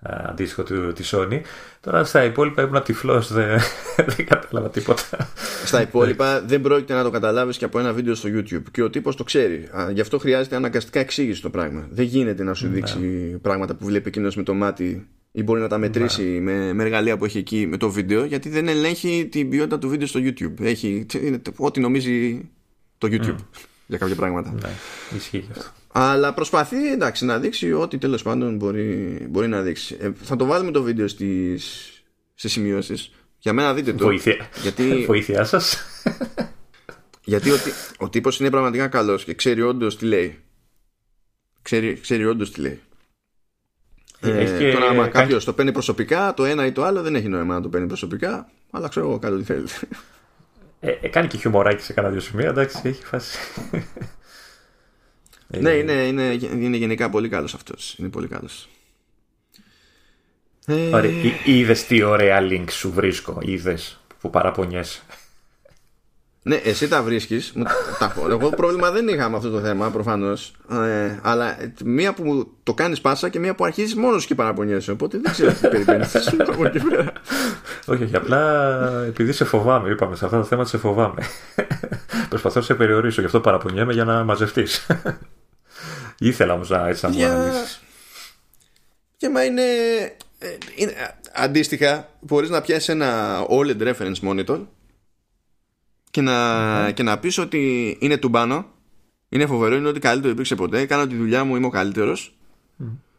[0.02, 1.40] αντίστοιχο του, της Sony.
[1.80, 3.60] Τώρα στα υπόλοιπα ήμουν τυφλό, δεν,
[3.96, 5.28] δεν κατάλαβα τίποτα.
[5.64, 8.62] Στα υπόλοιπα δεν πρόκειται να το καταλάβεις και από ένα βίντεο στο YouTube.
[8.70, 9.68] Και ο τύπος το ξέρει.
[9.92, 11.86] γι' αυτό χρειάζεται αναγκαστικά εξήγηση το πράγμα.
[11.90, 12.72] Δεν γίνεται να σου ναι.
[12.72, 12.98] δείξει
[13.42, 16.40] πράγματα που βλέπει εκείνος με το μάτι ή μπορεί να τα μετρήσει ναι.
[16.40, 19.88] με, με εργαλεία που έχει εκεί με το βίντεο, γιατί δεν ελέγχει την ποιότητα του
[19.88, 20.60] βίντεο στο YouTube.
[20.60, 21.06] Έχει
[21.56, 22.50] ό,τι νομίζει
[22.98, 23.36] το YouTube
[23.92, 24.52] για κάποια πράγματα.
[24.62, 24.70] Ναι,
[25.16, 25.70] ισχύει αυτό.
[25.92, 29.96] Αλλά προσπαθεί εντάξει, να δείξει ό,τι τέλος πάντων μπορεί, μπορεί να δείξει.
[30.00, 31.92] Ε, θα το βάλουμε το βίντεο στις,
[32.34, 33.12] στις σημειώσεις.
[33.38, 34.04] Για μένα δείτε το.
[34.04, 35.78] Βοήθεια, γιατί, Βοήθειά σας.
[37.24, 37.56] γιατί ο,
[37.98, 40.38] ο τύπος είναι πραγματικά καλός και ξέρει όντως τι λέει.
[41.62, 42.80] Ξέρει, ξέρει όντως τι λέει.
[44.20, 47.54] Ε, τώρα, άμα κάποιος το παίρνει προσωπικά, το ένα ή το άλλο δεν έχει νόημα
[47.54, 48.50] να το παίρνει προσωπικά.
[48.70, 49.72] Αλλά ξέρω εγώ κάτι τι θέλετε.
[50.84, 53.38] Ε, ε, κάνει και χιουμοράκι σε κανένα δύο σημεία, εντάξει, έχει φάση.
[55.60, 56.22] ναι, είναι, είναι,
[56.52, 57.94] είναι γενικά πολύ καλός αυτός.
[57.98, 58.68] Είναι πολύ καλός.
[60.68, 61.04] Ωραία.
[61.04, 61.12] Ε...
[61.44, 65.02] Είδες τι ωραία link σου βρίσκω, είδες που παραπονιέσαι.
[66.44, 67.52] Ναι, εσύ τα βρίσκεις.
[68.30, 70.52] Εγώ πρόβλημα δεν είχα με αυτό το θέμα προφανώς.
[70.70, 74.90] Ε, αλλά μία που το κάνεις πάσα και μία που αρχίζεις μόνος και παραπονιέσαι.
[74.90, 76.14] Οπότε δεν ξέρω τι περιμένεις.
[77.86, 78.16] όχι, όχι.
[78.16, 81.22] Απλά επειδή σε φοβάμαι, είπαμε σε αυτά τα θέματα σε φοβάμαι.
[82.28, 84.86] Προσπαθώ να σε περιορίσω, γι' αυτό παραπονιέμαι για να μαζευτείς.
[86.18, 87.78] Ήθελα όμως να έτσι να μου αναλύσει.
[89.16, 89.62] Και μα είναι,
[90.38, 90.92] ε, είναι.
[91.34, 94.58] Αντίστοιχα, μπορείς να πιάσεις ένα OLED reference monitor
[96.12, 96.94] και να, mm.
[96.94, 98.66] και να πεις ότι είναι τουμπάνο
[99.32, 100.86] είναι φοβερό, είναι ότι καλύτερο υπήρξε ποτέ.
[100.86, 102.36] Κάνω τη δουλειά μου, είμαι ο καλύτερος.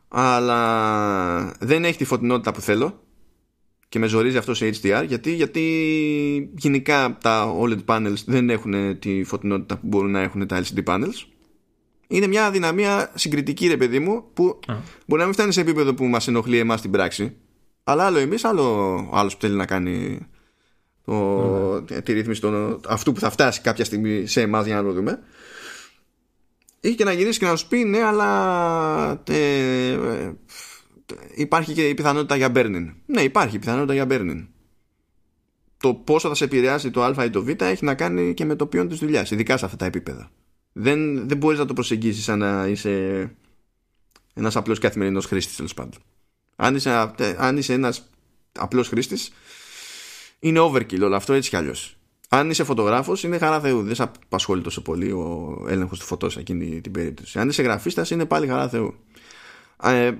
[0.07, 2.99] Αλλά δεν έχει τη φωτεινότητα που θέλω
[3.89, 9.23] και με ζορίζει αυτό σε HDR γιατί, γιατί γενικά τα OLED panels δεν έχουν τη
[9.23, 11.25] φωτεινότητα που μπορούν να έχουν τα LCD panels.
[12.07, 14.59] Είναι μια δυναμία συγκριτική ρε παιδί μου που
[15.05, 17.35] μπορεί να μην φτάνει σε επίπεδο που μας ενοχλεί εμάς στην πράξη.
[17.83, 18.63] Αλλά άλλο εμείς, άλλο
[19.11, 20.19] ο άλλος που θέλει να κάνει
[21.05, 22.01] το, ναι.
[22.01, 25.19] τη ρύθμιση των, αυτού που θα φτάσει κάποια στιγμή σε εμάς για να το δούμε.
[26.79, 29.97] Ή και να γυρίσει και να σου πει ναι αλλά ε,
[31.35, 34.45] υπάρχει και η πιθανότητα για burning ναι υπάρχει η πιθανότητα για burning
[35.83, 38.55] το πόσο θα σε επηρεάσει το α ή το β έχει να κάνει και με
[38.55, 40.31] το ποιόν της δουλειάς, ειδικά σε αυτά τα επίπεδα.
[40.73, 43.29] Δεν, δεν μπορείς να το προσεγγίσεις σαν να είσαι
[44.33, 46.01] ένας απλός καθημερινός χρήστης τέλος πάντων.
[46.55, 48.09] Αν είσαι, αν είσαι ένας
[48.51, 49.31] απλός χρήστης
[50.43, 51.97] είναι overkill όλο αυτό έτσι κι αλλιώς.
[52.29, 53.83] Αν είσαι φωτογράφος είναι χαρά Θεού.
[53.83, 57.39] Δεν σε απασχολεί τόσο πολύ ο έλεγχος του φωτός σε εκείνη την περίπτωση.
[57.39, 58.95] Αν είσαι γραφίστας είναι πάλι χαρά Θεού.
[59.83, 60.11] Ε,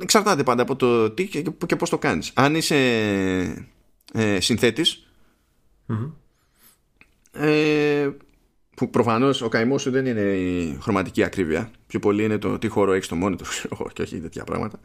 [0.00, 2.32] εξαρτάται πάντα από το τι και, και πώς το κάνεις.
[2.34, 2.76] Αν είσαι
[4.12, 5.06] ε, συνθετης
[7.32, 8.08] ε,
[8.76, 12.68] που προφανώς ο καημός σου δεν είναι η χρωματική ακρίβεια πιο πολύ είναι το τι
[12.68, 14.80] χώρο έχεις στο monitor και όχι τέτοια πράγματα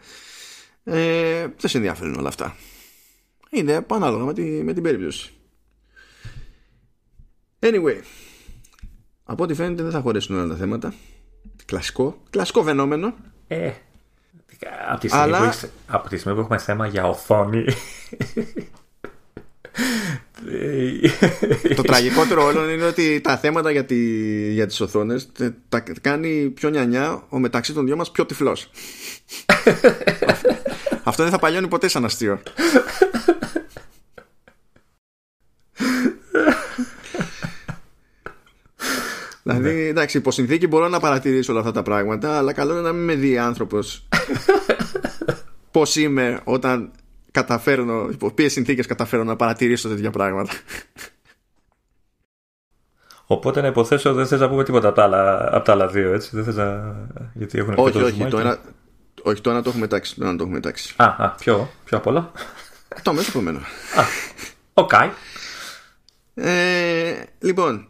[0.83, 2.55] ε, δεν σε ενδιαφέρουν όλα αυτά
[3.51, 5.31] είναι ανάλογα με, τη, με την περίπτωση.
[7.59, 8.01] Anyway,
[9.23, 10.93] από ό,τι φαίνεται δεν θα χωρέσουν όλα τα θέματα.
[11.65, 13.15] Κλασικό, κλασικό φαινόμενο.
[13.47, 13.71] Ε,
[14.89, 15.37] από τη, στιγμή Αλλά...
[15.37, 17.65] που έχεις, από τη στιγμή που έχουμε θέμα για οθόνη
[21.75, 23.95] το τραγικότερο όλων είναι ότι τα θέματα για, τη,
[24.51, 25.31] για τις οθόνες
[25.69, 28.69] τα κάνει πιο νιανιά ο μεταξύ των δυο μας πιο τυφλός
[31.03, 32.41] Αυτό δεν θα παλιώνει ποτέ σαν αστείο
[39.43, 42.91] Δηλαδή, εντάξει, υπό συνθήκη μπορώ να παρατηρήσω όλα αυτά τα πράγματα, αλλά καλό είναι να
[42.91, 44.07] μην με δει άνθρωπος
[45.71, 46.91] πώς είμαι όταν
[47.31, 50.51] καταφέρνω, υπό ποιες συνθήκες καταφέρω να παρατηρήσω τέτοια πράγματα.
[53.25, 56.13] Οπότε να υποθέσω δεν θες να πούμε τίποτα από τα άλλα, από τα άλλα δύο,
[56.13, 56.95] έτσι; Δεν θες να...
[57.33, 58.59] Γιατί έχουν όχι, όχι, το ένα,
[59.23, 60.15] όχι, το ένα το έχουμε πετάξει.
[60.15, 60.93] Το ένα το έχουμε πετάξει.
[60.97, 62.31] Α, α ποιο, ποιο απ' όλα;
[63.03, 63.57] Το μέσο επόμενο.
[63.57, 64.03] Α,
[64.73, 64.89] OK.
[64.93, 65.09] Okay.
[66.33, 67.87] Ε, λοιπόν,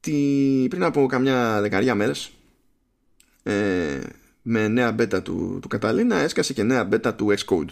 [0.00, 2.32] τη, πριν από καμιά δεκαριά μέρες
[3.42, 3.98] ε,
[4.42, 7.70] με νέα beta του, του Καταλήνα έσκασε και νέα beta του Xcode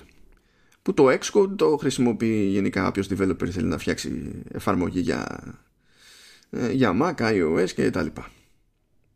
[0.83, 5.39] που το Xcode το χρησιμοποιεί γενικά όποιος developer θέλει να φτιάξει εφαρμογή για,
[6.51, 8.31] ε, για Mac, iOS και τα λοιπά.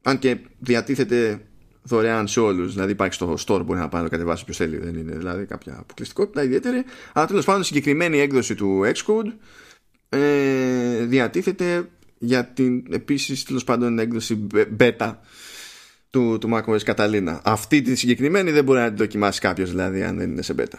[0.02, 1.40] Αν και διατίθεται
[1.82, 2.72] δωρεάν σε όλους.
[2.72, 4.76] Δηλαδή υπάρχει στο store μπορεί να πάει να κατεβάσει ποιο θέλει.
[4.76, 6.84] Δεν είναι δηλαδή κάποια αποκλειστικότητα ιδιαίτερη.
[7.12, 9.32] Αλλά τέλος πάντων η συγκεκριμένη έκδοση του Xcode
[10.08, 11.88] ε, διατίθεται
[12.22, 14.46] για την επίσης τέλος πάντων έκδοση
[14.78, 15.14] beta
[16.10, 17.40] του, του macOS Catalina.
[17.42, 20.78] Αυτή τη συγκεκριμένη δεν μπορεί να την δοκιμάσει κάποιος δηλαδή αν δεν είναι σε beta.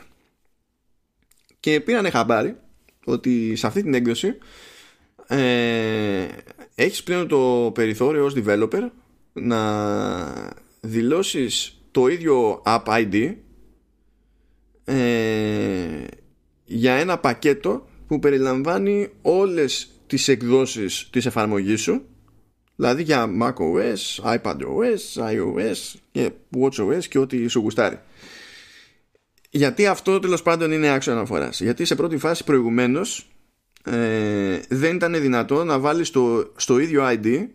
[1.60, 2.58] Και πήρανε χαμπάρι
[3.06, 4.38] ότι σε αυτή την έκδοση
[5.28, 6.28] ε,
[6.76, 8.90] έχεις πλέον το περιθώριο ως developer
[9.34, 13.36] να δηλώσεις το ίδιο app ID
[14.84, 16.04] ε,
[16.66, 22.06] για ένα πακέτο που περιλαμβάνει όλες τις εκδόσεις της εφαρμογής σου
[22.76, 28.00] δηλαδή για macOS, iPadOS, iOS και watchOS και ό,τι σου γουστάρει.
[29.50, 31.62] Γιατί αυτό τέλος πάντων είναι άξιο αναφοράς.
[31.62, 33.28] Γιατί σε πρώτη φάση προηγουμένως
[33.84, 37.48] ε, δεν ήταν δυνατό να βάλεις το, στο ίδιο ID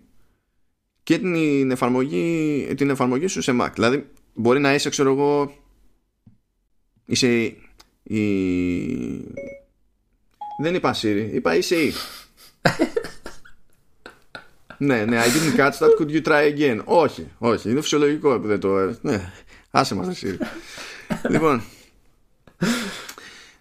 [1.03, 3.71] και την εφαρμογή, την εφαρμογή σου σε Mac.
[3.75, 5.55] Δηλαδή μπορεί να είσαι, ξέρω εγώ,
[7.07, 7.57] είσαι
[8.03, 8.25] η...
[10.63, 11.93] Δεν είπα Siri, είπα είσαι η.
[14.79, 18.47] Ναι, ναι, I didn't catch that, could you try again; Όχι, όχι, είναι φυσιολογικό που
[18.47, 18.97] δεν το...
[19.01, 19.33] Ναι,
[19.71, 20.37] άσε μας Siri.
[21.29, 21.63] λοιπόν,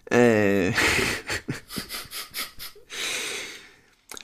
[0.04, 0.70] ε...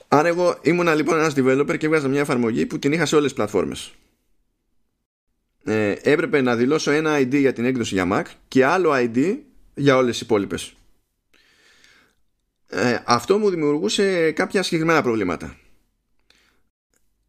[0.07, 3.27] Άρα εγώ ήμουνα λοιπόν ένας developer και έβγαζα μια εφαρμογή που την είχα σε όλες
[3.27, 3.93] τις πλατφόρμες.
[5.63, 9.37] Ε, έπρεπε να δηλώσω ένα ID για την έκδοση για Mac και άλλο ID
[9.73, 10.73] για όλες τις υπόλοιπες.
[12.67, 15.57] Ε, αυτό μου δημιουργούσε κάποια συγκεκριμένα προβλήματα.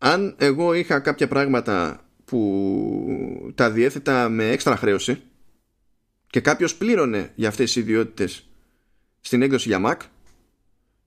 [0.07, 5.23] Αν εγώ είχα κάποια πράγματα που τα διέθετα με έξτρα χρέωση
[6.27, 8.47] και κάποιος πλήρωνε για αυτές τις ιδιότητες
[9.21, 10.07] στην έκδοση για Mac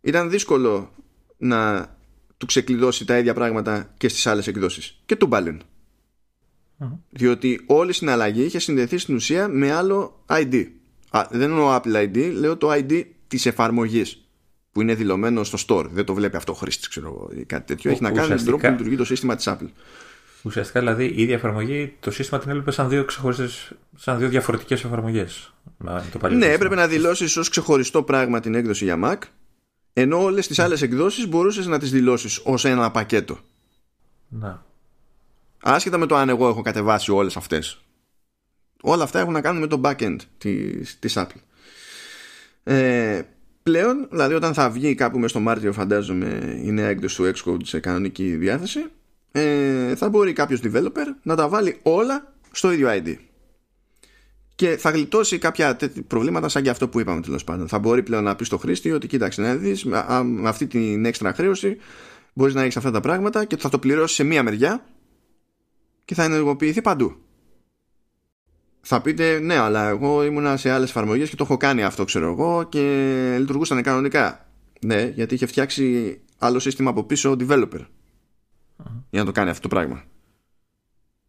[0.02, 0.94] ήταν δύσκολο
[1.38, 1.90] να
[2.38, 5.62] του ξεκλειδώσει τα ίδια πράγματα και στις άλλες εκδόσεις και του μπαλεν
[7.10, 10.68] διότι όλη η συναλλαγή είχε συνδεθεί στην ουσία με άλλο ID
[11.10, 14.27] Α, δεν εννοώ Apple ID λέω το ID της εφαρμογής
[14.78, 17.66] που είναι δηλωμένο στο store δεν το βλέπει αυτό ο χρήστης ξέρω εγώ ή κάτι
[17.66, 19.68] τέτοιο έχει να κάνει με τον τρόπο που λειτουργεί το σύστημα της Apple
[20.44, 23.06] Ουσιαστικά δηλαδή η ίδια εφαρμογή το σύστημα την έλειπε σαν δύο,
[23.96, 25.54] σαν δύο διαφορετικές εφαρμογές.
[26.30, 29.18] Ναι, έπρεπε να δηλώσεις ως ξεχωριστό πράγμα την έκδοση για Mac
[29.94, 33.38] ενώ όλες τις άλλες εκδόσεις μπορούσες να τις δηλώσεις ως ένα πακέτο.
[34.28, 34.66] Να.
[35.62, 37.82] Άσχετα με το αν εγώ έχω κατεβάσει όλες αυτές.
[38.82, 41.42] Όλα αυτά έχουν να κάνουν με το backend της, της Apple.
[42.64, 43.22] Ε,
[43.68, 47.64] πλέον, δηλαδή όταν θα βγει κάπου μέσα στο Μάρτιο φαντάζομαι η νέα έκδοση του Xcode
[47.64, 48.86] σε κανονική διάθεση
[49.32, 53.16] ε, θα μπορεί κάποιος developer να τα βάλει όλα στο ίδιο ID
[54.56, 55.78] και θα γλιτώσει κάποια
[56.08, 57.68] προβλήματα σαν και αυτό που είπαμε τέλος πάντων.
[57.68, 59.84] Θα μπορεί πλέον να πεις στο χρήστη ότι κοίταξε να δεις
[60.24, 61.78] με αυτή την έξτρα χρέωση
[62.34, 64.86] μπορείς να έχεις αυτά τα πράγματα και θα το πληρώσεις σε μία μεριά
[66.06, 67.16] και θα ενεργοποιηθεί παντού.
[68.90, 72.32] Θα πείτε ναι, αλλά εγώ ήμουνα σε άλλες εφαρμογές και το έχω κάνει αυτό, ξέρω
[72.32, 74.48] εγώ, και λειτουργούσαν κανονικά.
[74.82, 77.86] Ναι, γιατί είχε φτιάξει άλλο σύστημα από πίσω developer
[79.10, 80.04] για να το κάνει αυτό το πράγμα.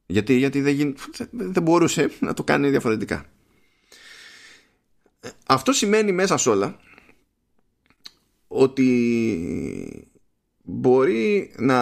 [0.06, 0.94] Γιατί, γιατί δεν,
[1.30, 3.24] δεν μπορούσε να το κάνει διαφορετικά.
[5.46, 6.76] Αυτό σημαίνει μέσα σε όλα
[8.48, 10.10] ότι
[10.62, 11.78] μπορεί να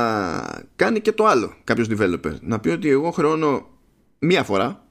[0.76, 2.40] κάνει και το άλλο κάποιος developer.
[2.40, 3.68] Να πει ότι εγώ χρεώνω
[4.18, 4.85] μία φορά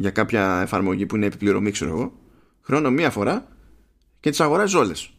[0.00, 2.12] για κάποια εφαρμογή που είναι επιπληρωμή ξέρω εγώ
[2.60, 3.48] χρεώνω μία φορά
[4.20, 5.12] και τις αγοράζω όλες.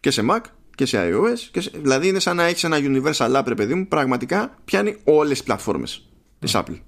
[0.00, 0.40] Και σε Mac
[0.74, 1.38] και σε iOS.
[1.50, 1.70] Και σε...
[1.74, 5.42] Δηλαδή είναι σαν να έχεις ένα Universal App, ρε παιδί μου, πραγματικά πιάνει όλες τις
[5.42, 6.08] πλατφόρμες
[6.38, 6.80] της Apple.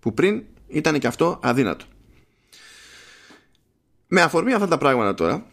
[0.00, 1.84] Που πριν ήταν και αυτό αδύνατο.
[4.06, 5.46] Με αφορμή αυτά τα πράγματα τώρα,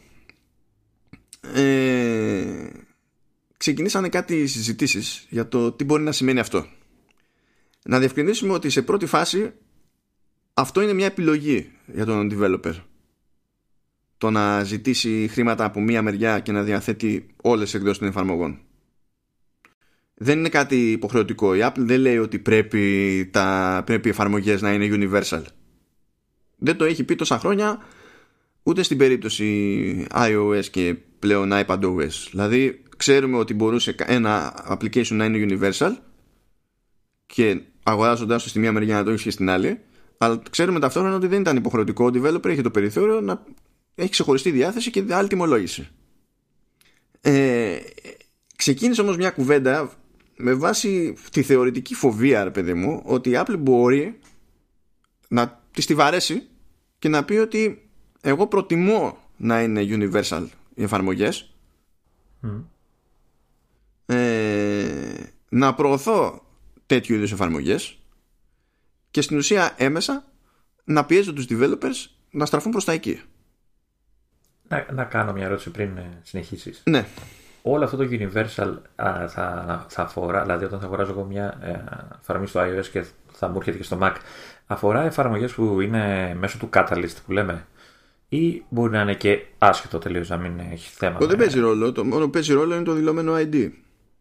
[1.53, 2.69] ε,
[3.57, 6.65] ξεκινήσανε κάτι συζητήσεις για το τι μπορεί να σημαίνει αυτό.
[7.83, 9.53] Να διευκρινίσουμε ότι σε πρώτη φάση
[10.59, 12.73] αυτό είναι μια επιλογή για τον developer
[14.17, 18.59] το να ζητήσει χρήματα από μία μεριά και να διαθέτει όλες τις εκδόσεις των εφαρμογών.
[20.13, 21.55] Δεν είναι κάτι υποχρεωτικό.
[21.55, 25.41] Η Apple δεν λέει ότι πρέπει, τα, πρέπει οι εφαρμογές να είναι universal.
[26.57, 27.85] Δεν το έχει πει τόσα χρόνια
[28.63, 32.27] ούτε στην περίπτωση iOS και πλέον iPadOS.
[32.31, 35.91] Δηλαδή ξέρουμε ότι μπορούσε ένα application να είναι universal
[37.25, 39.79] και αγοράζοντάς το στη μία μεριά να το έχεις και στην άλλη
[40.21, 42.05] αλλά ξέρουμε ταυτόχρονα ότι δεν ήταν υποχρεωτικό.
[42.05, 43.43] Ο developer έχει το περιθώριο να
[43.95, 45.87] έχει ξεχωριστή διάθεση και άλλη τιμολόγηση.
[47.21, 47.77] Ε,
[48.55, 49.91] ξεκίνησε όμως μια κουβέντα
[50.37, 54.19] με βάση τη θεωρητική φοβία, ρε παιδί μου, ότι η Apple μπορεί
[55.27, 56.47] να της τη βαρέσει
[56.99, 57.89] και να πει ότι
[58.21, 61.53] εγώ προτιμώ να είναι universal οι εφαρμογές
[64.05, 65.13] ε,
[65.49, 66.45] να προωθώ
[66.85, 67.98] τέτοιου είδους εφαρμογές
[69.11, 70.23] και στην ουσία έμεσα
[70.83, 73.21] να πιέζω τους developers να στραφούν προς τα εκεί.
[74.67, 76.81] Να, να κάνω μια ερώτηση πριν ε, συνεχίσεις.
[76.85, 77.05] Ναι.
[77.61, 81.83] Όλο αυτό το universal α, θα, θα αφορά, δηλαδή όταν θα αγοράζω εγώ μια ε,
[82.21, 84.15] εφαρμογή στο iOS και θα μου έρχεται και στο Mac,
[84.67, 87.67] αφορά εφαρμογές που είναι μέσω του Catalyst που λέμε;
[88.29, 91.19] Ή μπορεί να είναι και άσχετο τελείως να μην έχει θέμα.
[91.19, 91.91] Το δεν παίζει ρόλο.
[91.91, 93.69] Το μόνο που παίζει ρόλο είναι το δηλωμένο ID.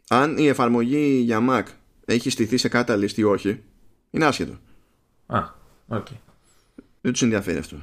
[0.09, 1.63] Αν η εφαρμογή για Mac
[2.05, 3.63] έχει στηθεί σε Catalyst ή όχι,
[4.11, 4.59] είναι άσχετο.
[5.29, 5.45] Α,
[5.87, 6.07] OK.
[6.07, 6.17] Okay.
[7.01, 7.77] Δεν τους ενδιαφέρει αυτό.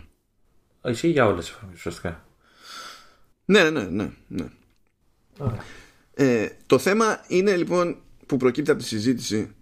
[0.85, 2.25] Ισχύει για όλες τις εφαρμογές, ουσιαστικά.
[3.45, 4.11] Ναι, ναι, ναι.
[4.27, 4.45] ναι.
[6.13, 9.55] Ε, το θέμα είναι λοιπόν που προκύπτει από τη συζήτηση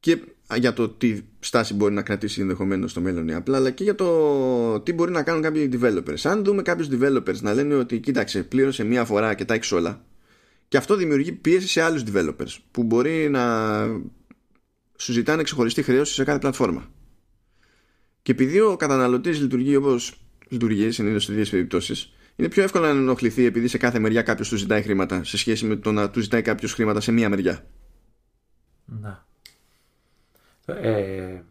[0.00, 0.18] και
[0.56, 3.94] για το τι στάση μπορεί να κρατήσει ενδεχομένως στο μέλλον η Apple, αλλά και για
[3.94, 6.20] το τι μπορεί να κάνουν κάποιοι developers.
[6.22, 10.04] Αν δούμε κάποιους developers να λένε ότι κοίταξε, πλήρωσε μία φορά και τα έχεις όλα,
[10.68, 13.84] και αυτό δημιουργεί πίεση σε άλλους developers που μπορεί να
[15.00, 16.86] σου ζητάνε ξεχωριστή χρέωση σε κάθε πλατφόρμα.
[18.22, 22.90] Και επειδή ο καταναλωτής λειτουργεί όπως λειτουργεί συνήθως σε ίδιες περιπτώσεις, είναι πιο εύκολο να
[22.90, 26.20] ενοχληθεί επειδή σε κάθε μεριά κάποιος του ζητάει χρήματα σε σχέση με το να του
[26.20, 27.64] ζητάει κάποιος χρήματα σε μία μεριά.
[28.84, 29.26] Να.
[30.66, 31.42] Ε,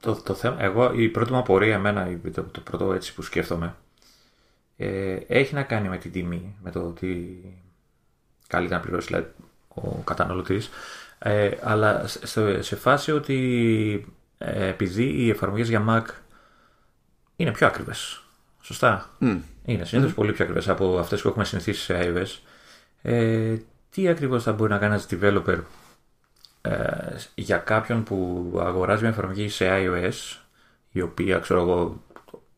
[0.00, 3.76] το, το θέμα, εγώ η πρώτη μου απορία εμένα, το, το πρώτο έτσι που σκέφτομαι,
[4.76, 7.40] ε, έχει να κάνει με την τιμή, με το ότι
[8.46, 9.26] καλύτερα να πληρώσει δηλαδή,
[9.68, 10.70] ο καταναλωτής,
[11.18, 16.14] ε, αλλά σε, σε φάση ότι ε, επειδή οι εφαρμογές για Mac
[17.36, 18.22] είναι πιο άκριβες,
[18.60, 19.38] σωστά, mm.
[19.64, 22.38] είναι συνήθως πολύ πιο άκριβες από αυτές που έχουμε συνηθίσει σε iOS,
[23.02, 23.56] ε,
[23.90, 25.58] τι ακριβώς θα μπορεί να κάνει ένας developer
[26.60, 30.38] ε, για κάποιον που αγοράζει μια εφαρμογή σε iOS
[30.90, 32.02] η οποία ξέρω εγώ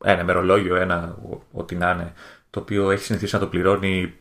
[0.05, 1.19] ένα μερολόγιο, ένα
[1.53, 2.13] ό,τι να είναι
[2.51, 4.15] το οποίο έχει συνηθίσει να το πληρώνει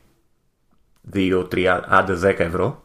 [1.13, 2.83] 2, 3, άντε 10 ευρώ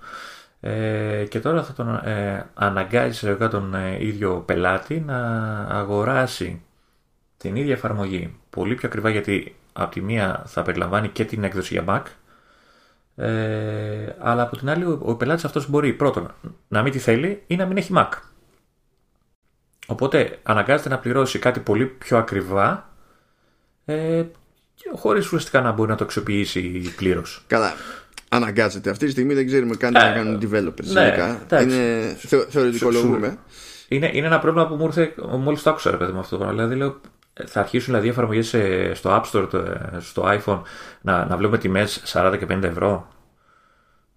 [0.64, 5.18] ε, και τώρα θα τον ε, αναγκάζει σε τον ε, ίδιο πελάτη να
[5.64, 6.62] αγοράσει
[7.36, 11.74] την ίδια εφαρμογή πολύ πιο ακριβά γιατί από τη μία θα περιλαμβάνει και την έκδοση
[11.74, 12.02] για Mac
[13.16, 16.34] ε, αλλά από την άλλη ο, ο πελάτης αυτός μπορεί πρώτον
[16.68, 18.08] να μην τη θέλει ή να μην έχει Mac.
[19.86, 22.88] Οπότε αναγκάζεται να πληρώσει κάτι πολύ πιο ακριβά
[23.84, 24.24] ε,
[24.94, 27.44] χωρίς ουσιαστικά να μπορεί να το αξιοποιήσει πλήρως.
[27.46, 27.72] Καλά.
[28.34, 28.90] Αναγκάζεται.
[28.90, 30.86] Αυτή τη στιγμή δεν ξέρουμε καν τι να ε, κάνουν developers.
[30.92, 31.14] Ναι,
[31.62, 32.16] είναι
[32.48, 33.18] θεωρητικό λόγο.
[33.88, 36.48] Είναι, είναι ένα πρόβλημα που μου ήρθε μόλις το άκουσα, ρε παιδί με αυτό.
[36.48, 37.00] Δηλαδή λέω,
[37.46, 38.56] θα αρχίσουν δηλαδή εφαρμογές
[38.92, 39.48] στο App Store,
[39.98, 40.60] στο iPhone
[41.00, 43.08] να, να βλέπουμε τιμές 40 και 50 ευρώ.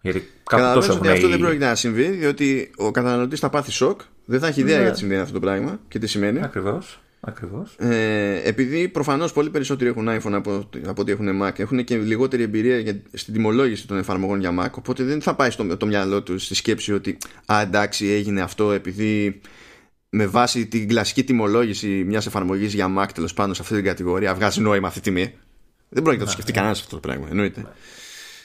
[0.02, 4.02] Γιατί κάπου τόσο ότι αυτό δεν πρόκειται να συμβεί, διότι ο καταναλωτής θα πάθει σοκ,
[4.26, 4.84] δεν θα έχει ιδέα ναι.
[4.84, 6.44] γιατί συμβαίνει αυτό το πράγμα και τι σημαίνει.
[6.44, 7.00] Ακριβώς.
[7.28, 7.76] Ακριβώς.
[7.78, 12.44] Ε, επειδή προφανώς πολύ περισσότεροι έχουν iPhone από, από ότι έχουν Mac, έχουν και λιγότερη
[12.44, 14.72] εμπειρία για, στην τιμολόγηση των εφαρμογών για Mac.
[14.72, 18.72] Οπότε δεν θα πάει στο το μυαλό τους στη σκέψη ότι Α, εντάξει, έγινε αυτό
[18.72, 19.42] επειδή
[20.10, 24.36] με βάση την κλασική τιμολόγηση μιας εφαρμογής για Mac τέλος πάντων σε αυτή την κατηγορία
[24.36, 25.34] βγάζει νόημα αυτή τη τιμή.
[25.90, 27.66] Δεν μπορεί να το σκεφτεί κανένας αυτό το πράγμα, εννοείται.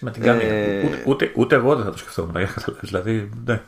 [0.00, 0.82] Με την ε...
[0.84, 2.34] ούτε, ούτε, ούτε, εγώ δεν θα το σκεφτόμουν.
[2.80, 3.62] Δηλαδή, ναι.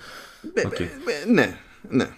[0.54, 0.86] Okay.
[1.32, 1.58] ναι,
[1.88, 2.08] ναι.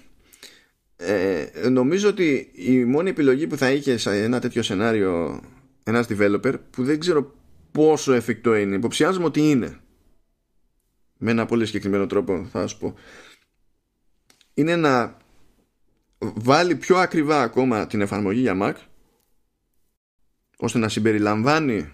[0.97, 5.41] Ε, νομίζω ότι η μόνη επιλογή που θα είχε σε ένα τέτοιο σενάριο
[5.83, 7.35] ένας developer που δεν ξέρω
[7.73, 9.79] πόσο εφικτό είναι, υποψιάζομαι ότι είναι
[11.19, 12.95] με ένα πολύ συγκεκριμένο τρόπο θα σου πω
[14.55, 15.17] είναι να
[16.19, 18.75] βάλει πιο ακριβά ακόμα την εφαρμογή για Mac
[20.57, 21.93] ώστε να συμπεριλαμβάνει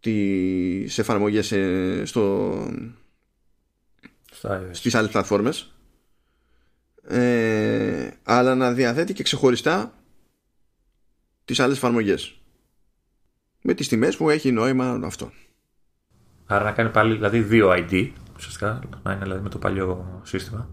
[0.00, 2.54] τις εφαρμογές ε, στο,
[4.70, 5.72] στις άλλες πλατφόρμες
[7.08, 9.94] ε, αλλά να διαθέτει και ξεχωριστά
[11.44, 12.40] τις άλλες εφαρμογές
[13.62, 15.32] με τις τιμές που έχει νόημα αυτό
[16.46, 20.70] Άρα να κάνει πάλι δηλαδή δύο ID ουσιαστικά να είναι δηλαδή με το παλιό σύστημα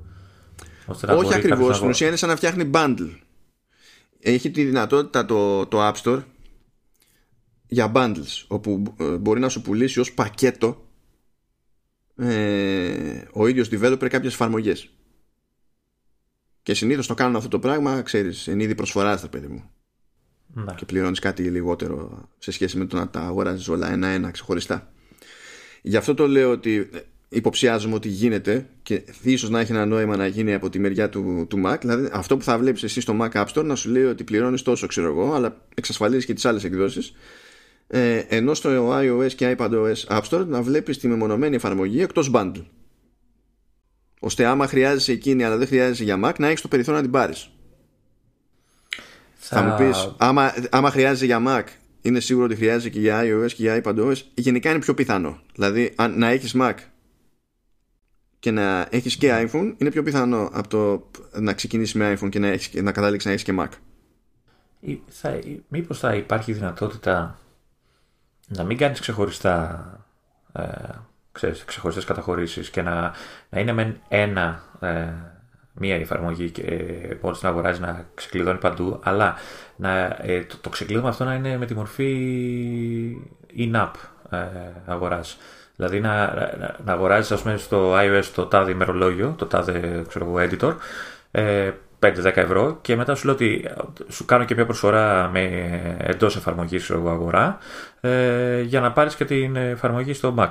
[1.08, 1.78] όχι ακριβώς.
[1.78, 3.18] Στην ουσία είναι σαν να φτιάχνει bundle.
[4.20, 6.24] Έχει τη δυνατότητα το, το App Store
[7.68, 10.86] για bundles όπου ε, μπορεί να σου πουλήσει ως πακέτο
[12.16, 14.90] ε, ο ίδιος developer κάποιες εφαρμογές.
[16.64, 19.64] Και συνήθως το κάνουν αυτό το πράγμα ξέρεις εν είδη προσφοράς τα παιδί μου
[20.48, 20.74] ναι.
[20.76, 24.92] και πληρώνεις κάτι λιγότερο σε σχέση με το να τα αγοράζεις όλα ένα-ένα ξεχωριστά
[25.82, 26.90] γι' αυτό το λέω ότι
[27.30, 31.46] υποψιάζομαι ότι γίνεται και ίσως να έχει ένα νόημα να γίνει από τη μεριά του,
[31.50, 31.78] του Mac.
[31.80, 34.62] Δηλαδή αυτό που θα βλέπεις εσύ στο Mac App Store να σου λέει ότι πληρώνεις
[34.62, 37.14] τόσο, ξέρω εγώ, αλλά εξασφαλίζεις και τις άλλες εκδόσεις.
[37.88, 42.66] Ε, ενώ στο iOS και iPadOS App Store να βλέπεις τη μεμονωμένη εφαρμογή εκτός bundle.
[44.20, 47.14] Ώστε άμα χρειάζεσαι εκείνη αλλά δεν χρειάζεσαι για Mac να έχεις το περιθώριο να την
[47.14, 47.50] πάρεις.
[49.36, 51.64] Θα, θα μου πεις, άμα, άμα χρειάζεται για Mac,
[52.02, 54.16] είναι σίγουρο ότι χρειάζεται και για iOS και για iPadOS.
[54.34, 55.42] Γενικά είναι πιο πιθανό.
[55.54, 56.74] Δηλαδή, αν, να έχεις Mac
[58.40, 61.10] και να έχεις και iPhone, είναι πιο πιθανό από το
[61.40, 63.70] να ξεκινήσεις με iPhone και να, έχεις, να καταλήξεις να έχεις και Mac.
[65.08, 67.40] Θα, μήπως θα υπάρχει δυνατότητα
[68.48, 70.08] να μην κάνεις ξεχωριστά
[70.54, 70.64] ε,
[71.40, 73.14] ξέρεις, ξεχωριστές καταχωρήσεις και να,
[73.50, 75.08] να είναι με ένα ε,
[75.74, 79.36] μία εφαρμογή και ε, μόλι την αγοράζει να ξεκλειδώνει παντού, αλλά
[79.76, 82.12] να, ε, το, το ξεκλείδωμα αυτό να είναι με τη μορφή
[83.58, 83.92] in-app
[84.30, 84.38] ε,
[84.86, 85.38] αγοράς.
[85.76, 90.34] Δηλαδή να, να, να αγοράζεις ας πούμε στο iOS το τάδε ημερολόγιο, το τάδε ξέρω,
[90.38, 90.76] editor,
[91.32, 93.70] ε, 5-10 ευρώ και μετά σου λέω ότι
[94.10, 95.42] σου κάνω και μια προσφορά με
[95.98, 97.58] εντός εφαρμογής αγορά
[98.02, 100.50] ε, για να πάρεις και την εφαρμογή στο Mac.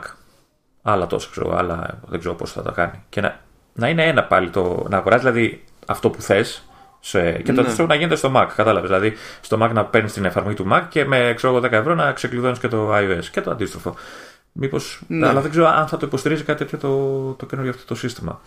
[0.90, 3.02] Άλλα τόσο ξέρω, άλλα δεν ξέρω πώς θα τα κάνει.
[3.08, 3.40] Και να,
[3.72, 6.68] να είναι ένα πάλι το να αγοράζει δηλαδή αυτό που θες.
[7.10, 7.60] και το ναι.
[7.60, 8.46] αντίστοιχο να γίνεται στο Mac.
[8.56, 8.90] Κατάλαβες.
[8.90, 12.12] Δηλαδή στο Mac να παίρνεις την εφαρμογή του Mac και με ξέρω, 10 ευρώ να
[12.12, 13.94] ξεκλειδώνεις και το iOS και το αντίστροφο.
[14.52, 15.28] Μήπως, ναι.
[15.28, 18.40] Αλλά δεν ξέρω αν θα το υποστηρίζει κάτι τέτοιο το, το καινούργιο αυτό το σύστημα.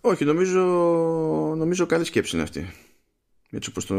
[0.00, 0.60] Όχι, νομίζω,
[1.56, 2.72] νομίζω καλή σκέψη είναι αυτή.
[3.50, 3.94] Έτσι όπως το,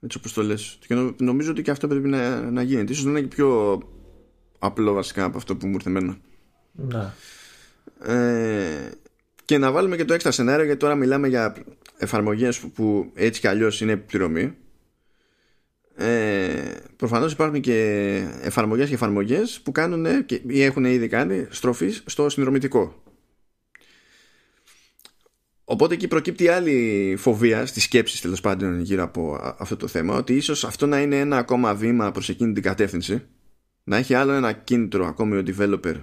[0.00, 0.78] έτσι όπως το λες.
[0.86, 2.92] Και νομίζω ότι και αυτό πρέπει να, να γίνεται.
[2.92, 3.80] Ίσως να είναι και πιο
[4.58, 6.16] απλό βασικά από αυτό που μου ήρθε εμένα.
[6.76, 7.12] Ναι.
[8.02, 8.90] Ε,
[9.44, 11.54] και να βάλουμε και το έξτρα σενάριο γιατί τώρα μιλάμε για
[11.98, 14.54] εφαρμογές που έτσι κι αλλιώς είναι πληρωμή.
[15.94, 17.78] Ε, προφανώς υπάρχουν και
[18.42, 23.02] εφαρμογές και εφαρμογές που κάνουν και, ή έχουν ήδη κάνει στροφή στο συνδρομητικό.
[25.64, 30.34] Οπότε εκεί προκύπτει άλλη φοβία στις σκέψεις τέλος πάντων γύρω από αυτό το θέμα ότι
[30.34, 33.22] ίσως αυτό να είναι ένα ακόμα βήμα προς εκείνη την κατεύθυνση.
[33.84, 35.94] Να έχει άλλο ένα κίνητρο ακόμη ο developer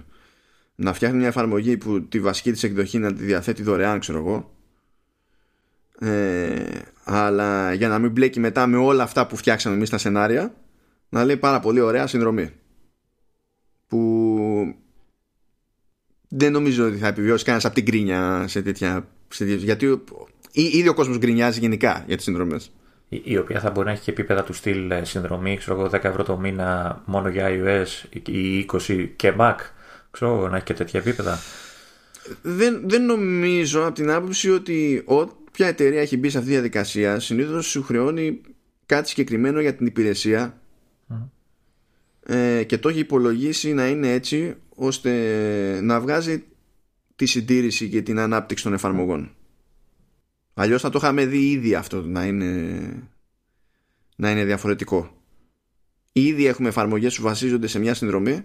[0.74, 4.52] να φτιάχνει μια εφαρμογή που τη βασική της εκδοχή να τη διαθέτει δωρεάν ξέρω εγώ.
[5.98, 10.54] Ε, αλλά για να μην μπλέκει μετά με όλα αυτά που φτιάξαμε εμείς στα σενάρια
[11.08, 12.50] να λέει πάρα πολύ ωραία συνδρομή.
[13.88, 14.74] Που
[16.28, 20.02] δεν νομίζω ότι θα επιβιώσει κανένας από την κρίνια σε τέτοια, σε γιατί
[20.52, 22.72] ήδη ο κόσμος γκρινιάζει γενικά για τις συνδρομές.
[23.08, 26.04] Η, οποία θα μπορεί να έχει και επίπεδα του στυλ ε, συνδρομή, ξέρω εγώ 10
[26.04, 29.54] ευρώ το μήνα μόνο για iOS ή 20 και Mac
[30.14, 31.38] ξέρω να έχει και τέτοια επίπεδα
[32.42, 37.20] δεν, δεν νομίζω από την άποψη ότι όποια εταιρεία έχει μπει σε αυτή τη διαδικασία
[37.20, 38.40] συνήθως σου χρεώνει
[38.86, 40.60] κάτι συγκεκριμένο για την υπηρεσία
[42.26, 45.10] ε, και το έχει υπολογίσει να είναι έτσι ώστε
[45.82, 46.44] να βγάζει
[47.16, 49.34] τη συντήρηση και την ανάπτυξη των εφαρμογών.
[50.54, 52.80] Αλλιώς θα το είχαμε δει ήδη αυτό να είναι,
[54.16, 55.22] να είναι διαφορετικό.
[56.12, 58.44] Ήδη έχουμε εφαρμογές που βασίζονται σε μια συνδρομή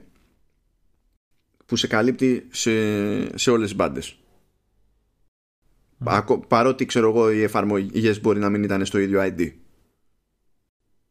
[1.70, 2.72] που σε καλύπτει σε,
[3.38, 4.18] σε όλες τις μπάντες.
[6.48, 9.52] Παρότι ξέρω εγώ οι εφαρμογές μπορεί να μην ήταν στο ίδιο ID.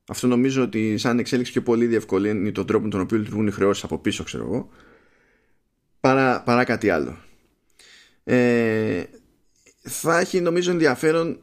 [0.08, 3.50] Αυτό νομίζω ότι σαν εξέλιξη πιο πολύ διευκολύνει τον τρόπο με τον οποίο λειτουργούν οι
[3.50, 4.68] χρεώσεις από πίσω ξέρω εγώ
[6.00, 7.16] παρά, παρά κάτι άλλο.
[8.24, 9.02] Ε,
[9.80, 11.40] θα έχει νομίζω ενδιαφέρον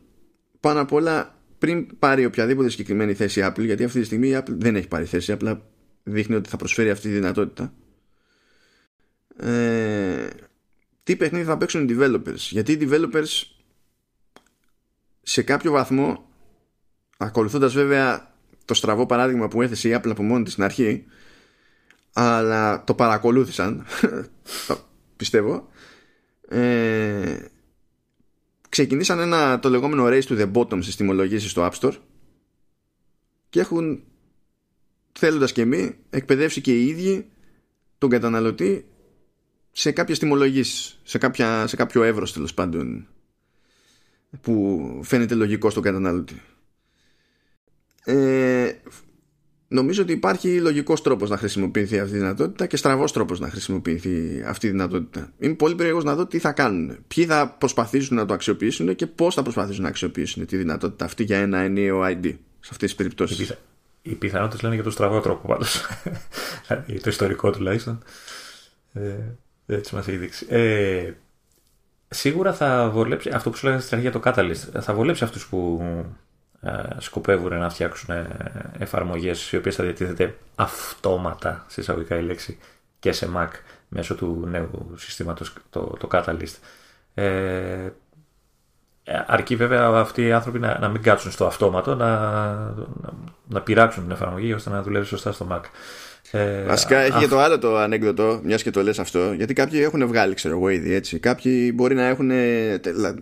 [0.59, 4.55] πάνω απ' όλα πριν πάρει οποιαδήποτε συγκεκριμένη θέση Apple γιατί αυτή τη στιγμή η Apple
[4.57, 5.69] δεν έχει πάρει θέση απλά
[6.03, 7.73] δείχνει ότι θα προσφέρει αυτή τη δυνατότητα
[9.37, 10.27] ε,
[11.03, 13.55] τι παιχνίδι θα παίξουν οι developers; Γιατί οι developers
[15.21, 16.29] σε κάποιο βαθμό
[17.17, 18.33] ακολουθώντας βέβαια
[18.65, 21.05] το στραβό παράδειγμα που έθεσε η Apple από μόνη της στην αρχή
[22.13, 23.85] αλλά το παρακολούθησαν
[25.17, 25.69] πιστεύω
[26.47, 27.45] ε,
[28.69, 31.95] ξεκινήσαν ένα το λεγόμενο race to the bottom στις τιμολογήσεις στο App Store
[33.49, 34.03] και έχουν
[35.11, 37.29] θέλοντας και μη εκπαιδεύσει και οι ίδιοι
[37.97, 38.85] τον καταναλωτή
[39.77, 43.07] σε κάποιες τιμολογήσεις σε, κάποια, σε κάποιο εύρος τέλος πάντων
[44.41, 46.41] που φαίνεται λογικό στον καταναλωτή.
[48.03, 48.71] Ε,
[49.67, 54.43] νομίζω ότι υπάρχει λογικός τρόπος να χρησιμοποιηθεί αυτή η δυνατότητα και στραβός τρόπος να χρησιμοποιηθεί
[54.45, 55.33] αυτή η δυνατότητα.
[55.39, 59.07] Είμαι πολύ περίεργος να δω τι θα κάνουν ποιοι θα προσπαθήσουν να το αξιοποιήσουν και
[59.07, 62.95] πώς θα προσπαθήσουν να αξιοποιήσουν τη δυνατότητα αυτή για ένα ενιαίο ID σε αυτές τις
[62.95, 63.57] περιπτώσεις.
[64.01, 65.85] Οι πιθανότητες λένε για το στραβό τρόπο πάντως.
[67.01, 68.03] Το ιστορικό τουλάχιστον.
[68.93, 70.45] Ε, έτσι μας έχει δείξει.
[70.49, 71.11] Ε,
[72.07, 75.47] σίγουρα θα βολέψει, αυτό που σου λέγανε στην αρχή για το Catalyst, θα βολέψει αυτούς
[75.47, 75.81] που
[76.61, 78.27] ε, σκοπεύουν να φτιάξουν ε,
[78.77, 82.57] εφαρμογές οι οποίες θα διατίθεται αυτόματα, σε εισαγωγικά η λέξη,
[82.99, 83.47] και σε Mac
[83.87, 86.55] μέσω του νέου συστήματος, το, το Catalyst.
[87.13, 87.89] Ε,
[89.25, 92.19] αρκεί βέβαια αυτοί οι άνθρωποι να, να μην κάτσουν στο αυτόματο, να,
[92.75, 93.13] να,
[93.47, 95.61] να πειράξουν την εφαρμογή ώστε να δουλεύει σωστά στο Mac.
[96.35, 99.79] Ε, Βασικά έχει και το άλλο το ανέκδοτο, μιας και το λες αυτό, γιατί κάποιοι
[99.83, 101.19] έχουν βγάλει, ξέρω εγώ ήδη έτσι.
[101.19, 102.31] Κάποιοι μπορεί να έχουν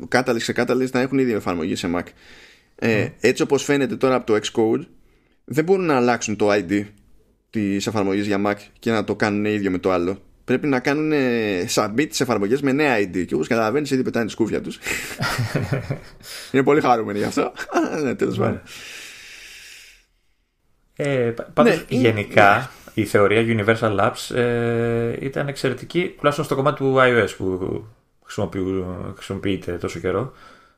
[0.07, 2.03] κάταλη σε κάταλη να έχουν ήδη εφαρμογή σε Mac.
[2.76, 4.85] Ε, Έτσι όπως φαίνεται τώρα από το Xcode
[5.45, 6.85] δεν μπορούν να αλλάξουν το ID
[7.49, 10.22] της εφαρμογής για Mac και να το κάνουν ίδιο με το άλλο.
[10.45, 11.11] Πρέπει να κάνουν
[11.73, 14.80] submit τις εφαρμογές με νέα ID και όπως καταλαβαίνεις ήδη πετάνε τη σκούφια τους.
[16.52, 17.53] Είναι πολύ χαρούμενοι γι' αυτό.
[18.03, 18.61] ναι, τέλος πάντων.
[20.95, 26.95] Ε, πάντως, ναι, γενικά η θεωρία Universal Labs ε, ήταν εξαιρετική, τουλάχιστον στο κομμάτι του
[26.98, 27.86] iOS που
[29.15, 30.32] χρησιμοποιείται τόσο καιρό.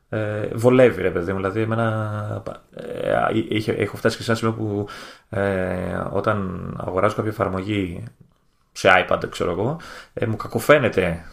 [0.08, 2.42] Ε, βολεύει ρε παιδί μου, δηλαδή εμένα,
[2.74, 4.88] ε, έχω φτάσει και σε ένα σημείο που
[5.28, 8.04] ε, όταν αγοράζω κάποια εφαρμογή
[8.72, 9.80] σε iPad ξέρω εγώ,
[10.14, 11.24] ε, μου κακοφαίνεται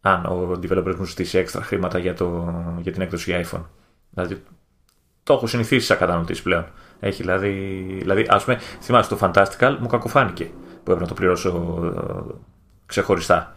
[0.00, 3.64] αν ο developer μου ζητήσει έξτρα χρήματα για, το, για την έκδοση iPhone.
[4.10, 4.42] Δηλαδή
[5.22, 6.66] το έχω συνηθίσει σαν κατανοητή πλέον.
[7.00, 7.50] Έχει δηλαδή,
[7.98, 12.34] δηλαδή ας πούμε, θυμάσαι το Fantastical μου κακοφάνηκε που έπρεπε να το πληρώσω ε,
[12.86, 13.56] ξεχωριστά.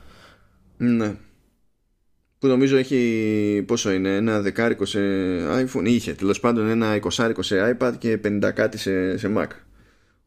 [0.77, 1.15] Ναι.
[2.39, 4.99] Που νομίζω έχει πόσο είναι, ένα δεκάρικο σε
[5.59, 9.47] iPhone, είχε τέλος πάντων ένα εικοσάρικο σε iPad και πενήντα κάτι σε, σε Mac.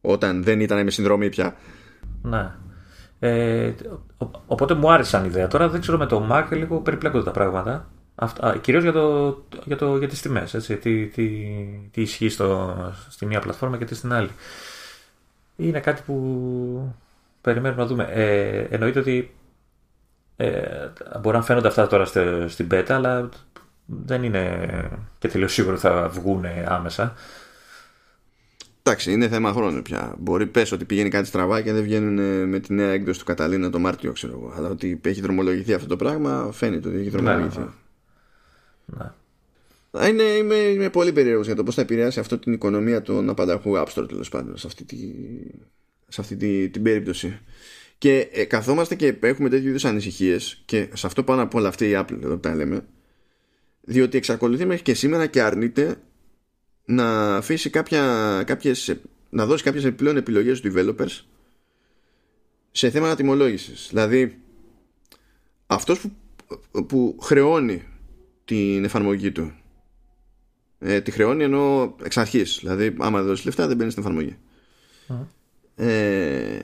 [0.01, 1.55] Όταν δεν ήταν με συνδρομή πια.
[2.21, 2.51] Ναι.
[3.19, 3.73] Ε,
[4.45, 5.47] οπότε μου άρεσαν ιδέα.
[5.47, 7.89] Τώρα δεν ξέρω με το Mac λίγο περιπλέκονται τα πράγματα.
[8.21, 11.27] Αυτά, κυρίως για, το, για, το, για τις τιμές, έτσι, τι, τι,
[11.91, 12.75] τι ισχύει στο,
[13.09, 14.29] στη μία πλατφόρμα και τι στην άλλη.
[15.55, 16.95] Είναι κάτι που
[17.41, 18.09] περιμένουμε να δούμε.
[18.11, 19.35] Ε, εννοείται ότι
[20.35, 20.91] ε,
[21.21, 22.05] μπορεί να φαίνονται αυτά τώρα
[22.47, 23.29] στην πέτα, αλλά
[23.85, 24.69] δεν είναι
[25.19, 27.13] και τελείως σίγουρο ότι θα βγουν άμεσα.
[28.83, 30.15] Εντάξει, είναι θέμα χρόνου πια.
[30.17, 33.69] Μπορεί πες ότι πηγαίνει κάτι στραβά και δεν βγαίνουν με τη νέα έκδοση του Καταλήνα
[33.69, 34.53] το Μάρτιο, ξέρω εγώ.
[34.57, 37.59] Αλλά ότι έχει δρομολογηθεί αυτό το πράγμα, φαίνεται ότι έχει δρομολογηθεί.
[37.59, 37.65] Ναι.
[38.97, 40.07] Ναι.
[40.07, 43.73] Είναι, είμαι, είμαι πολύ περίεργος για το πώς θα επηρεάσει αυτό την οικονομία των απανταχού
[43.75, 44.97] App Store τέλος πάντων σε αυτή, τη,
[46.07, 47.39] σε αυτή τη, την περίπτωση.
[47.97, 51.89] Και ε, καθόμαστε και έχουμε τέτοιου είδους ανησυχίες και σε αυτό πάνω απ' όλα αυτή
[51.89, 52.85] η Apple εδώ που τα λέμε,
[53.81, 56.01] διότι εξακολουθεί μέχρι και σήμερα και αρνείται
[56.85, 58.99] να αφήσει κάποια, κάποιες,
[59.29, 61.25] να δώσει κάποιες επιπλέον επιλογές στους developers
[62.71, 63.87] σε θέματα τιμολόγησης.
[63.89, 64.41] Δηλαδή,
[65.67, 66.11] αυτός που,
[66.85, 67.83] που χρεώνει
[68.49, 69.51] την εφαρμογή του
[70.79, 72.57] ε, τη χρεώνει ενώ εξ αρχής.
[72.61, 74.37] Δηλαδή, άμα δώσεις λεφτά δεν μπαίνει στην εφαρμογή.
[75.75, 76.59] Ε,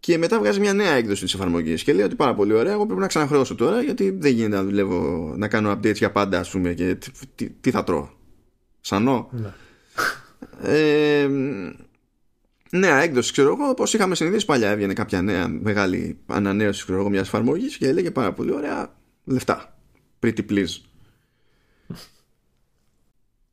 [0.00, 2.86] και μετά βγάζει μια νέα έκδοση της εφαρμογής και λέει ότι πάρα πολύ ωραία, εγώ
[2.86, 6.50] πρέπει να ξαναχρεώσω τώρα γιατί δεν γίνεται να δουλεύω, να κάνω updates για πάντα, ας
[6.50, 6.96] πούμε, και
[7.34, 8.08] τι, τι θα τρώω.
[8.80, 9.30] Σανό.
[9.32, 9.52] Ναι.
[10.62, 11.28] Ε,
[12.70, 14.70] νέα έκδοση, ξέρω εγώ, όπως είχαμε συνηθίσει παλιά.
[14.70, 18.94] Έβγαινε κάποια νέα μεγάλη ανανέωση, ξέρω εγώ, μιας εφαρμογής και έλεγε πάρα πολύ ωραία
[19.24, 19.78] λεφτά.
[20.22, 20.85] Pretty please.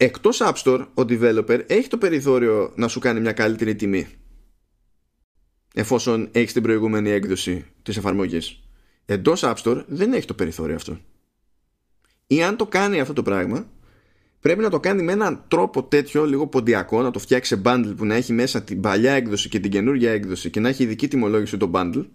[0.03, 4.07] Εκτός App Store, ο developer έχει το περιθώριο να σου κάνει μια καλύτερη τιμή
[5.73, 8.59] εφόσον έχεις την προηγούμενη έκδοση της εφαρμογής.
[9.05, 10.99] Εντός App Store δεν έχει το περιθώριο αυτό.
[12.27, 13.71] Ή αν το κάνει αυτό το πράγμα,
[14.39, 17.93] πρέπει να το κάνει με έναν τρόπο τέτοιο, λίγο ποντιακό, να το φτιάξει σε bundle
[17.97, 21.07] που να έχει μέσα την παλιά έκδοση και την καινούργια έκδοση και να έχει ειδική
[21.07, 22.05] τιμολόγηση το bundle,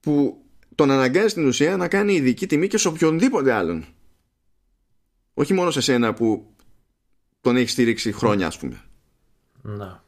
[0.00, 3.84] που τον αναγκάζει στην ουσία να κάνει ειδική τιμή και σε οποιονδήποτε άλλον.
[5.38, 6.54] Όχι μόνο σε σένα που
[7.40, 8.82] τον έχεις στήριξει χρόνια, ας πούμε.
[9.62, 10.04] Να.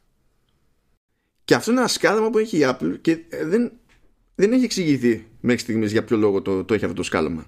[1.44, 3.72] Και αυτό είναι ένα σκάλαμα που έχει η Apple και δεν,
[4.34, 7.46] δεν έχει εξηγηθεί μέχρι στιγμής για ποιο λόγο το, το έχει αυτό το σκάλαμα.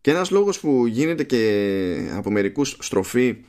[0.00, 3.44] Και ένας λόγος που γίνεται και από μερικούς στροφή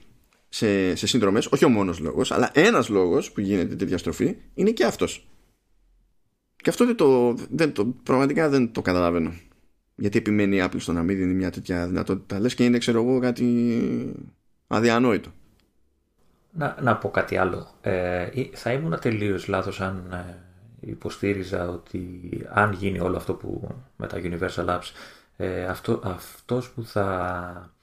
[0.50, 4.72] σε, σε συνδρομές, όχι ο μόνος λόγος, αλλά ένας λόγος που γίνεται τέτοια στροφή είναι
[4.72, 5.28] και αυτός.
[6.56, 9.34] Και αυτό δεν το, δεν το, πραγματικά δεν το καταλαβαίνω.
[10.00, 12.40] Γιατί επιμένει η Apple στο να μην δίνει μια τέτοια δυνατότητα.
[12.40, 14.16] Λες και είναι ξέρω εγώ κάτι
[14.68, 15.30] αδιανόητο.
[16.52, 17.68] Να, να πω κάτι άλλο.
[17.82, 20.38] Ε, θα ήμουν τελείως λάθος αν ε,
[20.80, 24.92] υποστήριζα ότι αν γίνει όλο αυτό που με τα Universal Labs
[25.38, 27.74] ε, αυτό, αυτός που θα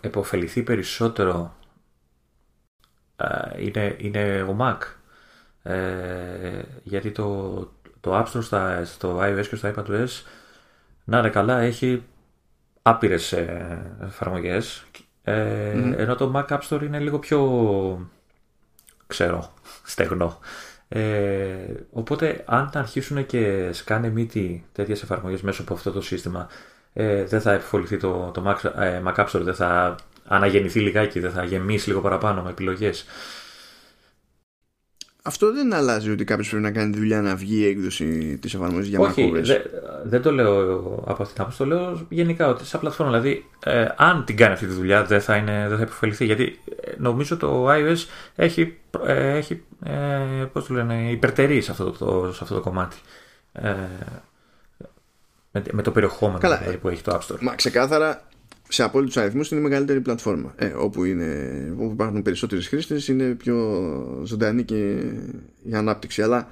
[0.00, 1.56] επωφεληθεί περισσότερο
[3.16, 4.78] ε, είναι, είναι ο Mac.
[5.62, 7.54] Ε, γιατί το,
[8.00, 10.08] το App Store στα, στο iOS και στο iPadOS
[11.04, 12.02] να είναι καλά έχει
[12.82, 14.84] άπειρες ε, εφαρμογές.
[15.22, 18.10] Ε, ενώ το Mac App Store είναι λίγο πιο
[19.06, 19.52] ξέρω,
[19.92, 20.38] στεγνό.
[20.88, 21.54] Ε,
[21.90, 26.48] οπότε αν αρχίσουν και σκάνε μύτη τέτοιες εφαρμογές μέσω από αυτό το σύστημα
[26.92, 29.94] ε, δεν θα επιφοληθεί το, το Mac, ε, Mac App Store, δεν θα
[30.26, 33.04] αναγεννηθεί λιγάκι, δεν θα γεμίσει λίγο παραπάνω με επιλογές.
[35.24, 38.88] Αυτό δεν αλλάζει ότι κάποιος πρέπει να κάνει δουλειά να βγει η έκδοση της εφαρμογής
[38.88, 39.58] για Όχι, δε,
[40.04, 41.58] δεν το λέω από αυτήν την άποψη.
[41.58, 43.12] Το λέω γενικά ότι σαν πλατφόρμα.
[43.12, 46.24] Δηλαδή, ε, αν την κάνει αυτή τη δουλειά, δεν θα, είναι, δεν θα επιφεληθεί.
[46.24, 51.90] Γιατί ε, νομίζω το iOS έχει, ε, έχει ε, πώς το λένε, υπερτερεί σε αυτό
[51.90, 52.96] το, σε αυτό το κομμάτι.
[53.52, 53.74] Ε,
[55.52, 57.38] με, με, το περιεχόμενο Καλά, δηλαδή, που έχει το App Store.
[57.40, 58.22] Μα ξεκάθαρα
[58.72, 60.54] σε απόλυτους αριθμούς είναι η μεγαλύτερη πλατφόρμα.
[60.56, 61.26] Ε, όπου, είναι,
[61.78, 63.56] όπου υπάρχουν περισσότερες χρήστες, είναι πιο
[64.24, 65.02] ζωντανή και
[65.62, 66.22] η ανάπτυξη.
[66.22, 66.48] Αλλά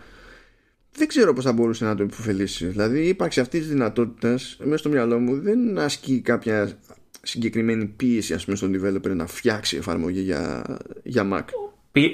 [0.92, 2.66] δεν ξέρω πώς θα μπορούσε να το υποφελήσει.
[2.66, 6.72] Δηλαδή, η ύπαρξη αυτής της δυνατότητας μέσα στο μυαλό μου δεν ασκεί κάποια
[7.22, 10.64] συγκεκριμένη πίεση ας πούμε, στον developer να φτιάξει εφαρμογή για,
[11.02, 11.44] για Mac.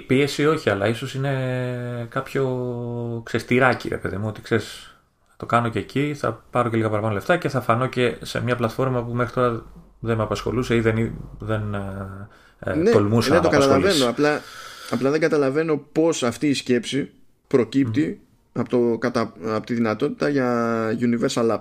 [0.06, 4.96] πίεση όχι, αλλά ίσως είναι κάποιο ξεστηράκι, ρε παιδί μου, ότι ξέρεις,
[5.36, 8.42] το κάνω και εκεί, θα πάρω και λίγα παραπάνω λεφτά και θα φανώ και σε
[8.42, 9.64] μια πλατφόρμα που μέχρι τώρα
[10.00, 12.28] δεν με απασχολούσε ή δεν, δεν ε,
[12.58, 14.08] ε ναι, τολμούσα ναι, να το καταλαβαίνω.
[14.08, 14.40] Απλά,
[14.90, 17.10] απλά δεν καταλαβαίνω πώς αυτή η σκέψη
[17.46, 18.20] προκύπτει
[18.52, 21.60] από, το, κατα, από τη δυνατότητα για Universal App.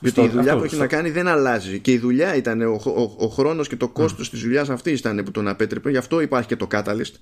[0.00, 1.78] Γιατί η δουλειά που έχει να κάνει δεν αλλάζει.
[1.78, 4.30] Και η δουλειά ήταν, ο, ο, ο χρόνος και το κόστος mm.
[4.30, 5.90] της δουλειάς αυτή ήταν που τον απέτρεπε.
[5.90, 7.14] Γι' αυτό υπάρχει και το Catalyst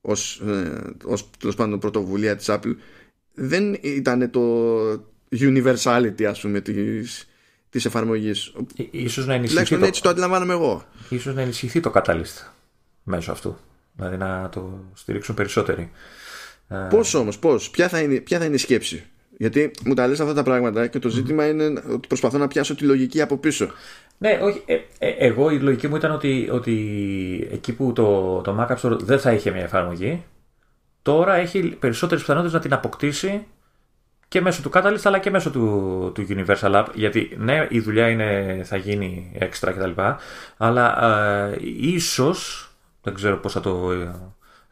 [0.00, 2.74] ως ε, πάντων πρωτοβουλία της Apple.
[3.34, 4.42] Δεν ήταν το
[5.30, 6.62] universality, ας πούμε,
[7.74, 8.52] της της εφαρμογής.
[8.90, 9.84] Ίσως να ενισχυθεί το...
[9.84, 10.84] έτσι το αντιλαμβάνομαι εγώ.
[11.08, 12.46] Ίσως να ενισχυθεί το Catalyst
[13.02, 13.56] μέσω αυτού.
[13.96, 15.90] Δηλαδή να το στηρίξουν περισσότεροι.
[16.90, 19.04] Πώς όμως, πώς, ποια, θα είναι, ποια θα είναι η σκέψη;
[19.36, 22.74] Γιατί μου τα λες αυτά τα πράγματα και το ζήτημα είναι ότι προσπαθώ να πιάσω
[22.74, 23.70] τη λογική από πίσω.
[24.18, 24.62] Ναι, όχι.
[24.66, 28.88] Ε, ε, εγώ η λογική μου ήταν ότι, ότι εκεί που το, το Mac App
[28.88, 30.24] Store δεν θα είχε μια εφαρμογή,
[31.02, 33.46] τώρα έχει περισσότερες πιθανότητες να την αποκτήσει
[34.34, 36.86] και μέσω του Catalyst αλλά και μέσω του, του Universal App.
[36.94, 40.00] Γιατί ναι, η δουλειά είναι, θα γίνει έξτρα κτλ.
[40.56, 42.70] Αλλά ε, ίσως,
[43.02, 43.92] δεν ξέρω πώς θα το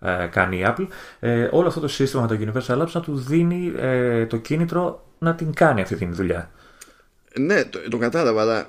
[0.00, 0.86] ε, κάνει η Apple,
[1.20, 5.04] ε, όλο αυτό το σύστημα με το Universal Labs να του δίνει ε, το κίνητρο
[5.18, 6.50] να την κάνει αυτή τη δουλειά.
[7.38, 8.66] Ναι, το, το κατάλαβα, αλλά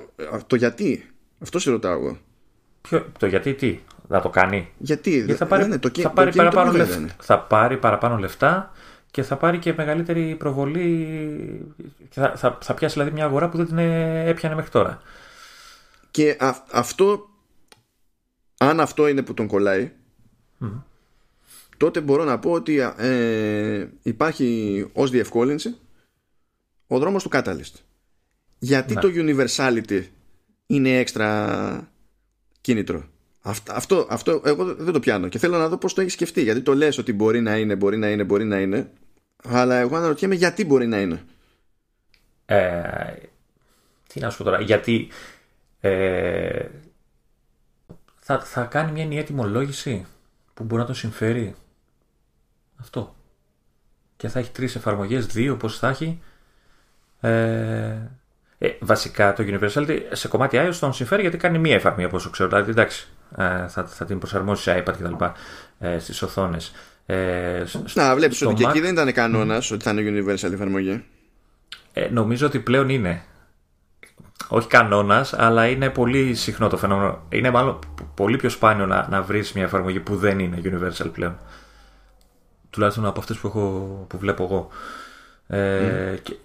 [0.48, 1.10] το γιατί;
[1.40, 2.18] Αυτό σε ρωτάω εγώ.
[2.82, 6.72] Ποιο, το γιατί τι, να το κάνει; Γιατί, Γιατί θα πάρει, το, θα, πάρει παραπάνω
[6.72, 8.72] λεφτά, θα πάρει παραπάνω λεφτά
[9.14, 11.76] και θα πάρει και μεγαλύτερη προβολή.
[12.10, 15.02] Και θα, θα, θα πιάσει δηλαδή μια αγορά που δεν την έπιανε μέχρι τώρα.
[16.12, 16.38] Και
[16.72, 17.30] αυτό,
[18.58, 19.92] αν αυτό είναι που τον κολλάει,
[21.78, 25.78] τότε μπορώ να πω ότι ε, υπάρχει ως διευκόλυνση
[26.88, 27.74] ο δρόμος του Catalyst.
[28.60, 29.02] Γιατί ναι.
[29.02, 30.04] το universality
[30.66, 31.92] είναι έξτρα
[32.62, 33.04] κίνητρο.
[33.70, 36.42] Αυτό, αυτό εγώ δεν το πιάνω και θέλω να δω πώς το έχει σκεφτεί.
[36.42, 38.92] Γιατί το λες ότι μπορεί να είναι, μπορεί να είναι, μπορεί να είναι.
[39.48, 41.24] Αλλά εγώ αναρωτιέμαι γιατί μπορεί να είναι.
[42.46, 43.14] Ε,
[44.08, 44.62] τι να σου πω τώρα.
[44.62, 45.12] Γιατί
[45.80, 46.68] ε,
[48.20, 50.06] θα, θα κάνει μια ενιαία τιμολόγηση
[50.54, 51.56] που μπορεί να τον συμφέρει.
[52.80, 53.16] Αυτό.
[54.18, 56.22] Και θα έχει τρεις εφαρμογές, δύο πώς θα έχει.
[57.20, 58.10] Ε,
[58.58, 62.30] ε, βασικά το Universality σε κομμάτι iOS τον συμφέρει γιατί κάνει μία εφαρμογή από όσο
[62.30, 62.50] ξέρω.
[62.50, 63.08] Δηλαδή εντάξει,
[63.38, 65.26] ε, θα, θα την προσαρμόσει σε iPad κτλ.
[65.80, 66.72] Ε, στις οθόνες.
[67.06, 67.64] Ε,
[67.94, 69.74] Να, βλέπεις ότι και εκεί δεν ήταν κανόνας mm.
[69.74, 71.04] ότι θα είναι Universal εφαρμογή.
[71.94, 73.24] Ε, νομίζω ότι πλέον είναι.
[74.48, 77.22] Όχι κανόνας, αλλά είναι πολύ συχνό το φαινόμενο.
[77.30, 77.80] Είναι μάλλον
[78.14, 81.38] πολύ πιο σπάνιο να, να βρεις μια εφαρμογή που δεν είναι Universal πλέον
[82.74, 84.70] τουλάχιστον από αυτές που, έχω, που βλέπω εγώ.
[85.48, 86.36] Ε, και,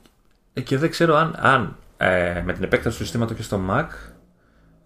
[0.60, 3.86] και, δεν ξέρω αν, αν ε, με την επέκταση του συστήματος και στο Mac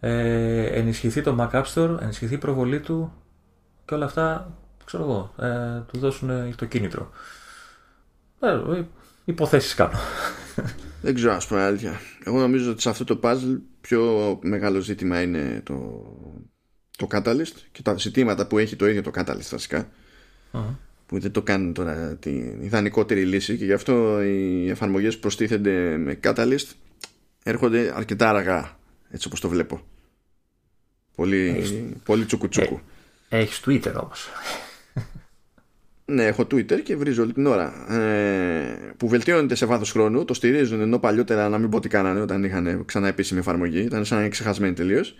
[0.00, 3.12] ε, ενισχυθεί το Mac App Store, ενισχυθεί η προβολή του
[3.84, 4.50] και όλα αυτά,
[4.93, 7.10] ξέρω εγώ, ε, του δώσουν το κίνητρο.
[8.40, 8.82] Ε,
[9.24, 9.98] υποθέσεις κάνω.
[11.02, 12.01] Δεν ξέρω, ας πούμε αλήθεια.
[12.24, 16.05] Εγώ νομίζω ότι σε αυτό το puzzle πιο μεγάλο ζήτημα είναι το,
[16.97, 19.89] το Catalyst και τα ζητήματα που έχει το ίδιο το Catalyst βασικα
[21.06, 25.97] που δεν το κάνουν τώρα την ιδανικότερη λύση και γι' αυτό οι εφαρμογές που προστίθενται
[25.97, 26.66] με Catalyst
[27.43, 28.78] έρχονται αρκετά αργά
[29.10, 29.81] έτσι όπως το βλέπω
[31.14, 31.74] πολύ, έχεις...
[32.05, 32.81] πολύ τσουκουτσούκου
[33.28, 34.28] ε, έχεις Twitter όμως
[36.14, 40.34] ναι έχω Twitter και βρίζω όλη την ώρα ε, που βελτιώνεται σε βάθος χρόνου το
[40.34, 44.16] στηρίζουν ενώ παλιότερα να μην πω τι κάνανε όταν είχαν ξανά επίσημη εφαρμογή ήταν σαν
[44.16, 45.14] να είναι ξεχασμένοι τελείως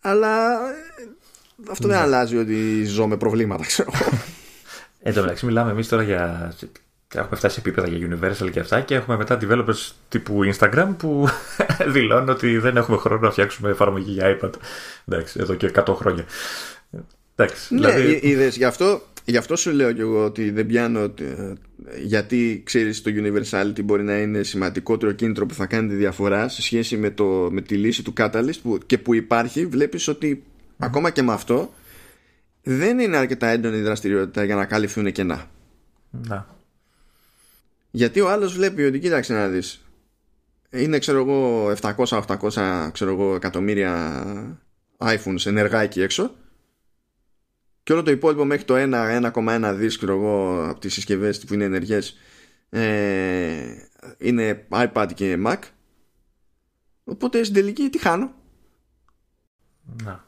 [0.00, 1.08] αλλά ε,
[1.70, 2.02] αυτό δεν ναι.
[2.02, 3.90] αλλάζει ότι ζω με προβλήματα ξέρω
[5.06, 6.54] Εν τω μεταξύ, μιλάμε εμείς τώρα για.
[7.14, 11.28] Έχουμε φτάσει σε επίπεδα για Universal και αυτά και έχουμε μετά developers τύπου Instagram που
[11.94, 14.50] δηλώνουν ότι δεν έχουμε χρόνο να φτιάξουμε εφαρμογή για iPad.
[15.08, 16.24] Εντάξει, εδώ και 100 χρόνια.
[17.36, 18.20] Εντάξει, ναι, δηλαδή...
[18.22, 21.52] είδες, γι, αυτό, γι' αυτό σου λέω και εγώ ότι δεν πιάνω ότι, ε,
[22.02, 26.62] γιατί ξέρεις το Universality μπορεί να είναι σημαντικότερο κίνητρο που θα κάνει τη διαφορά σε
[26.62, 30.42] σχέση με, το, με τη λύση του Catalyst που, και που υπάρχει βλέπεις ότι
[30.78, 31.74] ακόμα και με αυτό
[32.62, 35.50] δεν είναι αρκετά έντονη η δραστηριότητα για να καλυφθούν κενά.
[36.10, 36.46] Να.
[37.90, 39.84] Γιατί ο άλλος βλέπει ότι κοίταξε να δεις
[40.70, 44.24] είναι ξέρω εγώ 700-800 ξέρω εγώ, εκατομμύρια
[44.98, 46.34] iPhones ενεργά εκεί έξω
[47.84, 51.64] και όλο το υπόλοιπο μέχρι το 1,1 δις ξέρω εγώ από τις συσκευές που είναι
[51.64, 52.16] ενεργές
[52.70, 53.74] ε,
[54.18, 55.58] είναι iPad και Mac
[57.04, 58.34] Οπότε στην τελική τι χάνω.
[60.04, 60.24] Να.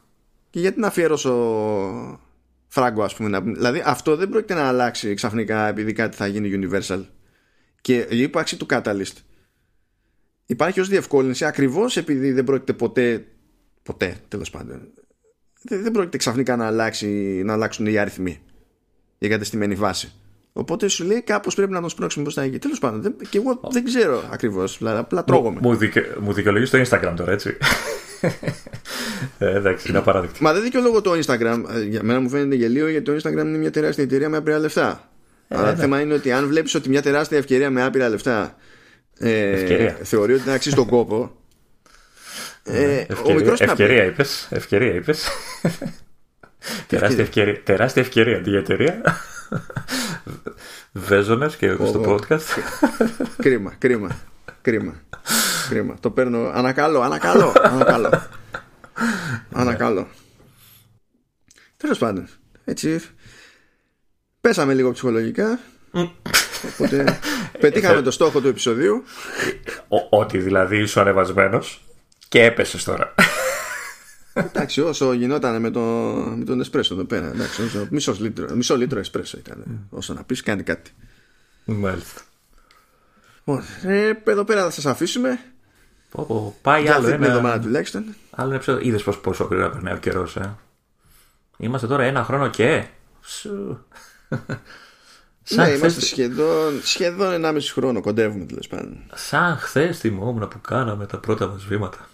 [0.49, 1.33] Και γιατί να αφιέρωσω
[2.67, 3.39] φράγκο, ας πούμε.
[3.39, 7.05] Δηλαδή αυτό δεν πρόκειται να αλλάξει ξαφνικά επειδή κάτι θα γίνει Universal.
[7.81, 9.15] Και η ύπαρξη του Catalyst
[10.45, 13.27] υπάρχει ως διευκόλυνση ακριβώς επειδή δεν πρόκειται ποτέ
[13.83, 14.93] ποτέ τέλος πάντων
[15.61, 18.39] δεν, δεν πρόκειται ξαφνικά να, αλλάξει, να αλλάξουν οι αριθμοί
[19.17, 20.11] για κατεστημένη βάση
[20.57, 22.59] Οπότε σου λέει κάπως πρέπει να τον σπρώξουμε μπροστά εκεί.
[22.59, 24.77] Τέλος πάντων, δεν, και εγώ δεν ξέρω ακριβώς.
[24.77, 25.59] Δηλαδή, απλά τρώγομαι.
[25.61, 27.57] Μου, δικαι, μου δικαιολογείς το Instagram τώρα, έτσι.
[29.37, 30.37] ε, εντάξει, είναι απαράδεκτο.
[30.41, 31.63] Μα δεν δικαιολογώ το Instagram.
[31.75, 34.59] Ε, για μένα μου φαίνεται γελίο γιατί το Instagram είναι μια τεράστια εταιρεία με άπειρα
[34.59, 35.09] λεφτά.
[35.47, 38.55] Ε, Αλλά το θέμα είναι ότι αν βλέπεις ότι μια τεράστια ευκαιρία με άπειρα λεφτά
[39.19, 41.31] ε, θεωρεί ότι είναι αξίζει τον κόπο.
[42.69, 44.47] Ε, ναι, ευκαιρία, ο μικρός ευκαιρία είπες.
[44.49, 45.27] Ευκαιρία είπες.
[46.87, 49.01] τεράστια, ευκαιρία, τεράστια ευκαιρία για εταιρεία.
[50.91, 52.61] Βέζονες και εγώ στο podcast.
[53.43, 54.19] κρίμα, κρίμα,
[54.61, 54.93] κρίμα.
[55.69, 55.95] Κρίμα.
[55.99, 58.27] Το παίρνω ανακαλώ, ανακαλώ, ανακαλώ.
[59.51, 60.07] ανακαλώ.
[61.77, 62.27] Τέλος πάντων.
[62.65, 63.01] Έτσι.
[64.41, 65.59] Πέσαμε λίγο ψυχολογικά.
[66.73, 67.19] Οπότε
[67.59, 69.03] πετύχαμε το στόχο του επεισοδίου.
[70.09, 71.86] Ότι δηλαδή είσαι ανεβασμένος
[72.29, 73.13] και έπεσες τώρα.
[74.33, 75.81] Εντάξει, όσο γινόταν με, το,
[76.37, 77.27] με τον Εσπρέσο εδώ πέρα.
[77.27, 79.87] Εντάξει, όσο, μισό, λίτρο, μισό λίτρο Εσπρέσο ήταν.
[79.89, 80.91] Όσο να πεις, κάνει κάτι.
[81.65, 82.21] Μάλιστα.
[83.83, 85.39] Ε, εδώ πέρα θα σας αφήσουμε.
[86.09, 87.27] Πω, πω, πάει άλλο ένα.
[87.27, 88.15] εβδομάδα τουλάχιστον.
[88.29, 88.87] Άλλο ένα επεισόδιο.
[88.87, 90.55] Είδες πόσο γρήγορα περνάει ο καιρός, ε;
[91.57, 92.85] Είμαστε τώρα ένα χρόνο και.
[93.21, 93.85] Σου.
[95.49, 98.97] Ναι, είμαστε σχεδόν, σχεδόν 1,5 χρόνο, κοντεύουμε τέλος πάντων.
[99.13, 102.09] Σαν χθες θυμόμουν που κάναμε τα πρώτα μας βήματα.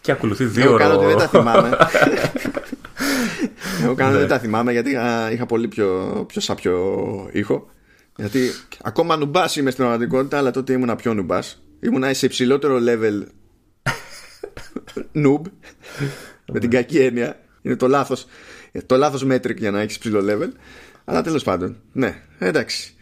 [0.00, 0.84] και ακολουθεί δύο ώρα.
[0.84, 1.76] Εγώ κάνω ότι δεν τα θυμάμαι.
[3.82, 4.90] Εγώ κάνω ότι δεν τα θυμάμαι γιατί
[5.32, 7.70] είχα πολύ πιο, πιο σαπιο ήχο.
[8.16, 8.50] Γιατί
[8.82, 11.62] ακόμα νουμπάς είμαι στην πραγματικότητα, αλλά τότε ήμουν πιο νουμπάς.
[11.80, 13.22] Ήμουν σε υψηλότερο level
[15.12, 15.46] νουμπ.
[16.52, 17.40] με την κακή έννοια.
[17.62, 18.16] Είναι το λάθο
[18.86, 20.48] το λάθος metric για να έχεις ψηλό level.
[21.04, 21.76] Αλλά τέλος πάντων.
[21.92, 22.94] Ναι, εντάξει.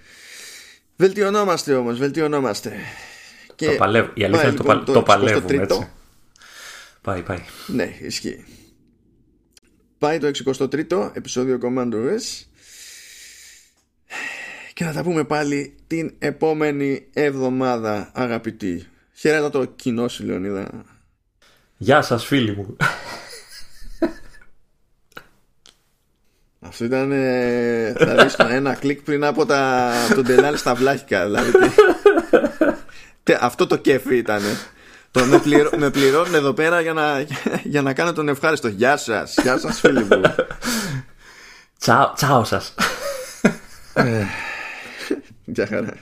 [0.96, 2.72] Βελτιωνόμαστε όμως, βελτιωνόμαστε.
[3.54, 3.66] Και...
[3.66, 4.10] Το παλεύω.
[4.14, 5.88] Η αλήθεια είναι λοιπόν, το, το, παλεύουμε έτσι.
[7.00, 7.38] Πάει, πάει.
[7.66, 8.44] Ναι, ισχύει.
[9.98, 12.46] Πάει το 63ο επεισόδιο Commando S
[14.72, 18.86] και να τα πούμε πάλι την επόμενη εβδομάδα αγαπητοί.
[19.14, 20.84] Χαίρετα το κοινό σου Λεωνίδα.
[21.76, 22.76] Γεια σας φίλοι μου.
[26.64, 27.92] Αυτό ήταν ε,
[28.28, 31.24] θα ένα κλικ πριν από τα, τον τελάλ στα βλάχικα.
[31.24, 31.50] Δηλαδή,
[33.40, 34.42] αυτό το κέφι ήταν.
[35.10, 37.24] Το με, πληρω, με πληρώνουν εδώ πέρα για να,
[37.62, 38.68] για να κάνω τον ευχάριστο.
[38.68, 39.34] Γεια σας.
[39.42, 40.20] Γεια σας φίλοι μου.
[41.78, 42.74] Τσάω, τσάω σας.
[43.94, 44.24] Ε,
[45.44, 45.94] γεια χαρά.